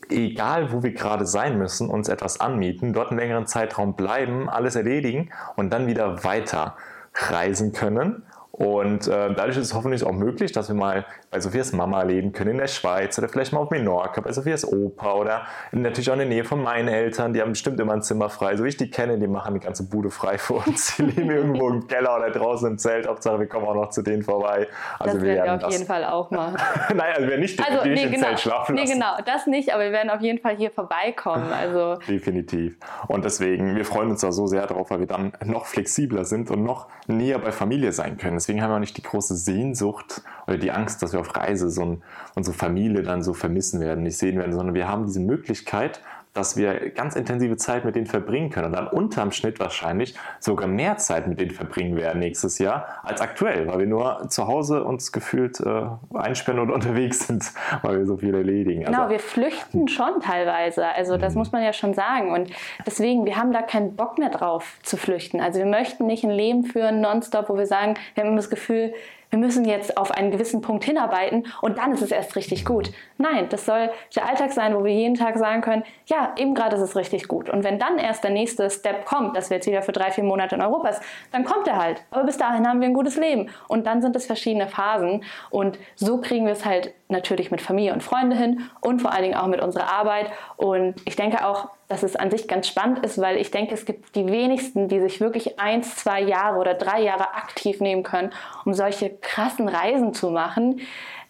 egal 0.09 0.71
wo 0.71 0.83
wir 0.83 0.93
gerade 0.93 1.25
sein 1.25 1.57
müssen, 1.57 1.89
uns 1.89 2.09
etwas 2.09 2.39
anmieten, 2.39 2.93
dort 2.93 3.09
einen 3.09 3.19
längeren 3.19 3.47
Zeitraum 3.47 3.95
bleiben, 3.95 4.49
alles 4.49 4.75
erledigen 4.75 5.29
und 5.55 5.71
dann 5.71 5.87
wieder 5.87 6.23
weiter 6.23 6.75
reisen 7.13 7.73
können. 7.73 8.23
Und 8.51 9.07
äh, 9.07 9.33
dadurch 9.33 9.57
ist 9.57 9.67
es 9.67 9.73
hoffentlich 9.73 10.03
auch 10.03 10.11
möglich, 10.11 10.51
dass 10.51 10.67
wir 10.67 10.75
mal 10.75 11.05
bei 11.33 11.39
Sophias 11.39 11.73
Mama 11.73 12.03
leben 12.03 12.31
können 12.31 12.51
in 12.51 12.57
der 12.59 12.67
Schweiz 12.67 13.17
oder 13.17 13.27
vielleicht 13.27 13.51
mal 13.51 13.59
auf 13.59 13.71
Menorca 13.71 14.21
bei 14.21 14.31
Sophias 14.31 14.65
Opa 14.65 15.13
oder 15.13 15.41
natürlich 15.71 16.09
auch 16.09 16.13
in 16.13 16.19
der 16.19 16.27
Nähe 16.29 16.43
von 16.43 16.61
meinen 16.61 16.87
Eltern. 16.87 17.33
Die 17.33 17.41
haben 17.41 17.49
bestimmt 17.49 17.79
immer 17.79 17.93
ein 17.93 18.03
Zimmer 18.03 18.29
frei. 18.29 18.55
So 18.55 18.63
wie 18.63 18.69
ich 18.69 18.77
die 18.77 18.89
kenne, 18.89 19.17
die 19.17 19.27
machen 19.27 19.55
die 19.55 19.59
ganze 19.59 19.83
Bude 19.89 20.11
frei 20.11 20.37
für 20.37 20.53
uns. 20.53 20.95
Die 20.95 21.01
leben 21.03 21.31
irgendwo 21.31 21.69
im 21.69 21.87
Keller 21.87 22.15
oder 22.15 22.29
draußen 22.29 22.71
im 22.71 22.77
Zelt. 22.77 23.07
Hauptsache, 23.07 23.39
wir 23.39 23.47
kommen 23.47 23.65
auch 23.65 23.73
noch 23.73 23.89
zu 23.89 24.03
denen 24.03 24.21
vorbei. 24.21 24.67
Also 24.99 25.15
das 25.15 25.23
wir 25.23 25.35
werden 25.35 25.45
wir 25.45 25.53
auf 25.55 25.61
das 25.61 25.73
jeden 25.73 25.87
Fall 25.87 26.05
auch 26.05 26.31
machen. 26.31 26.55
Nein, 26.95 27.13
also 27.15 27.27
wir 27.27 27.37
nicht 27.37 27.59
also, 27.59 27.83
nee, 27.83 28.03
im 28.03 28.11
genau. 28.11 28.27
Zelt 28.27 28.39
schlafen 28.39 28.75
lassen. 28.75 28.87
Nee, 28.87 28.93
genau, 28.93 29.17
das 29.25 29.47
nicht, 29.47 29.73
aber 29.73 29.83
wir 29.83 29.91
werden 29.91 30.09
auf 30.11 30.21
jeden 30.21 30.39
Fall 30.39 30.55
hier 30.55 30.71
vorbeikommen. 30.71 31.51
Also. 31.51 31.99
Definitiv. 32.07 32.77
Und 33.07 33.25
deswegen, 33.25 33.75
wir 33.75 33.85
freuen 33.85 34.11
uns 34.11 34.21
da 34.21 34.31
so 34.31 34.47
sehr 34.47 34.67
drauf, 34.67 34.91
weil 34.91 34.99
wir 34.99 35.07
dann 35.07 35.33
noch 35.43 35.65
flexibler 35.65 36.25
sind 36.25 36.51
und 36.51 36.63
noch 36.63 36.87
näher 37.07 37.39
bei 37.39 37.51
Familie 37.51 37.91
sein 37.91 38.17
können. 38.17 38.35
Deswegen 38.35 38.61
haben 38.61 38.69
wir 38.69 38.75
auch 38.75 38.79
nicht 38.79 38.95
die 38.95 39.01
große 39.01 39.23
große 39.23 39.35
Sehnsucht 39.35 40.21
oder 40.47 40.57
die 40.57 40.71
Angst, 40.71 41.01
dass 41.01 41.13
wir 41.13 41.19
auf 41.23 41.35
Reise 41.35 41.69
so 41.69 41.83
ein, 41.83 42.03
unsere 42.35 42.55
Familie 42.55 43.03
dann 43.03 43.23
so 43.23 43.33
vermissen 43.33 43.79
werden, 43.79 44.03
nicht 44.03 44.17
sehen 44.17 44.37
werden, 44.37 44.53
sondern 44.53 44.75
wir 44.75 44.87
haben 44.87 45.05
diese 45.05 45.21
Möglichkeit, 45.21 46.01
dass 46.33 46.57
wir 46.57 46.89
ganz 46.89 47.15
intensive 47.15 47.57
Zeit 47.57 47.85
mit 47.85 47.95
denen 47.95 48.07
verbringen 48.07 48.49
können 48.49 48.67
und 48.67 48.73
dann 48.73 48.87
unterm 48.87 49.31
Schnitt 49.31 49.59
wahrscheinlich 49.59 50.15
sogar 50.39 50.67
mehr 50.67 50.97
Zeit 50.97 51.27
mit 51.27 51.39
denen 51.39 51.51
verbringen 51.51 51.95
werden 51.95 52.19
nächstes 52.19 52.57
Jahr 52.57 53.01
als 53.03 53.21
aktuell, 53.21 53.67
weil 53.67 53.79
wir 53.79 53.85
nur 53.85 54.27
zu 54.29 54.47
Hause 54.47 54.83
uns 54.83 55.11
gefühlt 55.11 55.59
äh, 55.59 55.85
einsperren 56.13 56.59
und 56.59 56.71
unterwegs 56.71 57.27
sind, 57.27 57.51
weil 57.83 57.99
wir 57.99 58.05
so 58.05 58.17
viel 58.17 58.33
erledigen. 58.33 58.83
Genau, 58.83 59.03
also, 59.03 59.11
wir 59.11 59.19
flüchten 59.19 59.87
schon 59.87 60.21
teilweise, 60.21 60.87
also 60.87 61.17
das 61.17 61.33
mhm. 61.33 61.39
muss 61.39 61.51
man 61.51 61.63
ja 61.63 61.71
schon 61.71 61.93
sagen 61.93 62.31
und 62.31 62.49
deswegen, 62.85 63.25
wir 63.25 63.37
haben 63.37 63.53
da 63.53 63.61
keinen 63.61 63.95
Bock 63.95 64.17
mehr 64.17 64.29
drauf 64.29 64.77
zu 64.81 64.97
flüchten. 64.97 65.39
Also 65.39 65.59
wir 65.59 65.67
möchten 65.67 66.07
nicht 66.07 66.23
ein 66.23 66.31
Leben 66.31 66.63
führen 66.63 66.99
nonstop, 66.99 67.49
wo 67.49 67.57
wir 67.57 67.67
sagen, 67.67 67.93
wir 68.15 68.23
haben 68.23 68.35
das 68.35 68.49
Gefühl, 68.49 68.93
wir 69.33 69.39
müssen 69.39 69.65
jetzt 69.65 69.97
auf 69.97 70.11
einen 70.11 70.29
gewissen 70.29 70.61
Punkt 70.61 70.83
hinarbeiten 70.83 71.47
und 71.61 71.79
dann 71.79 71.91
ist 71.91 72.03
es 72.03 72.11
erst 72.11 72.35
richtig 72.35 72.65
gut. 72.65 72.91
Nein, 73.17 73.49
das 73.49 73.65
soll 73.65 73.89
der 74.15 74.29
Alltag 74.29 74.51
sein, 74.51 74.75
wo 74.75 74.83
wir 74.83 74.93
jeden 74.93 75.15
Tag 75.15 75.39
sagen 75.39 75.61
können, 75.61 75.81
ja, 76.05 76.35
eben 76.37 76.53
gerade 76.53 76.75
ist 76.75 76.83
es 76.83 76.95
richtig 76.95 77.27
gut. 77.27 77.49
Und 77.49 77.63
wenn 77.63 77.79
dann 77.79 77.97
erst 77.97 78.23
der 78.23 78.29
nächste 78.29 78.69
Step 78.69 79.05
kommt, 79.05 79.35
dass 79.35 79.49
wir 79.49 79.57
jetzt 79.57 79.65
wieder 79.65 79.81
für 79.81 79.91
drei, 79.91 80.11
vier 80.11 80.23
Monate 80.23 80.53
in 80.53 80.61
Europa 80.61 80.89
ist, 80.89 81.01
dann 81.31 81.45
kommt 81.45 81.67
er 81.67 81.81
halt. 81.81 82.03
Aber 82.11 82.25
bis 82.25 82.37
dahin 82.37 82.67
haben 82.67 82.79
wir 82.79 82.87
ein 82.87 82.93
gutes 82.93 83.17
Leben. 83.17 83.49
Und 83.67 83.87
dann 83.87 84.03
sind 84.03 84.15
es 84.15 84.27
verschiedene 84.27 84.67
Phasen. 84.67 85.23
Und 85.49 85.79
so 85.95 86.21
kriegen 86.21 86.45
wir 86.45 86.53
es 86.53 86.63
halt 86.63 86.93
natürlich 87.09 87.49
mit 87.49 87.59
Familie 87.59 87.93
und 87.93 88.03
Freunde 88.03 88.35
hin 88.35 88.69
und 88.81 89.01
vor 89.01 89.13
allen 89.13 89.23
Dingen 89.23 89.35
auch 89.35 89.47
mit 89.47 89.61
unserer 89.61 89.91
Arbeit. 89.91 90.27
Und 90.57 90.93
ich 91.05 91.15
denke 91.15 91.43
auch, 91.43 91.69
dass 91.87 92.03
es 92.03 92.15
an 92.15 92.31
sich 92.31 92.47
ganz 92.47 92.67
spannend 92.67 92.99
ist, 93.05 93.19
weil 93.19 93.37
ich 93.37 93.51
denke, 93.51 93.73
es 93.73 93.85
gibt 93.85 94.15
die 94.15 94.25
wenigsten, 94.25 94.87
die 94.87 94.99
sich 94.99 95.19
wirklich 95.19 95.59
eins, 95.59 95.95
zwei 95.95 96.21
Jahre 96.21 96.59
oder 96.59 96.73
drei 96.73 97.01
Jahre 97.01 97.35
aktiv 97.35 97.81
nehmen 97.81 98.03
können, 98.03 98.31
um 98.65 98.73
solche 98.73 99.09
krassen 99.09 99.67
Reisen 99.67 100.13
zu 100.13 100.29
machen. 100.29 100.81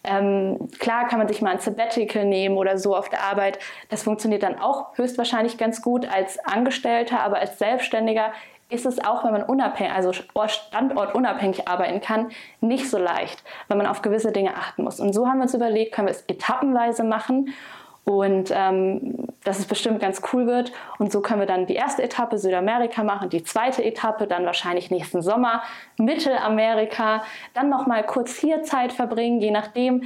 Ähm, 0.04 0.68
klar 0.78 1.08
kann 1.08 1.18
man 1.18 1.28
sich 1.28 1.40
mal 1.40 1.50
ein 1.50 1.60
Sabbatical 1.60 2.26
nehmen 2.26 2.56
oder 2.56 2.76
so 2.78 2.94
auf 2.94 3.08
der 3.08 3.22
Arbeit. 3.22 3.58
Das 3.88 4.02
funktioniert 4.02 4.42
dann 4.42 4.58
auch 4.58 4.96
höchstwahrscheinlich 4.96 5.56
ganz 5.56 5.80
gut 5.80 6.06
als 6.06 6.38
Angestellter, 6.44 7.20
aber 7.20 7.38
als 7.38 7.58
Selbstständiger 7.58 8.32
ist 8.70 8.86
es 8.86 9.02
auch, 9.02 9.24
wenn 9.24 9.32
man 9.32 9.42
unabhängig, 9.42 9.92
also 9.92 10.12
standortunabhängig 10.12 11.68
arbeiten 11.68 12.00
kann, 12.00 12.30
nicht 12.60 12.88
so 12.90 12.98
leicht, 12.98 13.42
weil 13.68 13.76
man 13.76 13.86
auf 13.86 14.02
gewisse 14.02 14.32
Dinge 14.32 14.54
achten 14.56 14.84
muss. 14.84 15.00
Und 15.00 15.12
so 15.12 15.26
haben 15.26 15.38
wir 15.38 15.44
uns 15.44 15.54
überlegt, 15.54 15.94
können 15.94 16.08
wir 16.08 16.12
es 16.12 16.24
etappenweise 16.26 17.04
machen 17.04 17.54
und 18.04 18.50
ähm, 18.54 19.28
dass 19.44 19.58
es 19.58 19.66
bestimmt 19.66 20.00
ganz 20.00 20.20
cool 20.32 20.46
wird. 20.46 20.72
Und 20.98 21.10
so 21.10 21.20
können 21.20 21.40
wir 21.40 21.46
dann 21.46 21.66
die 21.66 21.74
erste 21.74 22.02
Etappe 22.02 22.38
Südamerika 22.38 23.02
machen, 23.02 23.30
die 23.30 23.42
zweite 23.42 23.82
Etappe 23.82 24.26
dann 24.26 24.44
wahrscheinlich 24.44 24.90
nächsten 24.90 25.22
Sommer 25.22 25.62
Mittelamerika, 25.96 27.24
dann 27.54 27.70
nochmal 27.70 28.04
kurz 28.04 28.36
hier 28.36 28.62
Zeit 28.62 28.92
verbringen, 28.92 29.40
je 29.40 29.50
nachdem. 29.50 30.02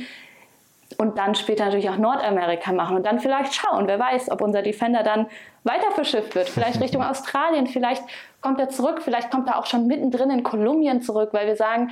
Und 0.97 1.19
dann 1.19 1.35
später 1.35 1.67
natürlich 1.67 1.91
auch 1.91 1.99
Nordamerika 1.99 2.73
machen 2.73 2.97
und 2.97 3.05
dann 3.05 3.21
vielleicht 3.21 3.55
schauen, 3.55 3.87
wer 3.87 3.99
weiß, 3.99 4.31
ob 4.31 4.41
unser 4.41 4.63
Defender 4.63 5.03
dann 5.03 5.27
weiter 5.63 5.91
verschifft 5.91 6.35
wird, 6.35 6.49
vielleicht 6.49 6.81
Richtung 6.81 7.03
Australien, 7.05 7.67
vielleicht 7.67 8.03
kommt 8.41 8.59
er 8.59 8.71
zurück, 8.71 9.03
vielleicht 9.03 9.31
kommt 9.31 9.49
er 9.49 9.59
auch 9.59 9.67
schon 9.67 9.87
mittendrin 9.87 10.31
in 10.31 10.43
Kolumbien 10.43 11.03
zurück, 11.03 11.31
weil 11.33 11.47
wir 11.47 11.57
sagen, 11.57 11.91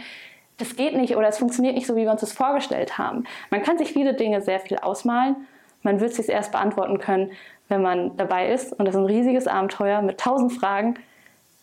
das 0.57 0.77
geht 0.77 0.97
nicht 0.97 1.15
oder 1.15 1.29
es 1.29 1.37
funktioniert 1.37 1.75
nicht 1.75 1.87
so, 1.87 1.95
wie 1.95 2.05
wir 2.05 2.11
uns 2.11 2.23
das 2.23 2.33
vorgestellt 2.33 2.97
haben. 2.97 3.25
Man 3.51 3.63
kann 3.63 3.77
sich 3.77 3.93
viele 3.93 4.15
Dinge 4.15 4.41
sehr 4.41 4.61
viel 4.61 4.79
ausmalen 4.79 5.47
man 5.87 6.01
wird 6.01 6.11
es 6.11 6.17
sich 6.17 6.29
erst 6.29 6.53
beantworten 6.53 6.99
können, 6.99 7.33
wenn 7.69 7.81
man 7.81 8.17
dabei 8.19 8.53
ist. 8.53 8.73
Und 8.73 8.85
das 8.85 8.95
ist 8.95 9.01
ein 9.01 9.07
riesiges 9.07 9.47
Abenteuer 9.47 10.03
mit 10.03 10.19
tausend 10.19 10.53
Fragen, 10.53 10.99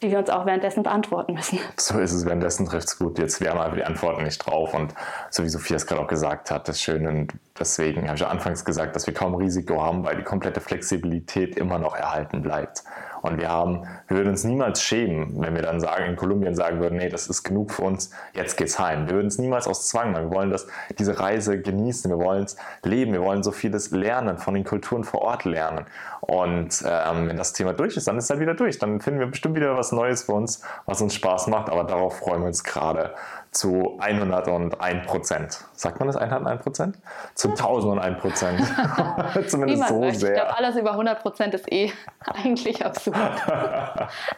die 0.02 0.10
wir 0.10 0.18
uns 0.18 0.30
auch 0.30 0.46
währenddessen 0.46 0.82
beantworten 0.82 1.34
müssen. 1.34 1.60
So 1.78 2.00
ist 2.00 2.14
es, 2.14 2.26
währenddessen 2.26 2.66
trifft 2.66 2.88
es 2.88 2.98
gut. 2.98 3.20
Jetzt 3.20 3.40
wären 3.42 3.60
aber 3.60 3.76
die 3.76 3.84
Antworten 3.84 4.24
nicht 4.24 4.40
drauf. 4.40 4.74
Und 4.74 4.94
so 5.30 5.44
wie 5.44 5.50
Sophia 5.50 5.76
es 5.76 5.86
gerade 5.86 6.02
auch 6.02 6.08
gesagt 6.08 6.50
hat, 6.52 6.68
das 6.68 6.82
Schöne, 6.82 7.28
deswegen 7.60 8.08
habe 8.08 8.18
ich 8.18 8.26
anfangs 8.26 8.66
gesagt, 8.66 8.96
dass 8.96 9.08
wir 9.08 9.14
kaum 9.14 9.36
Risiko 9.36 9.82
haben, 9.82 10.04
weil 10.04 10.18
die 10.18 10.24
komplette 10.24 10.62
Flexibilität 10.62 11.56
immer 11.58 11.80
noch 11.80 11.96
erhalten 11.96 12.42
bleibt. 12.42 12.84
Und 13.24 13.40
wir 13.40 13.50
haben, 13.50 13.88
wir 14.10 14.18
würden 14.18 14.32
uns 14.32 14.44
niemals 14.44 14.82
schämen, 14.82 15.42
wenn 15.42 15.56
wir 15.56 15.62
dann 15.62 15.80
sagen, 15.80 16.04
in 16.04 16.18
Kolumbien 16.18 16.56
sagen 16.56 16.82
würden, 16.82 16.98
nee, 16.98 17.08
das 17.08 17.28
ist 17.28 17.44
genug 17.44 17.72
für 17.72 17.84
uns, 17.84 18.12
jetzt 18.34 18.58
geht's 18.58 18.78
heim. 18.80 19.08
Wir 19.08 19.16
würden 19.16 19.28
es 19.28 19.40
niemals 19.40 19.66
aus 19.66 19.88
Zwang 19.88 20.12
machen. 20.12 20.30
Wir 20.30 20.36
wollen 20.36 20.50
das, 20.50 20.68
diese 21.00 21.18
Reise 21.22 21.62
genießen, 21.62 22.12
wir 22.12 22.20
wollen 22.20 22.44
es 22.44 22.58
leben, 22.84 23.14
wir 23.14 23.22
wollen 23.22 23.42
so 23.42 23.54
vieles 23.54 23.92
lernen, 23.92 24.38
von 24.38 24.54
den 24.56 24.66
Kulturen 24.66 25.06
vor 25.06 25.22
Ort 25.22 25.46
lernen. 25.46 25.86
Und 26.20 26.84
ähm, 26.86 27.30
wenn 27.30 27.38
das 27.38 27.54
Thema 27.54 27.72
durch 27.72 27.96
ist, 27.96 28.10
dann 28.10 28.18
ist 28.18 28.26
es 28.26 28.30
halt 28.30 28.42
wieder 28.42 28.56
durch. 28.56 28.78
Dann 28.78 29.00
finden 29.00 29.22
wir 29.22 29.28
bestimmt 29.28 29.56
wieder 29.56 29.78
was 29.78 29.94
Neues 29.94 30.24
für 30.24 30.34
uns, 30.34 30.62
was 30.86 31.02
uns 31.02 31.16
Spaß 31.16 31.48
macht, 31.48 31.70
aber 31.70 31.86
darauf 31.86 32.18
freuen 32.20 32.42
wir 32.42 32.48
uns 32.48 32.66
gerade 32.66 33.14
zu 33.54 33.98
101 34.00 35.08
Prozent. 35.08 35.60
Sagt 35.74 36.00
man 36.00 36.08
das 36.08 36.18
101 36.18 36.62
Prozent? 36.62 36.98
Zu 37.36 37.50
1001 37.50 38.20
Prozent. 38.20 38.60
Zumindest 39.48 39.88
so 39.88 40.00
möchte. 40.00 40.20
sehr. 40.20 40.30
Ich 40.32 40.42
glaube, 40.42 40.58
alles 40.58 40.76
über 40.76 40.92
100 40.92 41.22
Prozent 41.22 41.54
ist 41.54 41.72
eh 41.72 41.92
eigentlich 42.20 42.86
absurd. 42.86 43.18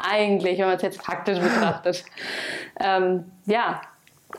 eigentlich, 0.08 0.60
wenn 0.60 0.67
man 0.67 0.75
es 0.75 0.82
jetzt 0.82 1.01
faktisch 1.01 1.39
betrachtet. 1.39 2.04
Ähm, 2.80 3.32
ja, 3.45 3.82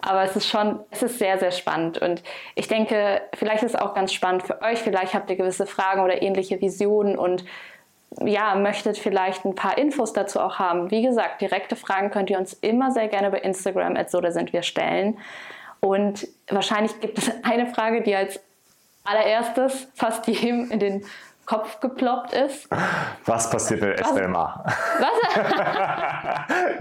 aber 0.03 0.23
es 0.23 0.37
ist 0.37 0.49
schon, 0.49 0.81
es 0.91 1.03
ist 1.03 1.19
sehr, 1.19 1.39
sehr 1.39 1.53
spannend. 1.53 1.99
Und 1.99 2.23
ich 2.55 2.69
denke, 2.69 3.23
vielleicht 3.35 3.63
ist 3.63 3.75
es 3.75 3.81
auch 3.81 3.95
ganz 3.95 4.13
spannend 4.13 4.43
für 4.43 4.61
euch. 4.63 4.81
Vielleicht 4.81 5.15
habt 5.15 5.31
ihr 5.31 5.37
gewisse 5.37 5.67
Fragen 5.67 6.03
oder 6.03 6.23
ähnliche 6.23 6.61
Visionen 6.61 7.17
und 7.17 7.45
ja, 8.21 8.55
möchtet 8.55 8.99
vielleicht 8.99 9.45
ein 9.45 9.55
paar 9.55 9.77
Infos 9.79 10.13
dazu 10.13 10.41
auch 10.41 10.59
haben, 10.59 10.91
wie 10.91 11.03
gesagt, 11.03 11.41
direkte 11.41 11.77
Fragen 11.77 12.11
könnt 12.11 12.31
ihr 12.31 12.39
uns 12.39 12.55
immer 12.55 12.91
sehr 12.91 13.09
gerne 13.09 13.31
bei 13.31 13.39
Instagram 13.39 13.97
so 14.09 14.21
da 14.21 14.31
sind 14.31 14.53
wir 14.53 14.63
stellen. 14.63 15.19
Und 15.81 16.27
wahrscheinlich 16.49 16.99
gibt 17.01 17.19
es 17.19 17.31
eine 17.43 17.67
Frage, 17.67 18.03
die 18.03 18.15
als 18.15 18.41
allererstes 19.05 19.89
fast 19.95 20.27
jedem 20.27 20.71
in 20.71 20.81
den 20.81 21.05
Kopf 21.45 21.81
geploppt 21.81 22.33
ist. 22.33 22.69
Was 23.25 23.49
passiert 23.49 23.81
mit 23.81 24.01
Estelma? 24.01 24.65
Was? 24.99 25.11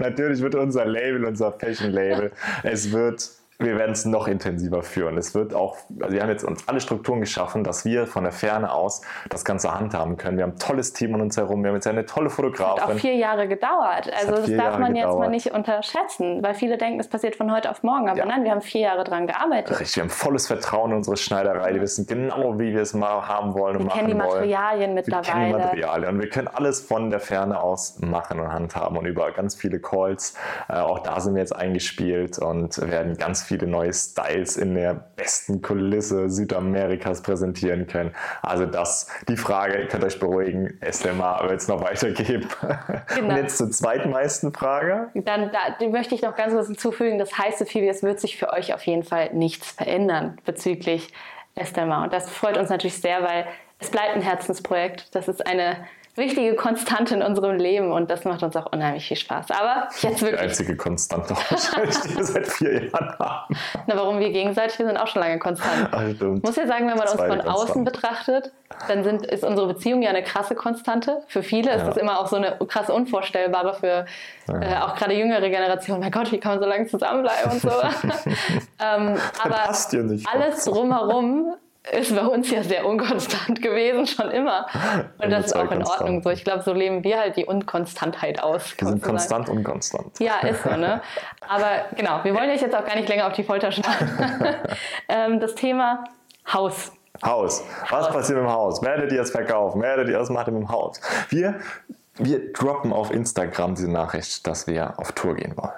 Natürlich 0.00 0.40
wird 0.42 0.56
unser 0.56 0.84
Label, 0.84 1.24
unser 1.24 1.52
Fashion-Label, 1.52 2.32
es 2.64 2.90
wird 2.90 3.30
wir 3.58 3.78
werden 3.78 3.92
es 3.92 4.04
noch 4.04 4.28
intensiver 4.28 4.82
führen. 4.82 5.16
Es 5.16 5.34
wird 5.34 5.54
auch, 5.54 5.78
also 6.00 6.14
wir 6.14 6.22
haben 6.22 6.28
jetzt 6.28 6.44
uns 6.44 6.68
alle 6.68 6.80
Strukturen 6.80 7.20
geschaffen, 7.20 7.64
dass 7.64 7.84
wir 7.84 8.06
von 8.06 8.24
der 8.24 8.32
Ferne 8.32 8.70
aus 8.70 9.00
das 9.30 9.44
Ganze 9.44 9.74
handhaben 9.74 10.16
können. 10.16 10.36
Wir 10.36 10.44
haben 10.44 10.52
ein 10.52 10.58
tolles 10.58 10.92
Team 10.92 11.14
um 11.14 11.22
uns 11.22 11.36
herum, 11.36 11.62
wir 11.62 11.68
haben 11.68 11.76
jetzt 11.76 11.86
eine 11.86 12.04
tolle 12.04 12.28
Fotografin. 12.28 12.82
Hat 12.82 12.90
auch 12.90 12.98
vier 12.98 13.14
Jahre 13.14 13.48
gedauert. 13.48 14.12
Also 14.12 14.32
das 14.32 14.46
darf 14.46 14.50
Jahre 14.50 14.80
man 14.80 14.94
jetzt 14.94 15.16
mal 15.16 15.30
nicht 15.30 15.52
unterschätzen, 15.52 16.42
weil 16.42 16.54
viele 16.54 16.76
denken, 16.76 17.00
es 17.00 17.08
passiert 17.08 17.36
von 17.36 17.50
heute 17.54 17.70
auf 17.70 17.82
morgen. 17.82 18.08
Aber 18.08 18.18
ja. 18.18 18.26
nein, 18.26 18.44
wir 18.44 18.50
haben 18.50 18.60
vier 18.60 18.82
Jahre 18.82 19.04
dran 19.04 19.26
gearbeitet. 19.26 19.80
Richtig, 19.80 19.96
wir 19.96 20.02
haben 20.02 20.10
volles 20.10 20.46
Vertrauen 20.46 20.90
in 20.90 20.98
unsere 20.98 21.16
Schneiderei. 21.16 21.72
Die 21.72 21.80
wissen 21.80 22.06
genau, 22.06 22.58
wie 22.58 22.74
wir 22.74 22.82
es 22.82 22.92
mal 22.92 23.26
haben 23.26 23.54
wollen 23.54 23.76
und 23.76 23.82
wir 23.82 23.86
machen 23.86 23.98
kennen 24.00 24.08
die 24.08 24.14
Materialien 24.14 24.80
wollen. 24.80 24.94
mittlerweile. 24.94 25.26
Wir 25.26 25.32
kennen 25.32 25.46
die 25.46 25.64
Materialien 25.64 26.14
und 26.14 26.20
wir 26.20 26.28
können 26.28 26.48
alles 26.48 26.80
von 26.80 27.10
der 27.10 27.20
Ferne 27.20 27.60
aus 27.60 27.98
machen 28.00 28.38
und 28.38 28.52
handhaben 28.52 28.98
und 28.98 29.06
über 29.06 29.30
ganz 29.32 29.54
viele 29.54 29.80
Calls. 29.80 30.34
Äh, 30.68 30.74
auch 30.74 30.98
da 30.98 31.20
sind 31.20 31.34
wir 31.34 31.40
jetzt 31.40 31.56
eingespielt 31.56 32.38
und 32.38 32.78
werden 32.90 33.16
ganz 33.16 33.45
viele 33.46 33.66
neue 33.66 33.92
Styles 33.92 34.56
in 34.56 34.74
der 34.74 34.94
besten 35.16 35.62
Kulisse 35.62 36.28
Südamerikas 36.28 37.22
präsentieren 37.22 37.86
können. 37.86 38.12
Also 38.42 38.66
das, 38.66 39.08
die 39.28 39.36
Frage, 39.36 39.78
ihr 39.78 39.88
könnt 39.88 40.04
euch 40.04 40.18
beruhigen, 40.18 40.78
SMA 40.90 41.48
wird 41.48 41.60
es 41.60 41.68
noch 41.68 41.82
weitergeben. 41.82 42.48
Genau. 43.14 43.28
Und 43.28 43.36
jetzt 43.36 43.58
zur 43.58 43.70
zweitmeisten 43.70 44.52
Frage. 44.52 45.08
Dann 45.14 45.50
da, 45.52 45.86
möchte 45.88 46.14
ich 46.14 46.22
noch 46.22 46.36
ganz 46.36 46.52
kurz 46.52 46.66
hinzufügen, 46.66 47.18
das 47.18 47.36
heißt 47.36 47.58
so 47.58 47.64
viel, 47.64 47.82
wie 47.82 47.88
es 47.88 48.02
wird 48.02 48.20
sich 48.20 48.36
für 48.36 48.52
euch 48.52 48.74
auf 48.74 48.82
jeden 48.82 49.04
Fall 49.04 49.32
nichts 49.32 49.70
verändern 49.70 50.38
bezüglich 50.44 51.12
Estema. 51.54 52.04
Und 52.04 52.12
das 52.12 52.28
freut 52.30 52.58
uns 52.58 52.68
natürlich 52.68 53.00
sehr, 53.00 53.22
weil 53.22 53.46
es 53.78 53.90
bleibt 53.90 54.14
ein 54.14 54.22
Herzensprojekt. 54.22 55.14
Das 55.14 55.28
ist 55.28 55.46
eine 55.46 55.76
wichtige 56.16 56.54
Konstante 56.54 57.14
in 57.14 57.22
unserem 57.22 57.56
Leben 57.56 57.92
und 57.92 58.10
das 58.10 58.24
macht 58.24 58.42
uns 58.42 58.56
auch 58.56 58.72
unheimlich 58.72 59.06
viel 59.06 59.16
Spaß. 59.16 59.50
Aber 59.50 59.88
jetzt 60.00 60.22
wirklich. 60.22 60.40
Die 60.40 60.46
einzige 60.46 60.76
Konstante 60.76 61.34
die 61.34 62.16
wir 62.16 62.24
seit 62.24 62.46
vier 62.46 62.84
Jahren 62.84 63.18
haben. 63.18 63.56
Na, 63.86 63.96
warum 63.96 64.18
wir 64.18 64.30
gegenseitig? 64.30 64.78
Wir 64.78 64.86
sind 64.86 64.96
auch 64.96 65.06
schon 65.06 65.22
lange 65.22 65.38
konstant. 65.38 65.88
Ach, 65.90 66.02
Ich 66.02 66.20
muss 66.20 66.56
ja 66.56 66.66
sagen, 66.66 66.88
wenn 66.88 66.96
man 66.96 67.08
uns 67.08 67.12
von 67.12 67.28
konstant. 67.28 67.48
außen 67.48 67.84
betrachtet, 67.84 68.52
dann 68.88 69.04
sind, 69.04 69.26
ist 69.26 69.44
unsere 69.44 69.66
Beziehung 69.68 70.02
ja 70.02 70.10
eine 70.10 70.22
krasse 70.22 70.54
Konstante. 70.54 71.22
Für 71.28 71.42
viele 71.42 71.70
ja. 71.70 71.76
ist 71.76 71.86
das 71.86 71.96
immer 71.96 72.20
auch 72.20 72.26
so 72.26 72.36
eine 72.36 72.56
krasse 72.66 72.92
Unvorstellbare 72.92 73.74
für 73.74 74.06
ja. 74.48 74.62
äh, 74.62 74.76
auch 74.82 74.96
gerade 74.96 75.14
jüngere 75.14 75.48
Generationen. 75.48 76.00
Mein 76.00 76.10
Gott, 76.10 76.32
wie 76.32 76.38
kann 76.38 76.52
man 76.52 76.60
so 76.60 76.68
lange 76.68 76.86
zusammenbleiben 76.86 77.52
und 77.52 77.60
so. 77.60 77.68
ähm, 78.80 79.16
aber 79.42 79.68
alles 79.68 80.64
drumherum 80.64 81.56
ist 81.92 82.14
bei 82.14 82.26
uns 82.26 82.50
ja 82.50 82.62
sehr 82.62 82.86
unkonstant 82.86 83.62
gewesen, 83.62 84.06
schon 84.06 84.30
immer. 84.30 84.66
Und 85.22 85.30
das 85.30 85.46
ist 85.46 85.56
auch 85.56 85.62
in 85.62 85.68
konstant. 85.68 86.00
Ordnung 86.00 86.22
so. 86.22 86.30
Ich 86.30 86.44
glaube, 86.44 86.62
so 86.62 86.72
leben 86.72 87.04
wir 87.04 87.18
halt 87.18 87.36
die 87.36 87.44
Unkonstantheit 87.44 88.42
aus. 88.42 88.74
Wir 88.78 88.88
sind 88.88 89.02
konstant 89.02 89.48
unkonstant. 89.48 90.18
Ja, 90.18 90.40
ist 90.40 90.62
so, 90.62 90.70
ne? 90.70 91.00
Aber 91.48 91.84
genau, 91.96 92.24
wir 92.24 92.34
wollen 92.34 92.50
euch 92.50 92.60
jetzt 92.60 92.74
auch 92.74 92.84
gar 92.84 92.96
nicht 92.96 93.08
länger 93.08 93.26
auf 93.26 93.34
die 93.34 93.44
Folter 93.44 93.70
schlagen. 93.70 94.56
Ähm, 95.08 95.40
das 95.40 95.54
Thema 95.54 96.04
Haus. 96.52 96.92
Haus. 97.24 97.64
Was 97.90 98.06
Haus. 98.06 98.12
passiert 98.12 98.38
mit 98.38 98.46
dem 98.46 98.52
Haus? 98.52 98.82
Werdet 98.82 99.12
ihr 99.12 99.22
es 99.22 99.30
verkaufen? 99.30 99.80
Werdet 99.80 100.08
ihr 100.08 100.20
es 100.20 100.28
machen 100.28 100.54
mit 100.54 100.62
dem 100.64 100.68
Haus? 100.70 101.00
Wir, 101.28 101.60
wir 102.18 102.52
droppen 102.52 102.92
auf 102.92 103.10
Instagram 103.10 103.74
diese 103.74 103.90
Nachricht, 103.90 104.46
dass 104.46 104.66
wir 104.66 104.98
auf 104.98 105.12
Tour 105.12 105.34
gehen 105.34 105.56
wollen. 105.56 105.72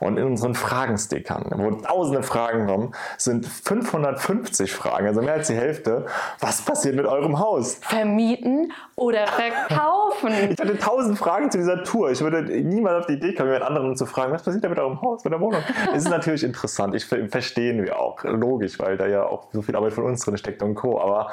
Und 0.00 0.18
in 0.18 0.24
unseren 0.24 0.54
Fragenstickern, 0.54 1.46
wo 1.56 1.70
tausende 1.72 2.22
Fragen 2.22 2.66
kommen, 2.66 2.94
sind 3.16 3.46
550 3.46 4.72
Fragen, 4.72 5.06
also 5.06 5.22
mehr 5.22 5.34
als 5.34 5.48
die 5.48 5.54
Hälfte. 5.54 6.06
Was 6.40 6.62
passiert 6.62 6.94
mit 6.94 7.06
eurem 7.06 7.38
Haus? 7.38 7.76
Vermieten 7.80 8.72
oder 8.96 9.26
verkaufen? 9.26 10.32
Ich 10.50 10.58
hatte 10.58 10.78
tausend 10.78 11.18
Fragen 11.18 11.50
zu 11.50 11.58
dieser 11.58 11.82
Tour. 11.84 12.10
Ich 12.10 12.20
würde 12.20 12.42
niemals 12.42 13.00
auf 13.00 13.06
die 13.06 13.14
Idee 13.14 13.34
kommen, 13.34 13.50
mit 13.50 13.62
anderen 13.62 13.96
zu 13.96 14.06
fragen, 14.06 14.32
was 14.32 14.42
passiert 14.42 14.64
da 14.64 14.68
mit 14.68 14.78
eurem 14.78 15.00
Haus, 15.00 15.24
mit 15.24 15.32
der 15.32 15.40
Wohnung? 15.40 15.62
es 15.92 16.04
ist 16.04 16.10
natürlich 16.10 16.44
interessant. 16.44 16.94
Ich 16.94 17.06
verstehen 17.06 17.82
wir 17.82 17.98
auch. 17.98 18.22
Logisch, 18.24 18.78
weil 18.78 18.96
da 18.96 19.06
ja 19.06 19.24
auch 19.24 19.48
so 19.52 19.62
viel 19.62 19.76
Arbeit 19.76 19.92
von 19.92 20.04
uns 20.04 20.24
drin 20.24 20.36
steckt 20.36 20.62
und 20.62 20.74
Co. 20.74 21.00
Aber 21.00 21.30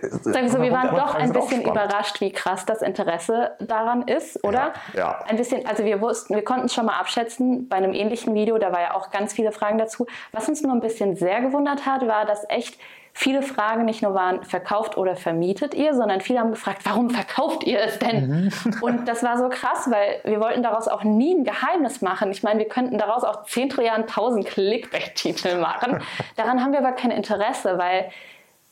Sagen 0.00 0.46
wir 0.46 0.50
so, 0.50 0.60
wir 0.60 0.72
waren 0.72 0.94
doch 0.94 1.14
ein 1.14 1.32
bisschen 1.32 1.62
überrascht, 1.62 2.20
wie 2.20 2.32
krass 2.32 2.64
das 2.66 2.82
Interesse 2.82 3.52
daran 3.60 4.02
ist, 4.02 4.42
oder? 4.44 4.72
Ja, 4.94 4.98
ja. 4.98 5.24
Ein 5.26 5.36
bisschen, 5.36 5.66
also 5.66 5.84
wir 5.84 6.00
wussten, 6.00 6.34
wir 6.34 6.44
konnten 6.44 6.66
es 6.66 6.74
schon 6.74 6.86
mal 6.86 6.98
abschätzen 6.98 7.68
bei 7.68 7.76
einem 7.76 7.92
ähnlichen 7.92 8.34
Video, 8.34 8.58
da 8.58 8.72
war 8.72 8.80
ja 8.80 8.94
auch 8.94 9.10
ganz 9.10 9.32
viele 9.32 9.52
Fragen 9.52 9.78
dazu. 9.78 10.06
Was 10.32 10.48
uns 10.48 10.62
nur 10.62 10.72
ein 10.72 10.80
bisschen 10.80 11.16
sehr 11.16 11.40
gewundert 11.40 11.86
hat, 11.86 12.06
war, 12.06 12.24
dass 12.24 12.44
echt 12.48 12.78
viele 13.14 13.42
Fragen 13.42 13.84
nicht 13.84 14.02
nur 14.02 14.14
waren, 14.14 14.42
verkauft 14.42 14.96
oder 14.96 15.16
vermietet 15.16 15.74
ihr, 15.74 15.94
sondern 15.94 16.20
viele 16.20 16.40
haben 16.40 16.50
gefragt, 16.50 16.80
warum 16.84 17.10
verkauft 17.10 17.64
ihr 17.64 17.80
es 17.80 17.98
denn? 17.98 18.50
Mhm. 18.64 18.78
Und 18.82 19.06
das 19.06 19.22
war 19.22 19.36
so 19.36 19.48
krass, 19.48 19.90
weil 19.90 20.20
wir 20.24 20.40
wollten 20.40 20.62
daraus 20.62 20.88
auch 20.88 21.04
nie 21.04 21.34
ein 21.34 21.44
Geheimnis 21.44 22.00
machen. 22.00 22.30
Ich 22.30 22.42
meine, 22.42 22.60
wir 22.60 22.68
könnten 22.68 22.98
daraus 22.98 23.24
auch 23.24 23.44
10 23.44 23.70
Trilliarden 23.70 24.04
1000 24.04 24.46
Clickbait-Titel 24.46 25.58
machen. 25.58 26.02
Daran 26.36 26.62
haben 26.62 26.72
wir 26.72 26.78
aber 26.78 26.92
kein 26.92 27.10
Interesse, 27.10 27.78
weil 27.78 28.10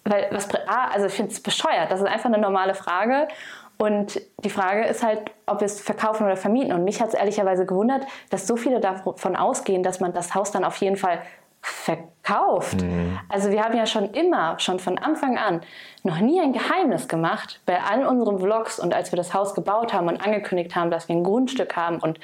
weil 0.04 0.28
was, 0.30 0.48
also 0.66 1.06
ich 1.06 1.12
finde 1.12 1.32
es 1.32 1.42
bescheuert. 1.42 1.90
Das 1.90 2.00
ist 2.00 2.06
einfach 2.06 2.26
eine 2.26 2.38
normale 2.38 2.74
Frage. 2.74 3.28
Und 3.78 4.20
die 4.44 4.50
Frage 4.50 4.84
ist 4.84 5.02
halt, 5.02 5.30
ob 5.46 5.60
wir 5.60 5.66
es 5.66 5.80
verkaufen 5.80 6.26
oder 6.26 6.36
vermieten. 6.36 6.72
Und 6.72 6.84
mich 6.84 7.00
hat 7.00 7.08
es 7.08 7.14
ehrlicherweise 7.14 7.64
gewundert, 7.64 8.06
dass 8.28 8.46
so 8.46 8.56
viele 8.56 8.78
davon 8.78 9.36
ausgehen, 9.36 9.82
dass 9.82 10.00
man 10.00 10.12
das 10.12 10.34
Haus 10.34 10.50
dann 10.50 10.64
auf 10.64 10.76
jeden 10.76 10.96
Fall 10.96 11.22
verkauft. 11.62 12.82
Mhm. 12.82 13.18
Also 13.28 13.50
wir 13.50 13.62
haben 13.62 13.76
ja 13.76 13.86
schon 13.86 14.10
immer, 14.10 14.58
schon 14.58 14.78
von 14.78 14.98
Anfang 14.98 15.38
an, 15.38 15.60
noch 16.02 16.18
nie 16.18 16.40
ein 16.40 16.52
Geheimnis 16.52 17.08
gemacht 17.08 17.60
bei 17.66 17.80
allen 17.80 18.06
unseren 18.06 18.38
Vlogs 18.38 18.78
und 18.78 18.94
als 18.94 19.12
wir 19.12 19.16
das 19.16 19.34
Haus 19.34 19.54
gebaut 19.54 19.92
haben 19.92 20.08
und 20.08 20.24
angekündigt 20.24 20.74
haben, 20.74 20.90
dass 20.90 21.08
wir 21.08 21.16
ein 21.16 21.24
Grundstück 21.24 21.76
haben 21.76 21.98
und 21.98 22.18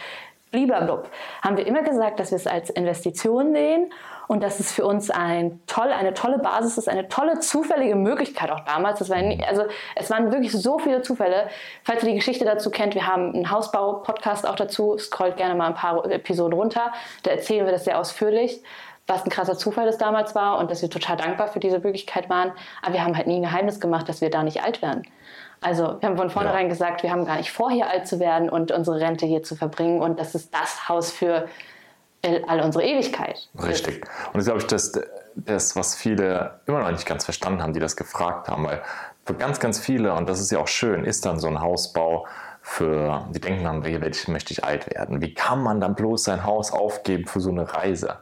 blablabla, 0.50 1.02
haben 1.42 1.56
wir 1.56 1.66
immer 1.66 1.82
gesagt, 1.82 2.18
dass 2.18 2.30
wir 2.30 2.36
es 2.36 2.46
als 2.46 2.70
Investition 2.70 3.52
sehen 3.52 3.90
und 4.28 4.42
dass 4.42 4.60
es 4.60 4.72
für 4.72 4.84
uns 4.84 5.10
ein 5.10 5.60
toll, 5.66 5.92
eine 5.92 6.14
tolle 6.14 6.38
Basis 6.38 6.78
ist, 6.78 6.88
eine 6.88 7.08
tolle 7.08 7.40
zufällige 7.40 7.94
Möglichkeit 7.94 8.50
auch 8.50 8.60
damals. 8.60 8.98
Das 8.98 9.10
war 9.10 9.20
nie, 9.22 9.42
also 9.44 9.64
es 9.94 10.10
waren 10.10 10.32
wirklich 10.32 10.52
so 10.52 10.78
viele 10.78 11.02
Zufälle. 11.02 11.48
Falls 11.84 12.02
ihr 12.02 12.10
die 12.10 12.16
Geschichte 12.16 12.44
dazu 12.44 12.70
kennt, 12.70 12.94
wir 12.94 13.06
haben 13.06 13.34
einen 13.34 13.50
Hausbau-Podcast 13.50 14.46
auch 14.46 14.56
dazu. 14.56 14.96
Scrollt 14.98 15.36
gerne 15.36 15.54
mal 15.54 15.68
ein 15.68 15.74
paar 15.74 16.04
Episoden 16.10 16.54
runter. 16.54 16.92
Da 17.22 17.30
erzählen 17.30 17.64
wir 17.64 17.72
das 17.72 17.84
sehr 17.84 17.98
ausführlich 17.98 18.62
was 19.08 19.24
ein 19.24 19.30
krasser 19.30 19.56
Zufall 19.56 19.86
das 19.86 19.98
damals 19.98 20.34
war 20.34 20.58
und 20.58 20.68
dass 20.70 20.82
wir 20.82 20.90
total 20.90 21.16
dankbar 21.16 21.48
für 21.48 21.60
diese 21.60 21.78
Möglichkeit 21.78 22.28
waren. 22.28 22.52
Aber 22.82 22.94
wir 22.94 23.04
haben 23.04 23.16
halt 23.16 23.26
nie 23.26 23.36
ein 23.36 23.42
Geheimnis 23.42 23.78
gemacht, 23.78 24.08
dass 24.08 24.20
wir 24.20 24.30
da 24.30 24.42
nicht 24.42 24.64
alt 24.64 24.82
werden. 24.82 25.06
Also 25.60 25.96
wir 26.00 26.08
haben 26.08 26.16
von 26.16 26.30
vornherein 26.30 26.66
ja. 26.66 26.68
gesagt, 26.68 27.02
wir 27.02 27.10
haben 27.10 27.24
gar 27.24 27.36
nicht 27.36 27.50
vor, 27.50 27.70
hier 27.70 27.88
alt 27.88 28.06
zu 28.06 28.20
werden 28.20 28.50
und 28.50 28.72
unsere 28.72 29.00
Rente 29.00 29.26
hier 29.26 29.42
zu 29.42 29.56
verbringen. 29.56 30.00
Und 30.02 30.18
das 30.18 30.34
ist 30.34 30.52
das 30.52 30.88
Haus 30.88 31.10
für 31.10 31.48
all 32.46 32.60
unsere 32.60 32.84
Ewigkeit. 32.84 33.48
Richtig. 33.62 34.04
Und 34.32 34.36
das 34.36 34.42
ist, 34.42 34.46
glaube 34.46 34.60
ich, 34.60 34.66
das, 34.66 34.92
das, 35.34 35.76
was 35.76 35.94
viele 35.94 36.60
immer 36.66 36.80
noch 36.80 36.90
nicht 36.90 37.06
ganz 37.06 37.24
verstanden 37.24 37.62
haben, 37.62 37.72
die 37.72 37.80
das 37.80 37.96
gefragt 37.96 38.48
haben. 38.48 38.64
Weil 38.64 38.82
für 39.24 39.34
ganz, 39.34 39.60
ganz 39.60 39.78
viele, 39.78 40.14
und 40.14 40.28
das 40.28 40.40
ist 40.40 40.50
ja 40.50 40.58
auch 40.58 40.68
schön, 40.68 41.04
ist 41.04 41.26
dann 41.26 41.38
so 41.38 41.48
ein 41.48 41.60
Hausbau 41.60 42.26
für, 42.62 43.26
die 43.30 43.40
denken 43.40 43.64
dann, 43.64 43.84
welche 43.84 44.30
möchte 44.30 44.52
ich 44.52 44.64
alt 44.64 44.92
werden? 44.92 45.20
Wie 45.20 45.34
kann 45.34 45.62
man 45.62 45.80
dann 45.80 45.94
bloß 45.94 46.24
sein 46.24 46.44
Haus 46.44 46.72
aufgeben 46.72 47.26
für 47.26 47.40
so 47.40 47.50
eine 47.50 47.72
Reise? 47.72 48.16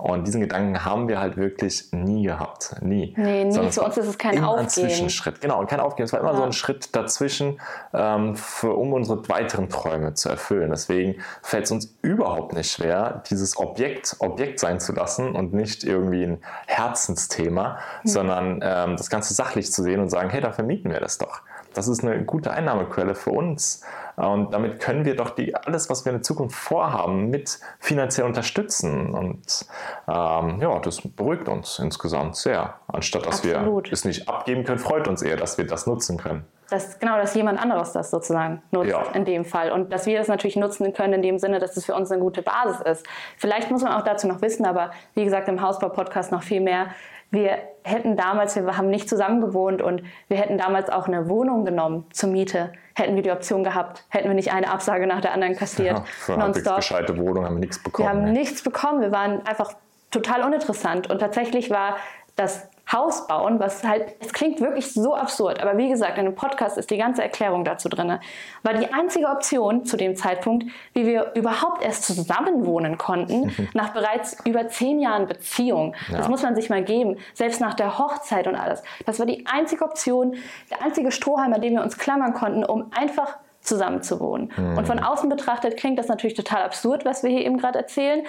Und 0.00 0.26
diesen 0.26 0.40
Gedanken 0.40 0.84
haben 0.84 1.08
wir 1.08 1.20
halt 1.20 1.36
wirklich 1.36 1.92
nie 1.92 2.24
gehabt. 2.24 2.76
Nie. 2.80 3.14
Nee, 3.16 3.44
nie. 3.44 3.52
Sondern 3.52 3.72
Für 3.72 3.82
uns 3.82 3.96
ist 3.98 4.06
es 4.06 4.18
kein 4.18 4.34
immer 4.34 4.48
Aufgeben. 4.48 4.64
ein 4.64 4.70
Zwischenschritt. 4.70 5.40
Genau, 5.40 5.64
kein 5.66 5.80
Aufgeben. 5.80 6.04
Es 6.04 6.12
war 6.12 6.20
immer 6.20 6.32
ja. 6.32 6.36
so 6.38 6.42
ein 6.42 6.52
Schritt 6.52 6.96
dazwischen, 6.96 7.60
ähm, 7.92 8.34
für, 8.34 8.74
um 8.74 8.92
unsere 8.94 9.28
weiteren 9.28 9.68
Träume 9.68 10.14
zu 10.14 10.30
erfüllen. 10.30 10.70
Deswegen 10.70 11.16
fällt 11.42 11.64
es 11.64 11.70
uns 11.70 11.94
überhaupt 12.00 12.54
nicht 12.54 12.72
schwer, 12.72 13.22
dieses 13.28 13.58
Objekt 13.58 14.16
Objekt 14.20 14.58
sein 14.60 14.80
zu 14.80 14.92
lassen 14.92 15.34
und 15.34 15.52
nicht 15.52 15.84
irgendwie 15.84 16.24
ein 16.24 16.38
Herzensthema, 16.66 17.78
mhm. 18.02 18.08
sondern 18.08 18.60
ähm, 18.62 18.96
das 18.96 19.10
Ganze 19.10 19.34
sachlich 19.34 19.70
zu 19.70 19.82
sehen 19.82 20.00
und 20.00 20.08
sagen, 20.08 20.30
hey, 20.30 20.40
da 20.40 20.52
vermieten 20.52 20.90
wir 20.90 21.00
das 21.00 21.18
doch. 21.18 21.42
Das 21.74 21.88
ist 21.88 22.04
eine 22.04 22.24
gute 22.24 22.50
Einnahmequelle 22.50 23.14
für 23.14 23.30
uns. 23.30 23.82
Und 24.16 24.52
damit 24.52 24.80
können 24.80 25.04
wir 25.04 25.16
doch 25.16 25.30
die, 25.30 25.54
alles, 25.54 25.88
was 25.88 26.04
wir 26.04 26.12
in 26.12 26.18
der 26.18 26.22
Zukunft 26.22 26.56
vorhaben, 26.56 27.30
mit 27.30 27.58
finanziell 27.78 28.26
unterstützen. 28.26 29.14
Und 29.14 29.66
ähm, 30.08 30.60
ja, 30.60 30.78
das 30.80 31.00
beruhigt 31.02 31.48
uns 31.48 31.78
insgesamt 31.78 32.36
sehr. 32.36 32.74
Anstatt 32.88 33.26
dass 33.26 33.44
Absolut. 33.44 33.86
wir 33.86 33.92
es 33.92 34.04
nicht 34.04 34.28
abgeben 34.28 34.64
können, 34.64 34.78
freut 34.78 35.08
uns 35.08 35.22
eher, 35.22 35.36
dass 35.36 35.56
wir 35.58 35.66
das 35.66 35.86
nutzen 35.86 36.18
können. 36.18 36.44
Das, 36.68 36.98
genau, 37.00 37.16
dass 37.16 37.34
jemand 37.34 37.60
anderes 37.60 37.92
das 37.92 38.10
sozusagen 38.10 38.62
nutzt 38.70 38.90
ja. 38.90 39.02
in 39.14 39.24
dem 39.24 39.44
Fall. 39.44 39.72
Und 39.72 39.92
dass 39.92 40.06
wir 40.06 40.18
das 40.18 40.28
natürlich 40.28 40.56
nutzen 40.56 40.92
können 40.92 41.14
in 41.14 41.22
dem 41.22 41.38
Sinne, 41.38 41.58
dass 41.58 41.76
es 41.76 41.84
für 41.84 41.94
uns 41.94 42.10
eine 42.12 42.20
gute 42.20 42.42
Basis 42.42 42.80
ist. 42.80 43.06
Vielleicht 43.38 43.70
muss 43.70 43.82
man 43.82 43.92
auch 43.92 44.04
dazu 44.04 44.28
noch 44.28 44.40
wissen, 44.40 44.66
aber 44.66 44.92
wie 45.14 45.24
gesagt, 45.24 45.48
im 45.48 45.60
Hausbau-Podcast 45.60 46.30
noch 46.30 46.42
viel 46.42 46.60
mehr 46.60 46.90
wir 47.30 47.58
hätten 47.82 48.16
damals, 48.16 48.56
wir 48.56 48.76
haben 48.76 48.90
nicht 48.90 49.08
zusammen 49.08 49.40
gewohnt 49.40 49.82
und 49.82 50.02
wir 50.28 50.36
hätten 50.36 50.58
damals 50.58 50.90
auch 50.90 51.06
eine 51.06 51.28
Wohnung 51.28 51.64
genommen 51.64 52.06
zur 52.12 52.30
Miete. 52.30 52.72
Hätten 52.94 53.16
wir 53.16 53.22
die 53.22 53.30
Option 53.30 53.64
gehabt, 53.64 54.04
hätten 54.08 54.28
wir 54.28 54.34
nicht 54.34 54.52
eine 54.52 54.70
Absage 54.70 55.06
nach 55.06 55.20
der 55.20 55.32
anderen 55.32 55.56
kassiert. 55.56 55.98
Ja, 55.98 56.04
für 56.04 56.34
eine 56.34 56.52
gescheite 56.52 57.16
Wohnung 57.18 57.44
haben 57.44 57.56
wir 57.56 57.60
nichts 57.60 57.82
bekommen. 57.82 58.06
Wir 58.08 58.10
haben 58.10 58.32
nichts 58.32 58.62
bekommen. 58.62 59.00
Wir 59.00 59.12
waren 59.12 59.44
einfach 59.46 59.74
total 60.10 60.42
uninteressant. 60.42 61.10
Und 61.10 61.18
tatsächlich 61.18 61.70
war 61.70 61.96
das 62.36 62.68
Haus 62.92 63.26
bauen, 63.26 63.60
was 63.60 63.84
halt, 63.84 64.14
es 64.20 64.32
klingt 64.32 64.60
wirklich 64.60 64.92
so 64.92 65.14
absurd, 65.14 65.60
aber 65.60 65.76
wie 65.76 65.88
gesagt, 65.88 66.18
in 66.18 66.24
dem 66.24 66.34
Podcast 66.34 66.76
ist 66.76 66.90
die 66.90 66.96
ganze 66.96 67.22
Erklärung 67.22 67.64
dazu 67.64 67.88
drin, 67.88 68.18
war 68.62 68.74
die 68.74 68.92
einzige 68.92 69.26
Option 69.28 69.84
zu 69.84 69.96
dem 69.96 70.16
Zeitpunkt, 70.16 70.66
wie 70.92 71.06
wir 71.06 71.32
überhaupt 71.34 71.84
erst 71.84 72.04
zusammenwohnen 72.04 72.98
konnten, 72.98 73.54
nach 73.74 73.90
bereits 73.90 74.36
über 74.44 74.68
zehn 74.68 75.00
Jahren 75.00 75.26
Beziehung. 75.26 75.94
Ja. 76.10 76.18
Das 76.18 76.28
muss 76.28 76.42
man 76.42 76.54
sich 76.54 76.68
mal 76.68 76.82
geben, 76.82 77.16
selbst 77.34 77.60
nach 77.60 77.74
der 77.74 77.98
Hochzeit 77.98 78.46
und 78.46 78.56
alles. 78.56 78.82
Das 79.06 79.18
war 79.18 79.26
die 79.26 79.46
einzige 79.46 79.84
Option, 79.84 80.36
der 80.70 80.82
einzige 80.82 81.12
Strohhalm, 81.12 81.52
an 81.52 81.60
dem 81.60 81.74
wir 81.74 81.82
uns 81.82 81.98
klammern 81.98 82.34
konnten, 82.34 82.64
um 82.64 82.90
einfach 82.92 83.36
zusammen 83.60 84.02
zu 84.02 84.20
wohnen. 84.20 84.50
Mhm. 84.56 84.78
Und 84.78 84.86
von 84.86 84.98
außen 84.98 85.28
betrachtet 85.28 85.76
klingt 85.76 85.98
das 85.98 86.08
natürlich 86.08 86.34
total 86.34 86.62
absurd, 86.62 87.04
was 87.04 87.22
wir 87.22 87.30
hier 87.30 87.44
eben 87.44 87.58
gerade 87.58 87.78
erzählen 87.78 88.24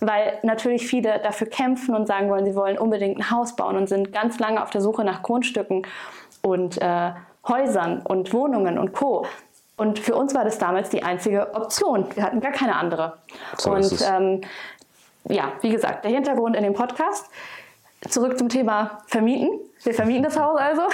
weil 0.00 0.38
natürlich 0.42 0.86
viele 0.86 1.20
dafür 1.20 1.48
kämpfen 1.48 1.94
und 1.94 2.06
sagen 2.06 2.28
wollen, 2.28 2.44
sie 2.44 2.54
wollen 2.54 2.78
unbedingt 2.78 3.18
ein 3.18 3.30
Haus 3.30 3.56
bauen 3.56 3.76
und 3.76 3.88
sind 3.88 4.12
ganz 4.12 4.38
lange 4.38 4.62
auf 4.62 4.70
der 4.70 4.80
Suche 4.80 5.04
nach 5.04 5.22
Grundstücken 5.22 5.86
und 6.42 6.80
äh, 6.80 7.12
Häusern 7.46 8.02
und 8.02 8.32
Wohnungen 8.32 8.78
und 8.78 8.92
Co. 8.92 9.26
Und 9.76 9.98
für 9.98 10.14
uns 10.14 10.34
war 10.34 10.44
das 10.44 10.58
damals 10.58 10.88
die 10.88 11.02
einzige 11.02 11.54
Option. 11.54 12.06
Wir 12.14 12.22
hatten 12.22 12.40
gar 12.40 12.52
keine 12.52 12.76
andere. 12.76 13.18
So 13.58 13.72
und 13.72 14.04
ähm, 14.10 14.40
ja, 15.28 15.52
wie 15.60 15.70
gesagt, 15.70 16.04
der 16.04 16.12
Hintergrund 16.12 16.56
in 16.56 16.62
dem 16.62 16.74
Podcast. 16.74 17.28
Zurück 18.08 18.38
zum 18.38 18.48
Thema 18.48 18.98
Vermieten. 19.06 19.48
Wir 19.82 19.94
vermieten 19.94 20.22
das 20.22 20.38
Haus 20.38 20.58
also. 20.58 20.82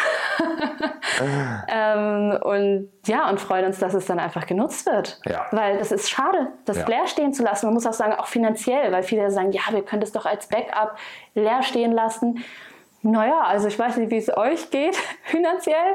ähm, 1.69 2.39
und 2.43 2.91
ja, 3.07 3.29
und 3.29 3.41
freuen 3.41 3.67
uns, 3.67 3.79
dass 3.79 3.95
es 3.95 4.07
dann 4.07 4.19
einfach 4.19 4.47
genutzt 4.47 4.87
wird. 4.87 5.21
Ja. 5.27 5.47
Weil 5.51 5.79
das 5.79 5.93
ist 5.93 6.11
schade, 6.11 6.49
das 6.65 6.79
ja. 6.79 6.87
leer 6.87 7.07
stehen 7.07 7.33
zu 7.33 7.43
lassen. 7.43 7.67
Man 7.67 7.75
muss 7.75 7.87
auch 7.87 7.93
sagen, 7.93 8.13
auch 8.15 8.27
finanziell, 8.27 8.93
weil 8.93 9.03
viele 9.03 9.31
sagen, 9.31 9.53
ja, 9.53 9.63
wir 9.71 9.83
können 9.83 10.01
das 10.01 10.13
doch 10.13 10.27
als 10.27 10.47
Backup 10.49 10.97
leer 11.35 11.63
stehen 11.63 11.93
lassen. 11.93 12.45
Naja, 13.03 13.41
also 13.43 13.67
ich 13.67 13.79
weiß 13.79 13.97
nicht, 13.97 14.11
wie 14.11 14.19
es 14.19 14.35
euch 14.37 14.71
geht 14.71 14.97
finanziell. 15.25 15.95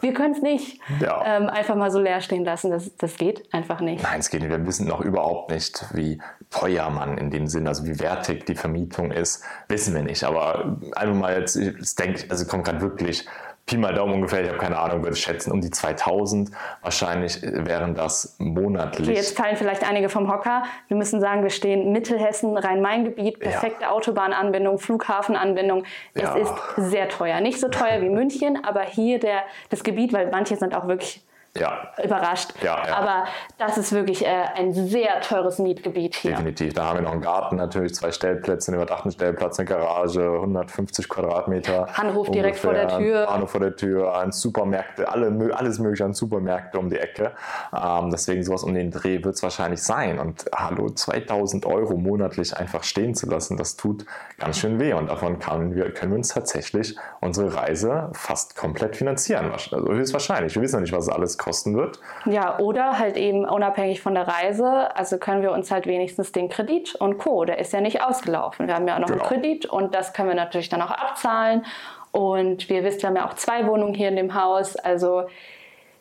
Wir 0.00 0.14
können 0.14 0.34
es 0.34 0.42
nicht 0.42 0.80
ja. 1.00 1.22
ähm, 1.24 1.48
einfach 1.48 1.74
mal 1.74 1.90
so 1.90 2.00
leer 2.00 2.20
stehen 2.20 2.44
lassen. 2.44 2.70
Das, 2.70 2.96
das 2.96 3.16
geht 3.16 3.52
einfach 3.52 3.80
nicht. 3.80 4.02
Nein, 4.02 4.20
es 4.20 4.30
geht 4.30 4.42
nicht. 4.42 4.50
Wir 4.50 4.66
wissen 4.66 4.86
noch 4.86 5.00
überhaupt 5.00 5.50
nicht, 5.50 5.84
wie 5.92 6.20
teuer 6.50 6.88
man 6.90 7.18
in 7.18 7.30
dem 7.30 7.46
Sinn, 7.46 7.66
also 7.66 7.84
wie 7.84 7.98
wertig 8.00 8.46
die 8.46 8.54
Vermietung 8.54 9.10
ist, 9.10 9.44
wissen 9.68 9.94
wir 9.94 10.02
nicht. 10.02 10.24
Aber 10.24 10.78
einfach 10.94 11.14
mal 11.14 11.38
jetzt, 11.38 11.56
ich 11.56 11.94
denke, 11.94 12.24
also 12.28 12.46
kommt 12.46 12.64
gerade 12.64 12.80
wirklich 12.80 13.26
Pi 13.68 13.76
mal 13.76 13.92
Daumen 13.92 14.14
ungefähr, 14.14 14.42
ich 14.42 14.48
habe 14.48 14.58
keine 14.58 14.78
Ahnung, 14.78 15.04
würde 15.04 15.14
schätzen, 15.14 15.52
um 15.52 15.60
die 15.60 15.70
2000. 15.70 16.50
Wahrscheinlich 16.80 17.42
wären 17.42 17.94
das 17.94 18.34
monatlich. 18.38 19.06
Okay, 19.06 19.16
jetzt 19.16 19.36
fallen 19.36 19.56
vielleicht 19.56 19.86
einige 19.86 20.08
vom 20.08 20.32
Hocker. 20.32 20.62
Wir 20.88 20.96
müssen 20.96 21.20
sagen, 21.20 21.42
wir 21.42 21.50
stehen 21.50 21.92
Mittelhessen, 21.92 22.56
Rhein-Main-Gebiet, 22.56 23.40
perfekte 23.40 23.82
ja. 23.82 23.90
Autobahnanbindung, 23.90 24.78
Flughafenanbindung. 24.78 25.84
Es 26.14 26.22
ja. 26.22 26.34
ist 26.36 26.54
sehr 26.76 27.10
teuer. 27.10 27.40
Nicht 27.42 27.60
so 27.60 27.68
teuer 27.68 28.00
wie 28.00 28.08
München, 28.08 28.64
aber 28.64 28.82
hier 28.82 29.20
der, 29.20 29.42
das 29.68 29.84
Gebiet, 29.84 30.14
weil 30.14 30.30
manche 30.30 30.56
sind 30.56 30.74
auch 30.74 30.88
wirklich 30.88 31.22
ja. 31.58 31.92
überrascht. 32.02 32.52
Ja, 32.62 32.86
ja. 32.86 32.96
Aber 32.96 33.24
das 33.58 33.78
ist 33.78 33.92
wirklich 33.92 34.24
äh, 34.24 34.44
ein 34.54 34.72
sehr 34.72 35.20
teures 35.20 35.58
Mietgebiet 35.58 36.16
hier. 36.16 36.32
Definitiv. 36.32 36.74
Da 36.74 36.86
haben 36.86 36.98
wir 36.98 37.02
noch 37.02 37.12
einen 37.12 37.22
Garten 37.22 37.56
natürlich, 37.56 37.94
zwei 37.94 38.12
Stellplätze, 38.12 38.70
einen 38.70 38.80
überdachten 38.80 39.10
Stellplatz, 39.10 39.58
eine 39.58 39.68
Garage, 39.68 40.22
150 40.22 41.08
Quadratmeter. 41.08 41.88
Bahnhof 41.96 42.30
direkt 42.30 42.58
vor 42.58 42.74
der 42.74 42.88
Tür. 42.88 43.26
Bahnhof 43.26 43.50
vor 43.50 43.60
der 43.60 43.76
Tür, 43.76 44.16
ein 44.16 44.32
Supermärkte, 44.32 45.08
alle, 45.10 45.54
alles 45.54 45.78
mögliche 45.78 46.04
an 46.04 46.14
Supermärkte 46.14 46.78
um 46.78 46.90
die 46.90 46.98
Ecke. 46.98 47.32
Ähm, 47.74 48.10
deswegen 48.10 48.42
sowas 48.42 48.62
um 48.64 48.74
den 48.74 48.90
Dreh 48.90 49.22
wird 49.24 49.34
es 49.34 49.42
wahrscheinlich 49.42 49.82
sein. 49.82 50.18
Und 50.18 50.46
hallo, 50.54 50.88
2000 50.88 51.66
Euro 51.66 51.96
monatlich 51.96 52.56
einfach 52.56 52.84
stehen 52.84 53.14
zu 53.14 53.28
lassen, 53.28 53.56
das 53.56 53.76
tut 53.76 54.06
ganz 54.38 54.58
schön 54.58 54.80
weh. 54.80 54.92
Und 54.92 55.08
davon 55.08 55.38
können 55.38 55.74
wir, 55.74 55.92
können 55.92 56.12
wir 56.12 56.18
uns 56.18 56.28
tatsächlich 56.28 56.96
unsere 57.20 57.54
Reise 57.54 58.10
fast 58.12 58.56
komplett 58.56 58.96
finanzieren. 58.96 59.50
Also 59.52 59.76
höchstwahrscheinlich. 59.88 60.54
Wir 60.54 60.62
wissen 60.62 60.76
ja 60.76 60.80
nicht, 60.80 60.92
was 60.92 61.08
alles 61.08 61.38
kosten 61.48 61.74
wird. 61.74 61.98
Ja, 62.26 62.58
oder 62.58 62.98
halt 62.98 63.16
eben 63.16 63.46
unabhängig 63.46 64.02
von 64.02 64.14
der 64.14 64.28
Reise, 64.28 64.94
also 64.94 65.16
können 65.16 65.40
wir 65.40 65.50
uns 65.52 65.70
halt 65.70 65.86
wenigstens 65.86 66.30
den 66.30 66.50
Kredit 66.50 66.94
und 66.94 67.16
Co., 67.16 67.46
der 67.46 67.58
ist 67.58 67.72
ja 67.72 67.80
nicht 67.80 68.02
ausgelaufen. 68.02 68.66
Wir 68.66 68.74
haben 68.74 68.86
ja 68.86 68.96
auch 68.96 69.00
noch 69.00 69.08
genau. 69.08 69.24
einen 69.24 69.28
Kredit 69.28 69.64
und 69.64 69.94
das 69.94 70.12
können 70.12 70.28
wir 70.28 70.36
natürlich 70.36 70.68
dann 70.68 70.82
auch 70.82 70.90
abzahlen. 70.90 71.64
Und 72.12 72.68
wir 72.68 72.84
wissen, 72.84 73.00
wir 73.00 73.08
haben 73.08 73.16
ja 73.16 73.26
auch 73.26 73.34
zwei 73.34 73.66
Wohnungen 73.66 73.94
hier 73.94 74.10
in 74.10 74.16
dem 74.16 74.34
Haus. 74.34 74.76
Also 74.76 75.24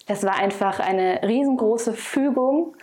das 0.06 0.26
war 0.26 0.36
einfach 0.36 0.82
eine 0.82 1.22
riesengroße 1.24 1.94
Fügung, 1.94 2.76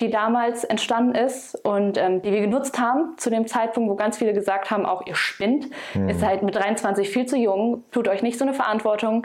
die 0.00 0.10
damals 0.10 0.64
entstanden 0.64 1.14
ist 1.14 1.54
und 1.64 1.98
ähm, 1.98 2.22
die 2.22 2.32
wir 2.32 2.40
genutzt 2.40 2.80
haben 2.80 3.16
zu 3.16 3.30
dem 3.30 3.46
Zeitpunkt, 3.46 3.90
wo 3.90 3.94
ganz 3.94 4.18
viele 4.18 4.32
gesagt 4.32 4.72
haben, 4.72 4.86
auch 4.86 5.06
ihr 5.06 5.14
spinnt, 5.14 5.66
hm. 5.92 6.08
ist 6.08 6.24
halt 6.24 6.42
mit 6.42 6.56
23 6.56 7.08
viel 7.08 7.26
zu 7.26 7.36
jung, 7.36 7.84
tut 7.92 8.08
euch 8.08 8.22
nicht 8.22 8.38
so 8.38 8.44
eine 8.44 8.54
Verantwortung 8.54 9.24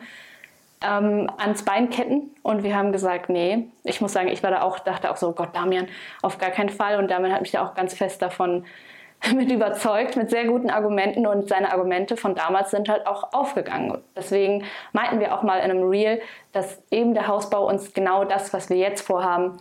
ähm, 0.84 1.30
ans 1.38 1.64
Bein 1.64 1.90
ketten. 1.90 2.32
Und 2.42 2.64
wir 2.64 2.76
haben 2.76 2.92
gesagt, 2.92 3.30
nee, 3.30 3.68
ich 3.84 4.02
muss 4.02 4.14
sagen, 4.14 4.28
ich 4.28 4.44
war 4.44 4.52
da 4.52 4.62
auch, 4.62 4.80
dachte 4.80 5.10
auch 5.12 5.18
so, 5.18 5.30
oh 5.30 5.34
Gott, 5.34 5.56
Damian, 5.56 5.88
auf 6.22 6.38
gar 6.38 6.52
keinen 6.52 6.70
Fall. 6.70 6.98
Und 6.98 7.10
Damian 7.10 7.34
hat 7.34 7.42
mich 7.42 7.52
da 7.52 7.66
auch 7.66 7.74
ganz 7.74 7.94
fest 7.94 8.22
davon 8.22 8.66
mit 9.34 9.52
überzeugt, 9.52 10.16
mit 10.16 10.30
sehr 10.30 10.46
guten 10.46 10.70
Argumenten. 10.70 11.26
Und 11.26 11.50
seine 11.50 11.72
Argumente 11.72 12.18
von 12.18 12.36
damals 12.36 12.72
sind 12.72 12.90
halt 12.90 13.08
auch 13.08 13.34
aufgegangen. 13.34 13.98
Deswegen 14.16 14.66
meinten 14.92 15.20
wir 15.20 15.34
auch 15.34 15.44
mal 15.44 15.60
in 15.60 15.72
einem 15.72 15.88
Reel, 15.88 16.22
dass 16.52 16.82
eben 16.92 17.14
der 17.14 17.28
Hausbau 17.28 17.68
uns 17.68 17.94
genau 17.94 18.26
das, 18.26 18.54
was 18.54 18.70
wir 18.70 18.78
jetzt 18.78 19.06
vorhaben, 19.06 19.58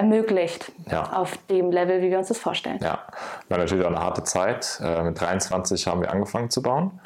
ermöglicht 0.00 0.72
ja. 0.90 1.12
auf 1.12 1.36
dem 1.50 1.70
Level, 1.70 2.00
wie 2.00 2.10
wir 2.10 2.18
uns 2.18 2.28
das 2.28 2.38
vorstellen. 2.38 2.78
Ja, 2.82 3.00
war 3.48 3.58
natürlich 3.58 3.84
auch 3.84 3.90
eine 3.90 4.00
harte 4.00 4.24
Zeit. 4.24 4.80
Äh, 4.82 5.02
mit 5.02 5.20
23 5.20 5.86
haben 5.86 6.00
wir 6.00 6.10
angefangen 6.10 6.48
zu 6.48 6.62
bauen. 6.62 7.00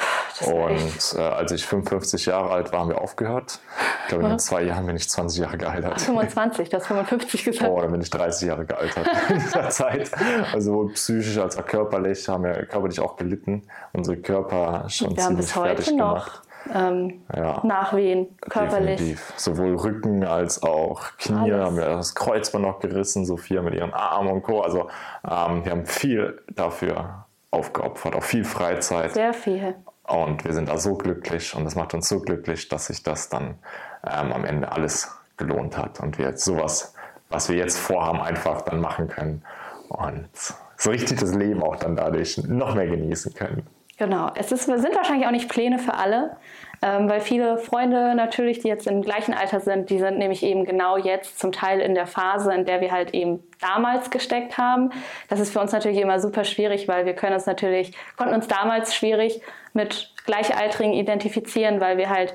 Und 0.47 1.17
äh, 1.17 1.21
als 1.21 1.51
ich 1.53 1.67
55 1.67 2.27
Jahre 2.27 2.51
alt 2.51 2.73
war, 2.73 2.81
haben 2.81 2.89
wir 2.89 3.01
aufgehört. 3.01 3.59
Ich 4.03 4.09
glaube, 4.09 4.29
in 4.29 4.39
zwei 4.39 4.63
Jahren 4.63 4.87
bin 4.87 4.97
ich 4.97 5.09
20 5.09 5.41
Jahre 5.41 5.59
gealtert. 5.59 6.01
25, 6.01 6.69
das 6.69 6.87
55 6.87 7.45
gesagt. 7.45 7.71
Oh, 7.71 7.81
dann 7.81 7.91
bin 7.91 8.01
ich 8.01 8.11
30 8.11 8.49
Jahre 8.49 8.65
gealtert 8.65 9.09
in 9.29 9.39
dieser 9.41 9.69
Zeit. 9.71 10.11
Also 10.53 10.73
sowohl 10.73 10.93
psychisch 10.93 11.39
als 11.39 11.59
auch 11.59 11.67
körperlich 11.67 12.29
haben 12.29 12.45
wir 12.45 12.65
körperlich 12.67 13.01
auch 13.01 13.17
gelitten. 13.17 13.63
Unsere 13.93 14.19
Körper 14.19 14.89
schon 14.89 15.11
wir 15.11 15.17
ziemlich 15.17 15.25
haben 15.25 15.37
bis 15.37 15.53
fertig 15.53 15.87
gemacht. 15.87 16.43
Ähm, 16.73 17.23
ja, 17.35 17.61
Nachwehen 17.65 18.29
körperlich. 18.41 18.99
Definitiv. 18.99 19.33
Sowohl 19.37 19.75
Rücken 19.77 20.25
als 20.25 20.63
auch 20.63 21.03
Knie 21.19 21.53
Alles. 21.53 21.65
haben 21.65 21.77
wir 21.77 21.87
das 21.87 22.15
Kreuzband 22.15 22.65
noch 22.65 22.81
gerissen, 22.81 23.25
Sophia 23.25 23.63
mit 23.63 23.75
ihren 23.75 23.93
Armen 23.93 24.31
und 24.31 24.43
Co. 24.43 24.61
Also 24.61 24.89
ähm, 25.29 25.65
wir 25.65 25.73
haben 25.73 25.87
viel 25.87 26.41
dafür 26.55 27.27
aufgeopfert, 27.51 28.17
auch 28.17 28.23
viel 28.23 28.45
Freizeit. 28.45 29.15
Sehr 29.15 29.35
viel. 29.35 29.75
Und 30.07 30.45
wir 30.45 30.53
sind 30.53 30.69
da 30.69 30.77
so 30.77 30.95
glücklich 30.95 31.55
und 31.55 31.67
es 31.67 31.75
macht 31.77 31.95
uns 31.95 32.09
so 32.09 32.21
glücklich, 32.21 32.69
dass 32.69 32.87
sich 32.87 33.03
das 33.03 33.29
dann 33.29 33.59
ähm, 34.07 34.33
am 34.33 34.45
Ende 34.45 34.71
alles 34.71 35.11
gelohnt 35.37 35.77
hat 35.77 36.01
und 36.01 36.19
wir 36.19 36.27
jetzt 36.27 36.45
sowas, 36.45 36.95
was 37.31 37.49
wir 37.49 37.57
jetzt 37.57 37.79
vorhaben, 37.79 38.21
einfach 38.21 38.63
dann 38.63 38.81
machen 38.81 39.09
können 39.09 39.43
und 39.89 40.29
so 40.77 40.91
richtig 40.91 41.21
das 41.21 41.35
Leben 41.35 41.63
auch 41.63 41.77
dann 41.77 41.97
dadurch 41.97 42.39
noch 42.39 42.75
mehr 42.75 42.87
genießen 42.87 43.33
können. 43.35 43.67
Genau, 43.97 44.31
es 44.35 44.51
ist, 44.51 44.65
sind 44.65 44.97
wahrscheinlich 44.97 45.27
auch 45.27 45.31
nicht 45.31 45.49
Pläne 45.49 45.79
für 45.79 45.95
alle, 45.95 46.37
ähm, 46.83 47.09
weil 47.09 47.21
viele 47.21 47.59
Freunde 47.59 48.17
natürlich, 48.17 48.59
die 48.59 48.67
jetzt 48.67 48.89
im 48.89 49.03
gleichen 49.03 49.35
Alter 49.35 49.61
sind, 49.61 49.89
die 49.89 50.01
sind 50.01 50.19
nämlich 50.19 50.43
eben 50.43 50.65
genau 50.65 50.97
jetzt 50.97 51.39
zum 51.39 51.53
Teil 51.53 51.81
in 51.81 51.95
der 51.95 52.09
Phase, 52.09 52.53
in 52.53 52.65
der 52.65 52.81
wir 52.81 52.91
halt 52.91 53.15
eben 53.15 53.45
damals 53.61 54.11
gesteckt 54.11 54.59
haben. 54.59 54.91
Das 55.29 55.39
ist 55.39 55.53
für 55.53 55.61
uns 55.61 55.71
natürlich 55.71 55.99
immer 55.99 56.19
super 56.19 56.43
schwierig, 56.43 56.89
weil 56.89 57.07
wir 57.07 57.15
können 57.15 57.35
uns 57.35 57.47
natürlich, 57.47 57.97
konnten 58.17 58.35
uns 58.35 58.49
damals 58.49 58.97
schwierig 58.97 59.41
mit 59.75 60.13
Gleichaltrigen 60.27 60.93
identifizieren, 60.93 61.81
weil 61.81 61.97
wir 61.97 62.11
halt 62.11 62.35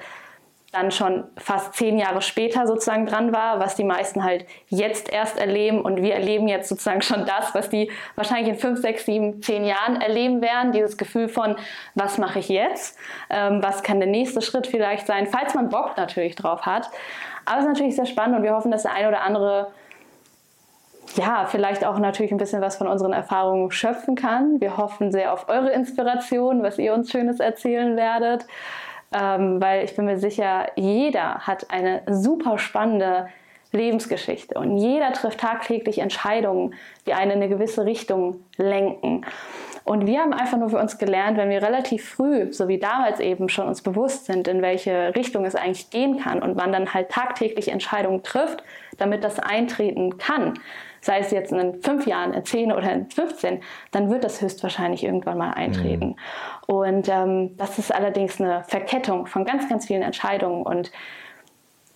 dann 0.71 0.91
schon 0.91 1.23
fast 1.38 1.73
zehn 1.73 1.97
Jahre 1.97 2.21
später 2.21 2.67
sozusagen 2.67 3.08
dran 3.08 3.34
war, 3.34 3.60
was 3.60 3.75
die 3.75 3.84
meisten 3.84 4.23
halt 4.23 4.45
jetzt 4.67 5.12
erst 5.12 5.39
erleben. 5.39 5.82
Und 5.82 6.01
wir 6.01 6.13
erleben 6.13 6.47
jetzt 6.47 6.69
sozusagen 6.69 7.01
schon 7.01 7.25
das, 7.25 7.55
was 7.55 7.69
die 7.69 7.91
wahrscheinlich 8.15 8.49
in 8.49 8.60
fünf, 8.60 8.79
sechs, 8.79 9.05
sieben, 9.05 9.41
zehn 9.41 9.65
Jahren 9.65 9.99
erleben 9.99 10.41
werden, 10.41 10.71
dieses 10.71 10.97
Gefühl 10.97 11.27
von, 11.27 11.55
was 11.95 12.19
mache 12.19 12.39
ich 12.39 12.49
jetzt, 12.49 12.97
ähm, 13.32 13.63
was 13.63 13.82
kann 13.82 13.99
der 13.99 14.10
nächste 14.10 14.41
Schritt 14.41 14.67
vielleicht 14.67 15.08
sein, 15.08 15.25
falls 15.25 15.55
man 15.55 15.69
Bock 15.69 15.97
natürlich 15.97 16.36
drauf 16.36 16.67
hat. 16.67 16.89
Aber 17.45 17.58
es 17.58 17.63
ist 17.63 17.69
natürlich 17.69 17.95
sehr 17.95 18.05
spannend 18.05 18.38
und 18.38 18.43
wir 18.43 18.53
hoffen, 18.53 18.69
dass 18.69 18.84
der 18.84 18.93
eine 18.93 19.08
oder 19.08 19.21
andere 19.21 19.71
ja, 21.15 21.47
vielleicht 21.47 21.84
auch 21.84 21.97
natürlich 21.97 22.32
ein 22.32 22.38
bisschen 22.38 22.62
was 22.62 22.77
von 22.77 22.88
unseren 22.88 23.13
Erfahrungen 23.13 23.71
schöpfen 23.71 24.13
kann. 24.13 24.62
Wir 24.62 24.77
hoffen 24.77 25.12
sehr 25.12 25.34
auf 25.34 25.49
eure 25.49 25.71
Inspiration, 25.71 26.62
was 26.62 26.77
ihr 26.77 26.93
uns 26.93 27.10
Schönes 27.10 27.39
erzählen 27.39 27.97
werdet 27.97 28.45
ähm, 29.12 29.62
weil 29.62 29.86
ich 29.86 29.95
bin 29.95 30.06
mir 30.06 30.17
sicher, 30.17 30.67
jeder 30.76 31.39
hat 31.39 31.69
eine 31.72 32.02
super 32.08 32.58
spannende 32.58 33.28
Lebensgeschichte 33.72 34.56
und 34.56 34.78
jeder 34.78 35.13
trifft 35.13 35.39
tagtäglich 35.39 36.00
Entscheidungen, 36.00 36.74
die 37.06 37.13
einen 37.13 37.32
in 37.32 37.38
eine 37.38 37.50
gewisse 37.50 37.86
Richtung 37.86 38.43
lenken. 38.58 39.26
Und 39.84 40.06
wir 40.06 40.19
haben 40.19 40.34
einfach 40.34 40.58
nur 40.58 40.69
für 40.69 40.78
uns 40.78 40.98
gelernt, 40.98 41.38
wenn 41.38 41.50
wir 41.50 41.63
relativ 41.63 42.10
früh, 42.10 42.52
so 42.52 42.68
wie 42.68 42.78
damals 42.78 43.20
eben 43.20 43.49
schon 43.49 43.68
uns 43.68 43.82
bewusst 43.82 44.26
sind, 44.26 44.47
in 44.47 44.62
welche 44.62 45.16
Richtung 45.16 45.45
es 45.45 45.55
eigentlich 45.55 45.89
gehen 45.89 46.20
kann 46.20 46.41
und 46.43 46.55
man 46.55 46.72
dann 46.72 46.93
halt 46.93 47.10
tagtäglich 47.10 47.70
Entscheidungen 47.70 48.22
trifft, 48.22 48.64
damit 48.97 49.24
das 49.24 49.39
eintreten 49.39 50.18
kann, 50.18 50.60
sei 51.02 51.20
es 51.20 51.32
jetzt 51.32 51.52
in 51.52 51.82
fünf 51.82 52.06
Jahren, 52.06 52.34
in 52.34 52.45
zehn 52.45 52.72
oder 52.72 52.91
in 52.91 53.10
15, 53.10 53.62
dann 53.91 54.10
wird 54.10 54.24
das 54.24 54.41
höchstwahrscheinlich 54.41 55.04
irgendwann 55.04 55.38
mal 55.38 55.52
eintreten. 55.52 56.16
Mhm. 56.68 56.76
Und 56.76 57.10
ähm, 57.10 57.58
das 57.58 57.80
ist 57.80 57.93
allerdings 57.93 58.39
eine 58.39 58.64
Verkettung 58.68 59.26
von 59.26 59.45
ganz, 59.45 59.68
ganz 59.70 59.88
vielen 59.88 60.02
Entscheidungen. 60.02 60.64
Und 60.64 60.91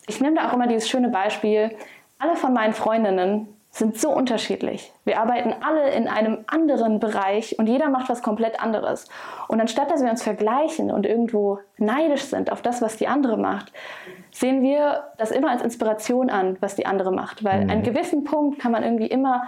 ich 0.08 0.22
nehme 0.22 0.36
da 0.36 0.50
auch 0.50 0.54
immer 0.54 0.68
dieses 0.68 0.90
schöne 0.90 1.10
Beispiel, 1.10 1.76
alle 2.20 2.36
von 2.36 2.54
meinen 2.54 2.74
Freundinnen 2.74 3.48
sind 3.74 4.00
so 4.00 4.12
unterschiedlich. 4.12 4.94
Wir 5.04 5.20
arbeiten 5.20 5.52
alle 5.62 5.90
in 5.90 6.08
einem 6.08 6.46
anderen 6.46 7.00
Bereich 7.00 7.58
und 7.58 7.68
jeder 7.68 7.90
macht 7.90 8.08
was 8.08 8.22
komplett 8.22 8.62
anderes. 8.62 9.10
Und 9.48 9.60
anstatt 9.60 9.90
dass 9.90 10.04
wir 10.04 10.12
uns 10.12 10.22
vergleichen 10.22 10.92
und 10.92 11.08
irgendwo 11.08 11.58
neidisch 11.78 12.22
sind 12.22 12.52
auf 12.52 12.62
das, 12.62 12.84
was 12.84 12.98
die 12.98 13.08
andere 13.08 13.36
macht, 13.36 13.74
sehen 14.34 14.62
wir 14.64 15.12
das 15.18 15.32
immer 15.32 15.52
als 15.52 15.62
Inspiration 15.62 16.30
an, 16.30 16.58
was 16.60 16.76
die 16.76 16.86
andere 16.86 17.12
macht. 17.12 17.44
Weil 17.44 17.64
mhm. 17.64 17.70
einen 17.70 17.84
gewissen 17.84 18.24
Punkt 18.24 18.60
kann 18.60 18.72
man 18.72 18.84
irgendwie 18.84 19.08
immer 19.08 19.44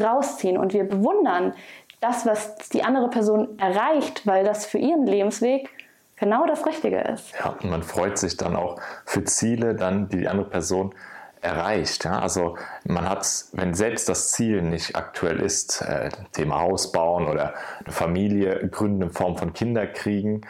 rausziehen 0.00 0.56
und 0.56 0.72
wir 0.72 0.84
bewundern 0.84 1.54
das, 2.00 2.24
was 2.24 2.56
die 2.68 2.84
andere 2.84 3.10
Person 3.10 3.58
erreicht, 3.58 4.26
weil 4.26 4.44
das 4.44 4.66
für 4.66 4.78
ihren 4.78 5.06
Lebensweg 5.06 5.70
genau 6.16 6.46
das 6.46 6.64
Richtige 6.64 7.00
ist. 7.00 7.32
Ja, 7.38 7.56
und 7.60 7.70
man 7.70 7.82
freut 7.82 8.18
sich 8.18 8.36
dann 8.36 8.54
auch 8.54 8.80
für 9.04 9.24
Ziele, 9.24 9.74
dann, 9.74 10.08
die 10.08 10.18
die 10.18 10.28
andere 10.28 10.48
Person 10.48 10.94
erreicht. 11.40 12.04
Ja? 12.04 12.20
Also 12.20 12.56
man 12.84 13.08
hat, 13.08 13.26
wenn 13.52 13.74
selbst 13.74 14.08
das 14.08 14.30
Ziel 14.32 14.62
nicht 14.62 14.96
aktuell 14.96 15.40
ist, 15.40 15.82
äh, 15.82 16.10
Thema 16.32 16.60
Haus 16.60 16.92
bauen 16.92 17.28
oder 17.28 17.54
eine 17.84 17.92
Familie 17.92 18.68
gründen 18.68 19.02
in 19.02 19.10
Form 19.10 19.36
von 19.36 19.52
Kinder 19.52 19.86
kriegen, 19.86 20.42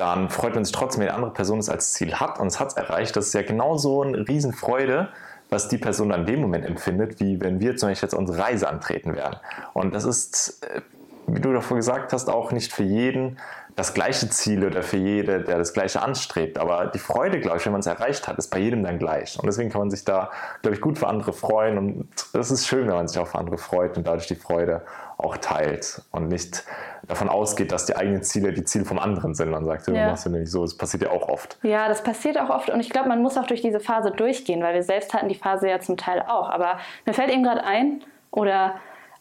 dann 0.00 0.30
freut 0.30 0.54
man 0.54 0.64
sich 0.64 0.72
trotzdem, 0.72 1.00
wenn 1.00 1.08
die 1.08 1.14
andere 1.14 1.32
Person 1.32 1.58
es 1.58 1.68
als 1.68 1.92
Ziel 1.92 2.14
hat 2.14 2.40
und 2.40 2.46
es 2.46 2.58
hat 2.58 2.68
es 2.68 2.74
erreicht. 2.74 3.14
Das 3.16 3.26
ist 3.26 3.34
ja 3.34 3.42
genauso 3.42 4.02
eine 4.02 4.26
Riesenfreude, 4.26 5.10
was 5.50 5.68
die 5.68 5.76
Person 5.76 6.10
an 6.10 6.24
dem 6.24 6.40
Moment 6.40 6.64
empfindet, 6.64 7.20
wie 7.20 7.38
wenn 7.40 7.60
wir 7.60 7.76
zum 7.76 7.90
Beispiel 7.90 8.06
jetzt 8.06 8.14
unsere 8.14 8.38
Reise 8.38 8.68
antreten 8.68 9.14
werden. 9.14 9.36
Und 9.74 9.94
das 9.94 10.04
ist, 10.04 10.64
äh, 10.64 10.80
wie 11.26 11.40
du 11.40 11.52
davor 11.52 11.76
gesagt 11.76 12.14
hast, 12.14 12.30
auch 12.30 12.50
nicht 12.50 12.72
für 12.72 12.82
jeden 12.82 13.36
das 13.76 13.92
gleiche 13.92 14.28
Ziel 14.30 14.64
oder 14.64 14.82
für 14.82 14.96
jede, 14.96 15.42
der 15.42 15.58
das 15.58 15.74
gleiche 15.74 16.00
anstrebt. 16.00 16.58
Aber 16.58 16.86
die 16.86 16.98
Freude, 16.98 17.38
glaube 17.40 17.58
ich, 17.58 17.66
wenn 17.66 17.72
man 17.72 17.80
es 17.80 17.86
erreicht 17.86 18.26
hat, 18.26 18.38
ist 18.38 18.48
bei 18.48 18.58
jedem 18.58 18.82
dann 18.82 18.98
gleich. 18.98 19.38
Und 19.38 19.46
deswegen 19.46 19.70
kann 19.70 19.80
man 19.80 19.90
sich 19.90 20.04
da, 20.04 20.30
glaube 20.62 20.74
ich, 20.74 20.80
gut 20.80 20.98
für 20.98 21.08
andere 21.08 21.32
freuen. 21.32 21.78
Und 21.78 22.08
es 22.32 22.50
ist 22.50 22.66
schön, 22.66 22.88
wenn 22.88 22.94
man 22.94 23.06
sich 23.06 23.18
auch 23.18 23.28
für 23.28 23.38
andere 23.38 23.58
freut 23.58 23.96
und 23.96 24.06
dadurch 24.06 24.26
die 24.26 24.34
Freude 24.34 24.82
auch 25.20 25.36
teilt 25.36 26.02
und 26.10 26.28
nicht 26.28 26.64
davon 27.06 27.28
ausgeht, 27.28 27.72
dass 27.72 27.86
die 27.86 27.96
eigenen 27.96 28.22
Ziele 28.22 28.52
die 28.52 28.64
Ziele 28.64 28.84
vom 28.84 28.98
anderen 28.98 29.34
sind. 29.34 29.50
Man 29.50 29.64
sagt, 29.64 29.86
ja. 29.88 29.92
du 29.92 30.10
machst 30.10 30.26
ja 30.26 30.30
nicht 30.30 30.50
so. 30.50 30.62
Das 30.62 30.76
passiert 30.76 31.02
ja 31.02 31.10
auch 31.10 31.28
oft. 31.28 31.58
Ja, 31.62 31.88
das 31.88 32.02
passiert 32.02 32.38
auch 32.38 32.50
oft. 32.50 32.70
Und 32.70 32.80
ich 32.80 32.90
glaube, 32.90 33.08
man 33.08 33.22
muss 33.22 33.36
auch 33.36 33.46
durch 33.46 33.62
diese 33.62 33.80
Phase 33.80 34.10
durchgehen, 34.10 34.62
weil 34.62 34.74
wir 34.74 34.82
selbst 34.82 35.12
hatten 35.14 35.28
die 35.28 35.34
Phase 35.34 35.68
ja 35.68 35.80
zum 35.80 35.96
Teil 35.96 36.22
auch. 36.26 36.48
Aber 36.48 36.78
mir 37.06 37.14
fällt 37.14 37.30
eben 37.30 37.42
gerade 37.42 37.64
ein, 37.64 38.02
oder 38.30 38.74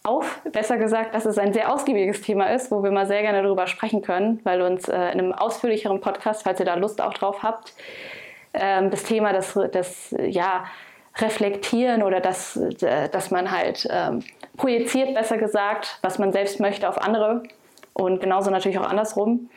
auf, 0.03 0.41
besser 0.51 0.77
gesagt, 0.77 1.13
dass 1.13 1.25
es 1.25 1.37
ein 1.37 1.53
sehr 1.53 1.73
ausgiebiges 1.73 2.21
Thema 2.21 2.45
ist, 2.53 2.71
wo 2.71 2.83
wir 2.83 2.91
mal 2.91 3.05
sehr 3.05 3.21
gerne 3.21 3.43
darüber 3.43 3.67
sprechen 3.67 4.01
können, 4.01 4.39
weil 4.43 4.61
uns 4.61 4.87
äh, 4.87 4.95
in 4.95 5.19
einem 5.19 5.33
ausführlicheren 5.33 5.99
Podcast, 5.99 6.43
falls 6.43 6.59
ihr 6.59 6.65
da 6.65 6.75
Lust 6.75 7.01
auch 7.01 7.13
drauf 7.13 7.43
habt, 7.43 7.73
ähm, 8.53 8.89
das 8.91 9.03
Thema 9.03 9.33
des, 9.33 9.53
des 9.73 10.15
ja, 10.19 10.65
Reflektieren 11.21 12.03
oder 12.03 12.19
das, 12.19 12.55
äh, 12.55 13.09
dass 13.09 13.31
man 13.31 13.51
halt 13.51 13.87
ähm, 13.91 14.23
projiziert, 14.57 15.13
besser 15.13 15.37
gesagt, 15.37 15.99
was 16.01 16.19
man 16.19 16.31
selbst 16.31 16.59
möchte 16.59 16.87
auf 16.87 17.01
andere 17.01 17.43
und 17.93 18.21
genauso 18.21 18.49
natürlich 18.49 18.79
auch 18.79 18.89
andersrum. 18.89 19.49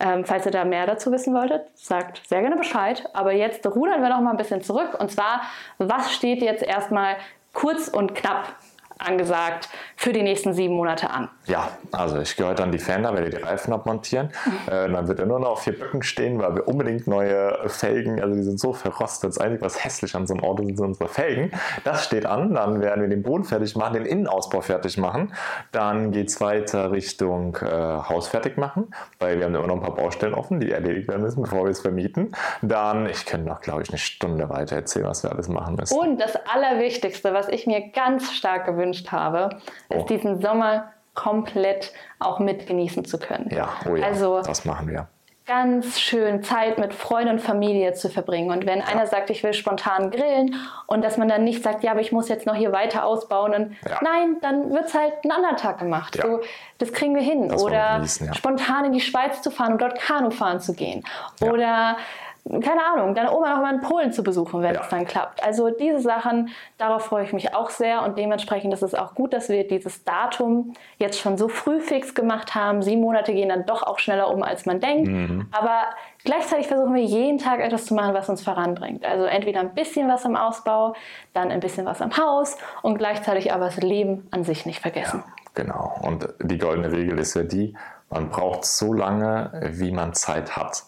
Ähm, 0.00 0.24
falls 0.24 0.44
ihr 0.44 0.50
da 0.50 0.64
mehr 0.64 0.86
dazu 0.86 1.12
wissen 1.12 1.34
wolltet, 1.34 1.62
sagt 1.74 2.22
sehr 2.26 2.40
gerne 2.40 2.56
Bescheid. 2.56 3.08
Aber 3.12 3.32
jetzt 3.32 3.64
rudern 3.64 4.02
wir 4.02 4.08
noch 4.08 4.20
mal 4.20 4.32
ein 4.32 4.36
bisschen 4.36 4.60
zurück. 4.60 4.96
Und 4.98 5.12
zwar, 5.12 5.42
was 5.78 6.12
steht 6.12 6.42
jetzt 6.42 6.64
erstmal 6.64 7.16
kurz 7.52 7.86
und 7.86 8.14
knapp 8.14 8.56
angesagt 8.98 9.68
für 9.96 10.12
die 10.12 10.22
nächsten 10.22 10.52
sieben 10.54 10.74
Monate 10.74 11.10
an? 11.10 11.28
Ja, 11.46 11.68
also 11.92 12.18
ich 12.20 12.36
gehe 12.36 12.46
heute 12.46 12.62
an 12.62 12.72
die 12.72 12.78
Fender, 12.78 13.14
werde 13.14 13.30
die 13.30 13.36
Reifen 13.36 13.72
abmontieren. 13.72 14.30
äh, 14.66 14.88
dann 14.88 15.08
wird 15.08 15.18
er 15.18 15.26
nur 15.26 15.40
noch 15.40 15.50
auf 15.50 15.62
vier 15.62 15.78
Böcken 15.78 16.02
stehen, 16.02 16.38
weil 16.38 16.54
wir 16.54 16.68
unbedingt 16.68 17.06
neue 17.06 17.68
Felgen, 17.68 18.20
also 18.20 18.34
die 18.34 18.42
sind 18.42 18.60
so 18.60 18.72
verrostet. 18.72 19.30
Das 19.30 19.38
Einzige, 19.38 19.64
was 19.64 19.84
hässlich 19.84 20.14
an 20.14 20.26
so 20.26 20.34
einem 20.34 20.44
Auto 20.44 20.62
sind, 20.64 20.76
sind 20.76 20.86
unsere 20.86 21.08
Felgen. 21.08 21.50
Das 21.84 22.04
steht 22.04 22.26
an. 22.26 22.54
Dann 22.54 22.80
werden 22.80 23.02
wir 23.02 23.08
den 23.08 23.22
Boden 23.22 23.44
fertig 23.44 23.76
machen, 23.76 23.94
den 23.94 24.06
Innenausbau 24.06 24.60
fertig 24.60 24.96
machen. 24.96 25.32
Dann 25.72 26.12
geht 26.12 26.28
es 26.28 26.40
weiter 26.40 26.92
Richtung 26.92 27.56
äh, 27.56 27.66
Haus 27.66 28.28
fertig 28.28 28.56
machen, 28.56 28.94
weil 29.18 29.38
wir 29.38 29.46
haben 29.46 29.54
immer 29.54 29.66
noch 29.66 29.76
ein 29.76 29.82
paar 29.82 29.94
Baustellen 29.94 30.34
offen, 30.34 30.60
die 30.60 30.70
erledigt 30.70 31.08
werden 31.08 31.22
müssen, 31.22 31.42
bevor 31.42 31.64
wir 31.64 31.70
es 31.70 31.80
vermieten. 31.80 32.32
Dann, 32.62 33.06
ich 33.06 33.26
könnte 33.26 33.48
noch, 33.48 33.60
glaube 33.60 33.82
ich, 33.82 33.88
eine 33.90 33.98
Stunde 33.98 34.48
weiter 34.48 34.76
erzählen, 34.76 35.06
was 35.06 35.22
wir 35.22 35.32
alles 35.32 35.48
machen 35.48 35.76
müssen. 35.76 35.98
Und 35.98 36.20
das 36.20 36.36
Allerwichtigste, 36.46 37.34
was 37.34 37.48
ich 37.48 37.66
mir 37.66 37.90
ganz 37.90 38.32
stark 38.32 38.66
gewünscht 38.66 38.83
gewünscht 38.84 39.10
habe, 39.12 39.50
oh. 39.88 39.96
ist 39.96 40.06
diesen 40.06 40.40
Sommer 40.40 40.92
komplett 41.14 41.92
auch 42.18 42.38
mit 42.38 42.66
genießen 42.66 43.04
zu 43.04 43.18
können. 43.18 43.48
Ja, 43.50 43.68
oh 43.88 43.96
ja, 43.96 44.06
also, 44.06 44.42
das 44.42 44.64
machen 44.64 44.88
wir 44.88 45.08
ganz 45.46 46.00
schön 46.00 46.42
Zeit 46.42 46.78
mit 46.78 46.94
Freunden 46.94 47.34
und 47.34 47.38
Familie 47.38 47.92
zu 47.92 48.08
verbringen. 48.08 48.50
Und 48.50 48.64
wenn 48.64 48.78
ja. 48.78 48.86
einer 48.86 49.06
sagt, 49.06 49.28
ich 49.28 49.42
will 49.42 49.52
spontan 49.52 50.10
grillen 50.10 50.56
und 50.86 51.04
dass 51.04 51.18
man 51.18 51.28
dann 51.28 51.44
nicht 51.44 51.62
sagt, 51.62 51.84
ja, 51.84 51.90
aber 51.90 52.00
ich 52.00 52.12
muss 52.12 52.30
jetzt 52.30 52.46
noch 52.46 52.54
hier 52.54 52.72
weiter 52.72 53.04
ausbauen, 53.04 53.52
und 53.52 53.76
ja. 53.86 54.00
nein, 54.00 54.38
dann 54.40 54.70
wird 54.70 54.86
es 54.86 54.94
halt 54.94 55.12
einen 55.22 55.32
anderen 55.32 55.56
Tag 55.58 55.78
gemacht. 55.78 56.18
So, 56.20 56.40
das 56.78 56.94
kriegen 56.94 57.14
wir 57.14 57.22
hin. 57.22 57.50
Das 57.50 57.62
Oder 57.62 58.02
spontan 58.32 58.86
in 58.86 58.92
die 58.92 59.02
Schweiz 59.02 59.42
zu 59.42 59.50
fahren 59.50 59.72
und 59.72 59.82
dort 59.82 59.98
Kanu 59.98 60.30
fahren 60.30 60.60
zu 60.60 60.72
gehen. 60.72 61.04
Oder 61.42 61.98
keine 62.46 62.84
Ahnung, 62.84 63.14
deine 63.14 63.34
Oma 63.34 63.54
noch 63.54 63.62
mal 63.62 63.74
in 63.74 63.80
Polen 63.80 64.12
zu 64.12 64.22
besuchen, 64.22 64.60
wenn 64.60 64.74
ja. 64.74 64.82
es 64.82 64.88
dann 64.88 65.06
klappt. 65.06 65.42
Also 65.42 65.70
diese 65.70 66.00
Sachen, 66.00 66.50
darauf 66.76 67.06
freue 67.06 67.24
ich 67.24 67.32
mich 67.32 67.54
auch 67.54 67.70
sehr 67.70 68.02
und 68.02 68.18
dementsprechend 68.18 68.74
ist 68.74 68.82
es 68.82 68.94
auch 68.94 69.14
gut, 69.14 69.32
dass 69.32 69.48
wir 69.48 69.66
dieses 69.66 70.04
Datum 70.04 70.74
jetzt 70.98 71.18
schon 71.18 71.38
so 71.38 71.48
früh 71.48 71.80
fix 71.80 72.14
gemacht 72.14 72.54
haben. 72.54 72.82
Sieben 72.82 73.00
Monate 73.00 73.32
gehen 73.32 73.48
dann 73.48 73.64
doch 73.64 73.82
auch 73.82 73.98
schneller 73.98 74.30
um, 74.30 74.42
als 74.42 74.66
man 74.66 74.78
denkt. 74.78 75.08
Mhm. 75.08 75.48
Aber 75.52 75.84
gleichzeitig 76.24 76.66
versuchen 76.66 76.94
wir 76.94 77.02
jeden 77.02 77.38
Tag 77.38 77.60
etwas 77.60 77.86
zu 77.86 77.94
machen, 77.94 78.12
was 78.12 78.28
uns 78.28 78.42
voranbringt. 78.42 79.06
Also 79.06 79.24
entweder 79.24 79.60
ein 79.60 79.74
bisschen 79.74 80.06
was 80.08 80.26
am 80.26 80.36
Ausbau, 80.36 80.94
dann 81.32 81.50
ein 81.50 81.60
bisschen 81.60 81.86
was 81.86 82.02
am 82.02 82.14
Haus 82.18 82.58
und 82.82 82.98
gleichzeitig 82.98 83.54
aber 83.54 83.66
das 83.66 83.78
Leben 83.78 84.28
an 84.32 84.44
sich 84.44 84.66
nicht 84.66 84.80
vergessen. 84.80 85.24
Ja, 85.26 85.62
genau. 85.62 85.94
Und 86.02 86.28
die 86.42 86.58
goldene 86.58 86.92
Regel 86.92 87.18
ist 87.18 87.34
ja 87.34 87.42
die, 87.42 87.74
man 88.10 88.28
braucht 88.28 88.66
so 88.66 88.92
lange, 88.92 89.50
wie 89.72 89.92
man 89.92 90.12
Zeit 90.12 90.56
hat. 90.56 90.84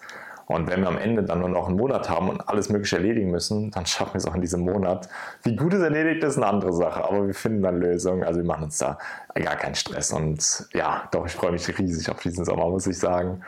Und 0.47 0.71
wenn 0.71 0.81
wir 0.81 0.89
am 0.89 0.97
Ende 0.97 1.25
dann 1.25 1.41
nur 1.41 1.49
noch 1.49 1.67
einen 1.67 1.77
Monat 1.77 2.09
haben 2.09 2.29
und 2.29 2.49
alles 2.49 2.69
Mögliche 2.69 2.97
erledigen 2.97 3.31
müssen, 3.33 3.73
dann 3.73 3.85
schaffen 3.85 4.15
wir 4.15 4.19
es 4.19 4.27
auch 4.27 4.35
in 4.35 4.41
diesem 4.41 4.61
Monat. 4.61 5.09
Wie 5.43 5.57
gut 5.57 5.75
es 5.75 5.83
erledigt 5.83 6.23
ist, 6.23 6.37
eine 6.37 6.47
andere 6.47 6.73
Sache. 6.73 7.03
Aber 7.05 7.27
wir 7.27 7.35
finden 7.35 7.63
dann 7.63 7.81
Lösungen. 7.81 8.23
Also 8.23 8.41
wir 8.41 8.47
machen 8.47 8.65
uns 8.65 8.79
da 8.79 8.97
gar 9.35 9.57
keinen 9.57 9.75
Stress. 9.75 10.13
Und 10.13 10.69
ja, 10.73 11.03
doch, 11.11 11.27
ich 11.27 11.33
freue 11.33 11.51
mich 11.51 11.79
riesig 11.79 12.09
auf 12.11 12.21
diesen 12.21 12.45
Sommer, 12.45 12.69
muss 12.69 12.87
ich 12.87 12.99
sagen. 12.99 13.43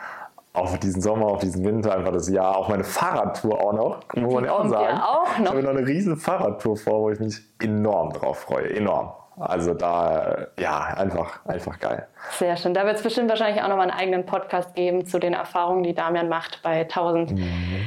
Auf 0.51 0.77
diesen 0.79 1.01
Sommer, 1.01 1.27
auf 1.27 1.39
diesen 1.39 1.63
Winter, 1.63 1.95
einfach 1.95 2.11
das 2.11 2.27
Jahr, 2.27 2.57
auch 2.57 2.67
meine 2.67 2.83
Fahrradtour 2.83 3.61
auch 3.61 3.71
noch, 3.71 3.99
muss 4.15 4.33
man 4.33 4.43
ja 4.43 4.51
auch 4.51 4.67
sagen. 4.67 4.97
Ja 4.97 5.05
auch 5.05 5.37
noch. 5.37 5.43
Ich 5.45 5.49
habe 5.51 5.63
noch 5.63 5.69
eine 5.69 5.87
riesen 5.87 6.17
Fahrradtour 6.17 6.75
vor, 6.75 7.01
wo 7.01 7.09
ich 7.11 7.19
mich 7.19 7.39
enorm 7.59 8.11
drauf 8.11 8.39
freue. 8.39 8.75
Enorm. 8.75 9.13
Also 9.39 9.73
da, 9.73 10.47
ja, 10.59 10.79
einfach, 10.97 11.45
einfach 11.45 11.79
geil. 11.79 12.07
Sehr 12.31 12.57
schön. 12.57 12.73
Da 12.73 12.85
wird 12.85 12.97
es 12.97 13.03
bestimmt 13.03 13.29
wahrscheinlich 13.29 13.63
auch 13.63 13.69
nochmal 13.69 13.89
einen 13.89 13.97
eigenen 13.97 14.25
Podcast 14.25 14.75
geben 14.75 15.05
zu 15.05 15.17
den 15.17 15.33
Erfahrungen, 15.33 15.83
die 15.83 15.93
Damian 15.93 16.27
macht 16.27 16.61
bei 16.61 16.81
1000. 16.81 17.31
Mhm. 17.31 17.85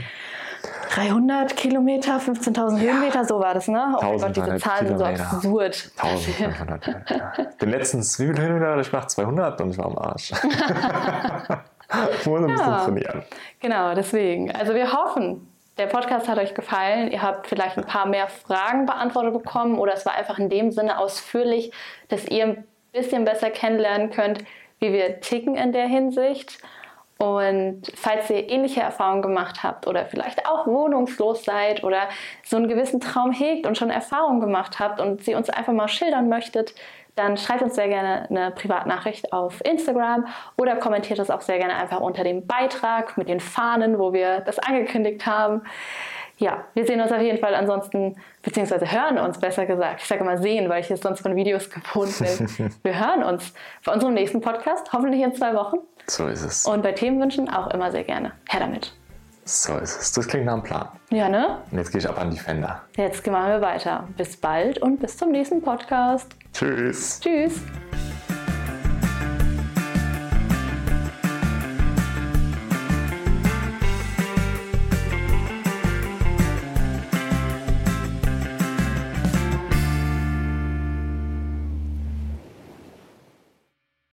300 0.95 1.57
Kilometer, 1.57 2.19
15.000 2.19 2.79
ja. 2.79 2.93
Höhenmeter, 2.93 3.25
so 3.25 3.41
war 3.41 3.55
das, 3.55 3.69
ne? 3.69 3.97
Oh 3.97 4.19
Gott, 4.19 4.37
diese 4.37 4.57
Zahlen 4.57 4.89
sind 4.89 4.99
so 4.99 5.05
absurd. 5.05 5.91
1500. 5.97 6.87
ja. 7.11 7.33
Den 7.61 7.71
letzten, 7.71 8.01
wie 8.01 8.27
viele 8.27 8.43
Höhenmeter 8.43 8.79
ich 8.79 8.91
gemacht? 8.91 9.11
200 9.11 9.61
und 9.61 9.71
ich 9.71 9.79
war 9.79 9.87
am 9.87 9.99
Arsch. 9.99 10.33
ich 10.33 10.39
muss 12.27 12.43
ein 12.43 12.49
ja. 12.49 12.55
bisschen 12.55 12.85
trainieren. 12.85 13.23
Genau, 13.61 13.95
deswegen. 13.95 14.55
Also 14.55 14.75
wir 14.75 14.93
hoffen, 14.93 15.52
der 15.79 15.87
Podcast 15.87 16.29
hat 16.29 16.39
euch 16.39 16.55
gefallen. 16.55 17.11
Ihr 17.11 17.23
habt 17.23 17.47
vielleicht 17.47 17.79
ein 17.79 17.87
paar 17.87 18.07
mehr 18.07 18.29
Fragen 18.29 18.87
beantwortet 18.87 19.33
bekommen 19.33 19.79
oder 19.79 19.95
es 19.95 20.05
war 20.05 20.15
einfach 20.15 20.39
in 20.39 20.49
dem 20.49 20.71
Sinne 20.71 20.99
ausführlich, 20.99 21.73
dass 22.09 22.27
ihr 22.27 22.45
ein 22.45 22.65
bisschen 22.93 23.25
besser 23.25 23.51
kennenlernen 23.51 24.11
könnt, 24.11 24.45
wie 24.81 24.93
wir 24.93 25.21
ticken 25.21 25.55
in 25.55 25.73
der 25.73 25.87
Hinsicht. 25.87 26.59
Und 27.19 27.83
falls 27.95 28.29
ihr 28.31 28.51
ähnliche 28.51 28.81
Erfahrungen 28.81 29.23
gemacht 29.23 29.63
habt 29.63 29.87
oder 29.87 30.07
vielleicht 30.07 30.47
auch 30.49 30.67
wohnungslos 30.67 31.45
seid 31.45 31.85
oder 31.85 32.09
so 32.43 32.57
einen 32.57 32.67
gewissen 32.67 33.01
Traum 33.01 33.31
hegt 33.31 33.65
und 33.65 33.79
schon 33.79 33.91
Erfahrungen 33.91 34.41
gemacht 34.41 34.81
habt 34.81 35.01
und 35.01 35.23
sie 35.23 35.37
uns 35.37 35.49
einfach 35.49 35.73
mal 35.73 35.87
schildern 35.87 36.29
möchtet, 36.29 36.75
dann 37.15 37.37
schreibt 37.37 37.63
uns 37.63 37.75
sehr 37.75 37.89
gerne 37.89 38.27
eine 38.31 38.51
Privatnachricht 38.51 39.33
auf 39.33 39.65
Instagram 39.65 40.27
oder 40.57 40.77
kommentiert 40.77 41.19
das 41.19 41.31
auch 41.31 41.43
sehr 41.43 41.59
gerne 41.59 41.77
einfach 41.77 42.01
unter 42.01 42.25
dem 42.25 42.47
Beitrag 42.47 43.19
mit 43.19 43.29
den 43.29 43.41
Fahnen, 43.41 43.99
wo 43.99 44.13
wir 44.13 44.41
das 44.41 44.59
angekündigt 44.59 45.27
haben. 45.27 45.63
ja, 46.39 46.65
wir 46.75 46.87
sehen 46.87 47.01
uns 47.01 47.13
auf 47.13 47.21
jeden 47.21 47.39
Fall 47.39 47.55
ansonsten, 47.55 48.17
beziehungsweise 48.43 48.91
hören 48.91 49.19
uns 49.19 49.39
besser 49.39 49.67
gesagt. 49.67 50.01
Ich 50.01 50.09
sage 50.09 50.23
immer 50.23 50.39
sehen, 50.39 50.69
weil 50.69 50.81
ich 50.81 50.91
es 50.91 51.01
sonst 51.01 51.21
von 51.21 51.37
Videos 51.37 51.71
gewohnt 51.71 52.19
bin. 52.19 52.75
wir 52.83 52.99
hören 52.99 53.23
uns 53.23 53.53
bei 53.85 53.93
unserem 53.93 54.15
nächsten 54.15 54.41
Podcast, 54.41 54.93
hoffentlich 54.93 55.21
in 55.23 55.35
zwei 55.35 55.55
Wochen. 55.55 55.77
So 56.07 56.27
ist 56.27 56.43
es. 56.43 56.67
Und 56.67 56.83
bei 56.83 56.93
Themenwünschen 56.93 57.49
auch 57.49 57.69
immer 57.69 57.91
sehr 57.91 58.05
gerne. 58.05 58.33
Her 58.49 58.61
damit. 58.61 58.93
So 59.45 59.77
ist 59.79 60.01
es. 60.01 60.13
Das 60.13 60.29
klingt 60.29 60.47
nach 60.47 60.55
einem 60.55 60.63
Plan. 60.63 60.89
Ja, 61.11 61.29
ne? 61.29 61.59
Und 61.71 61.79
jetzt 61.79 61.91
gehe 61.91 62.01
ich 62.01 62.09
ab 62.09 62.19
an 62.21 62.31
die 62.31 62.39
Fender. 62.39 62.83
Jetzt 62.97 63.27
machen 63.27 63.51
wir 63.51 63.61
weiter. 63.61 64.09
Bis 64.17 64.37
bald 64.37 64.79
und 64.79 65.01
bis 65.01 65.17
zum 65.17 65.33
nächsten 65.33 65.61
Podcast. 65.61 66.37
Tschüss. 66.53 67.21
Tschüss. 67.21 67.61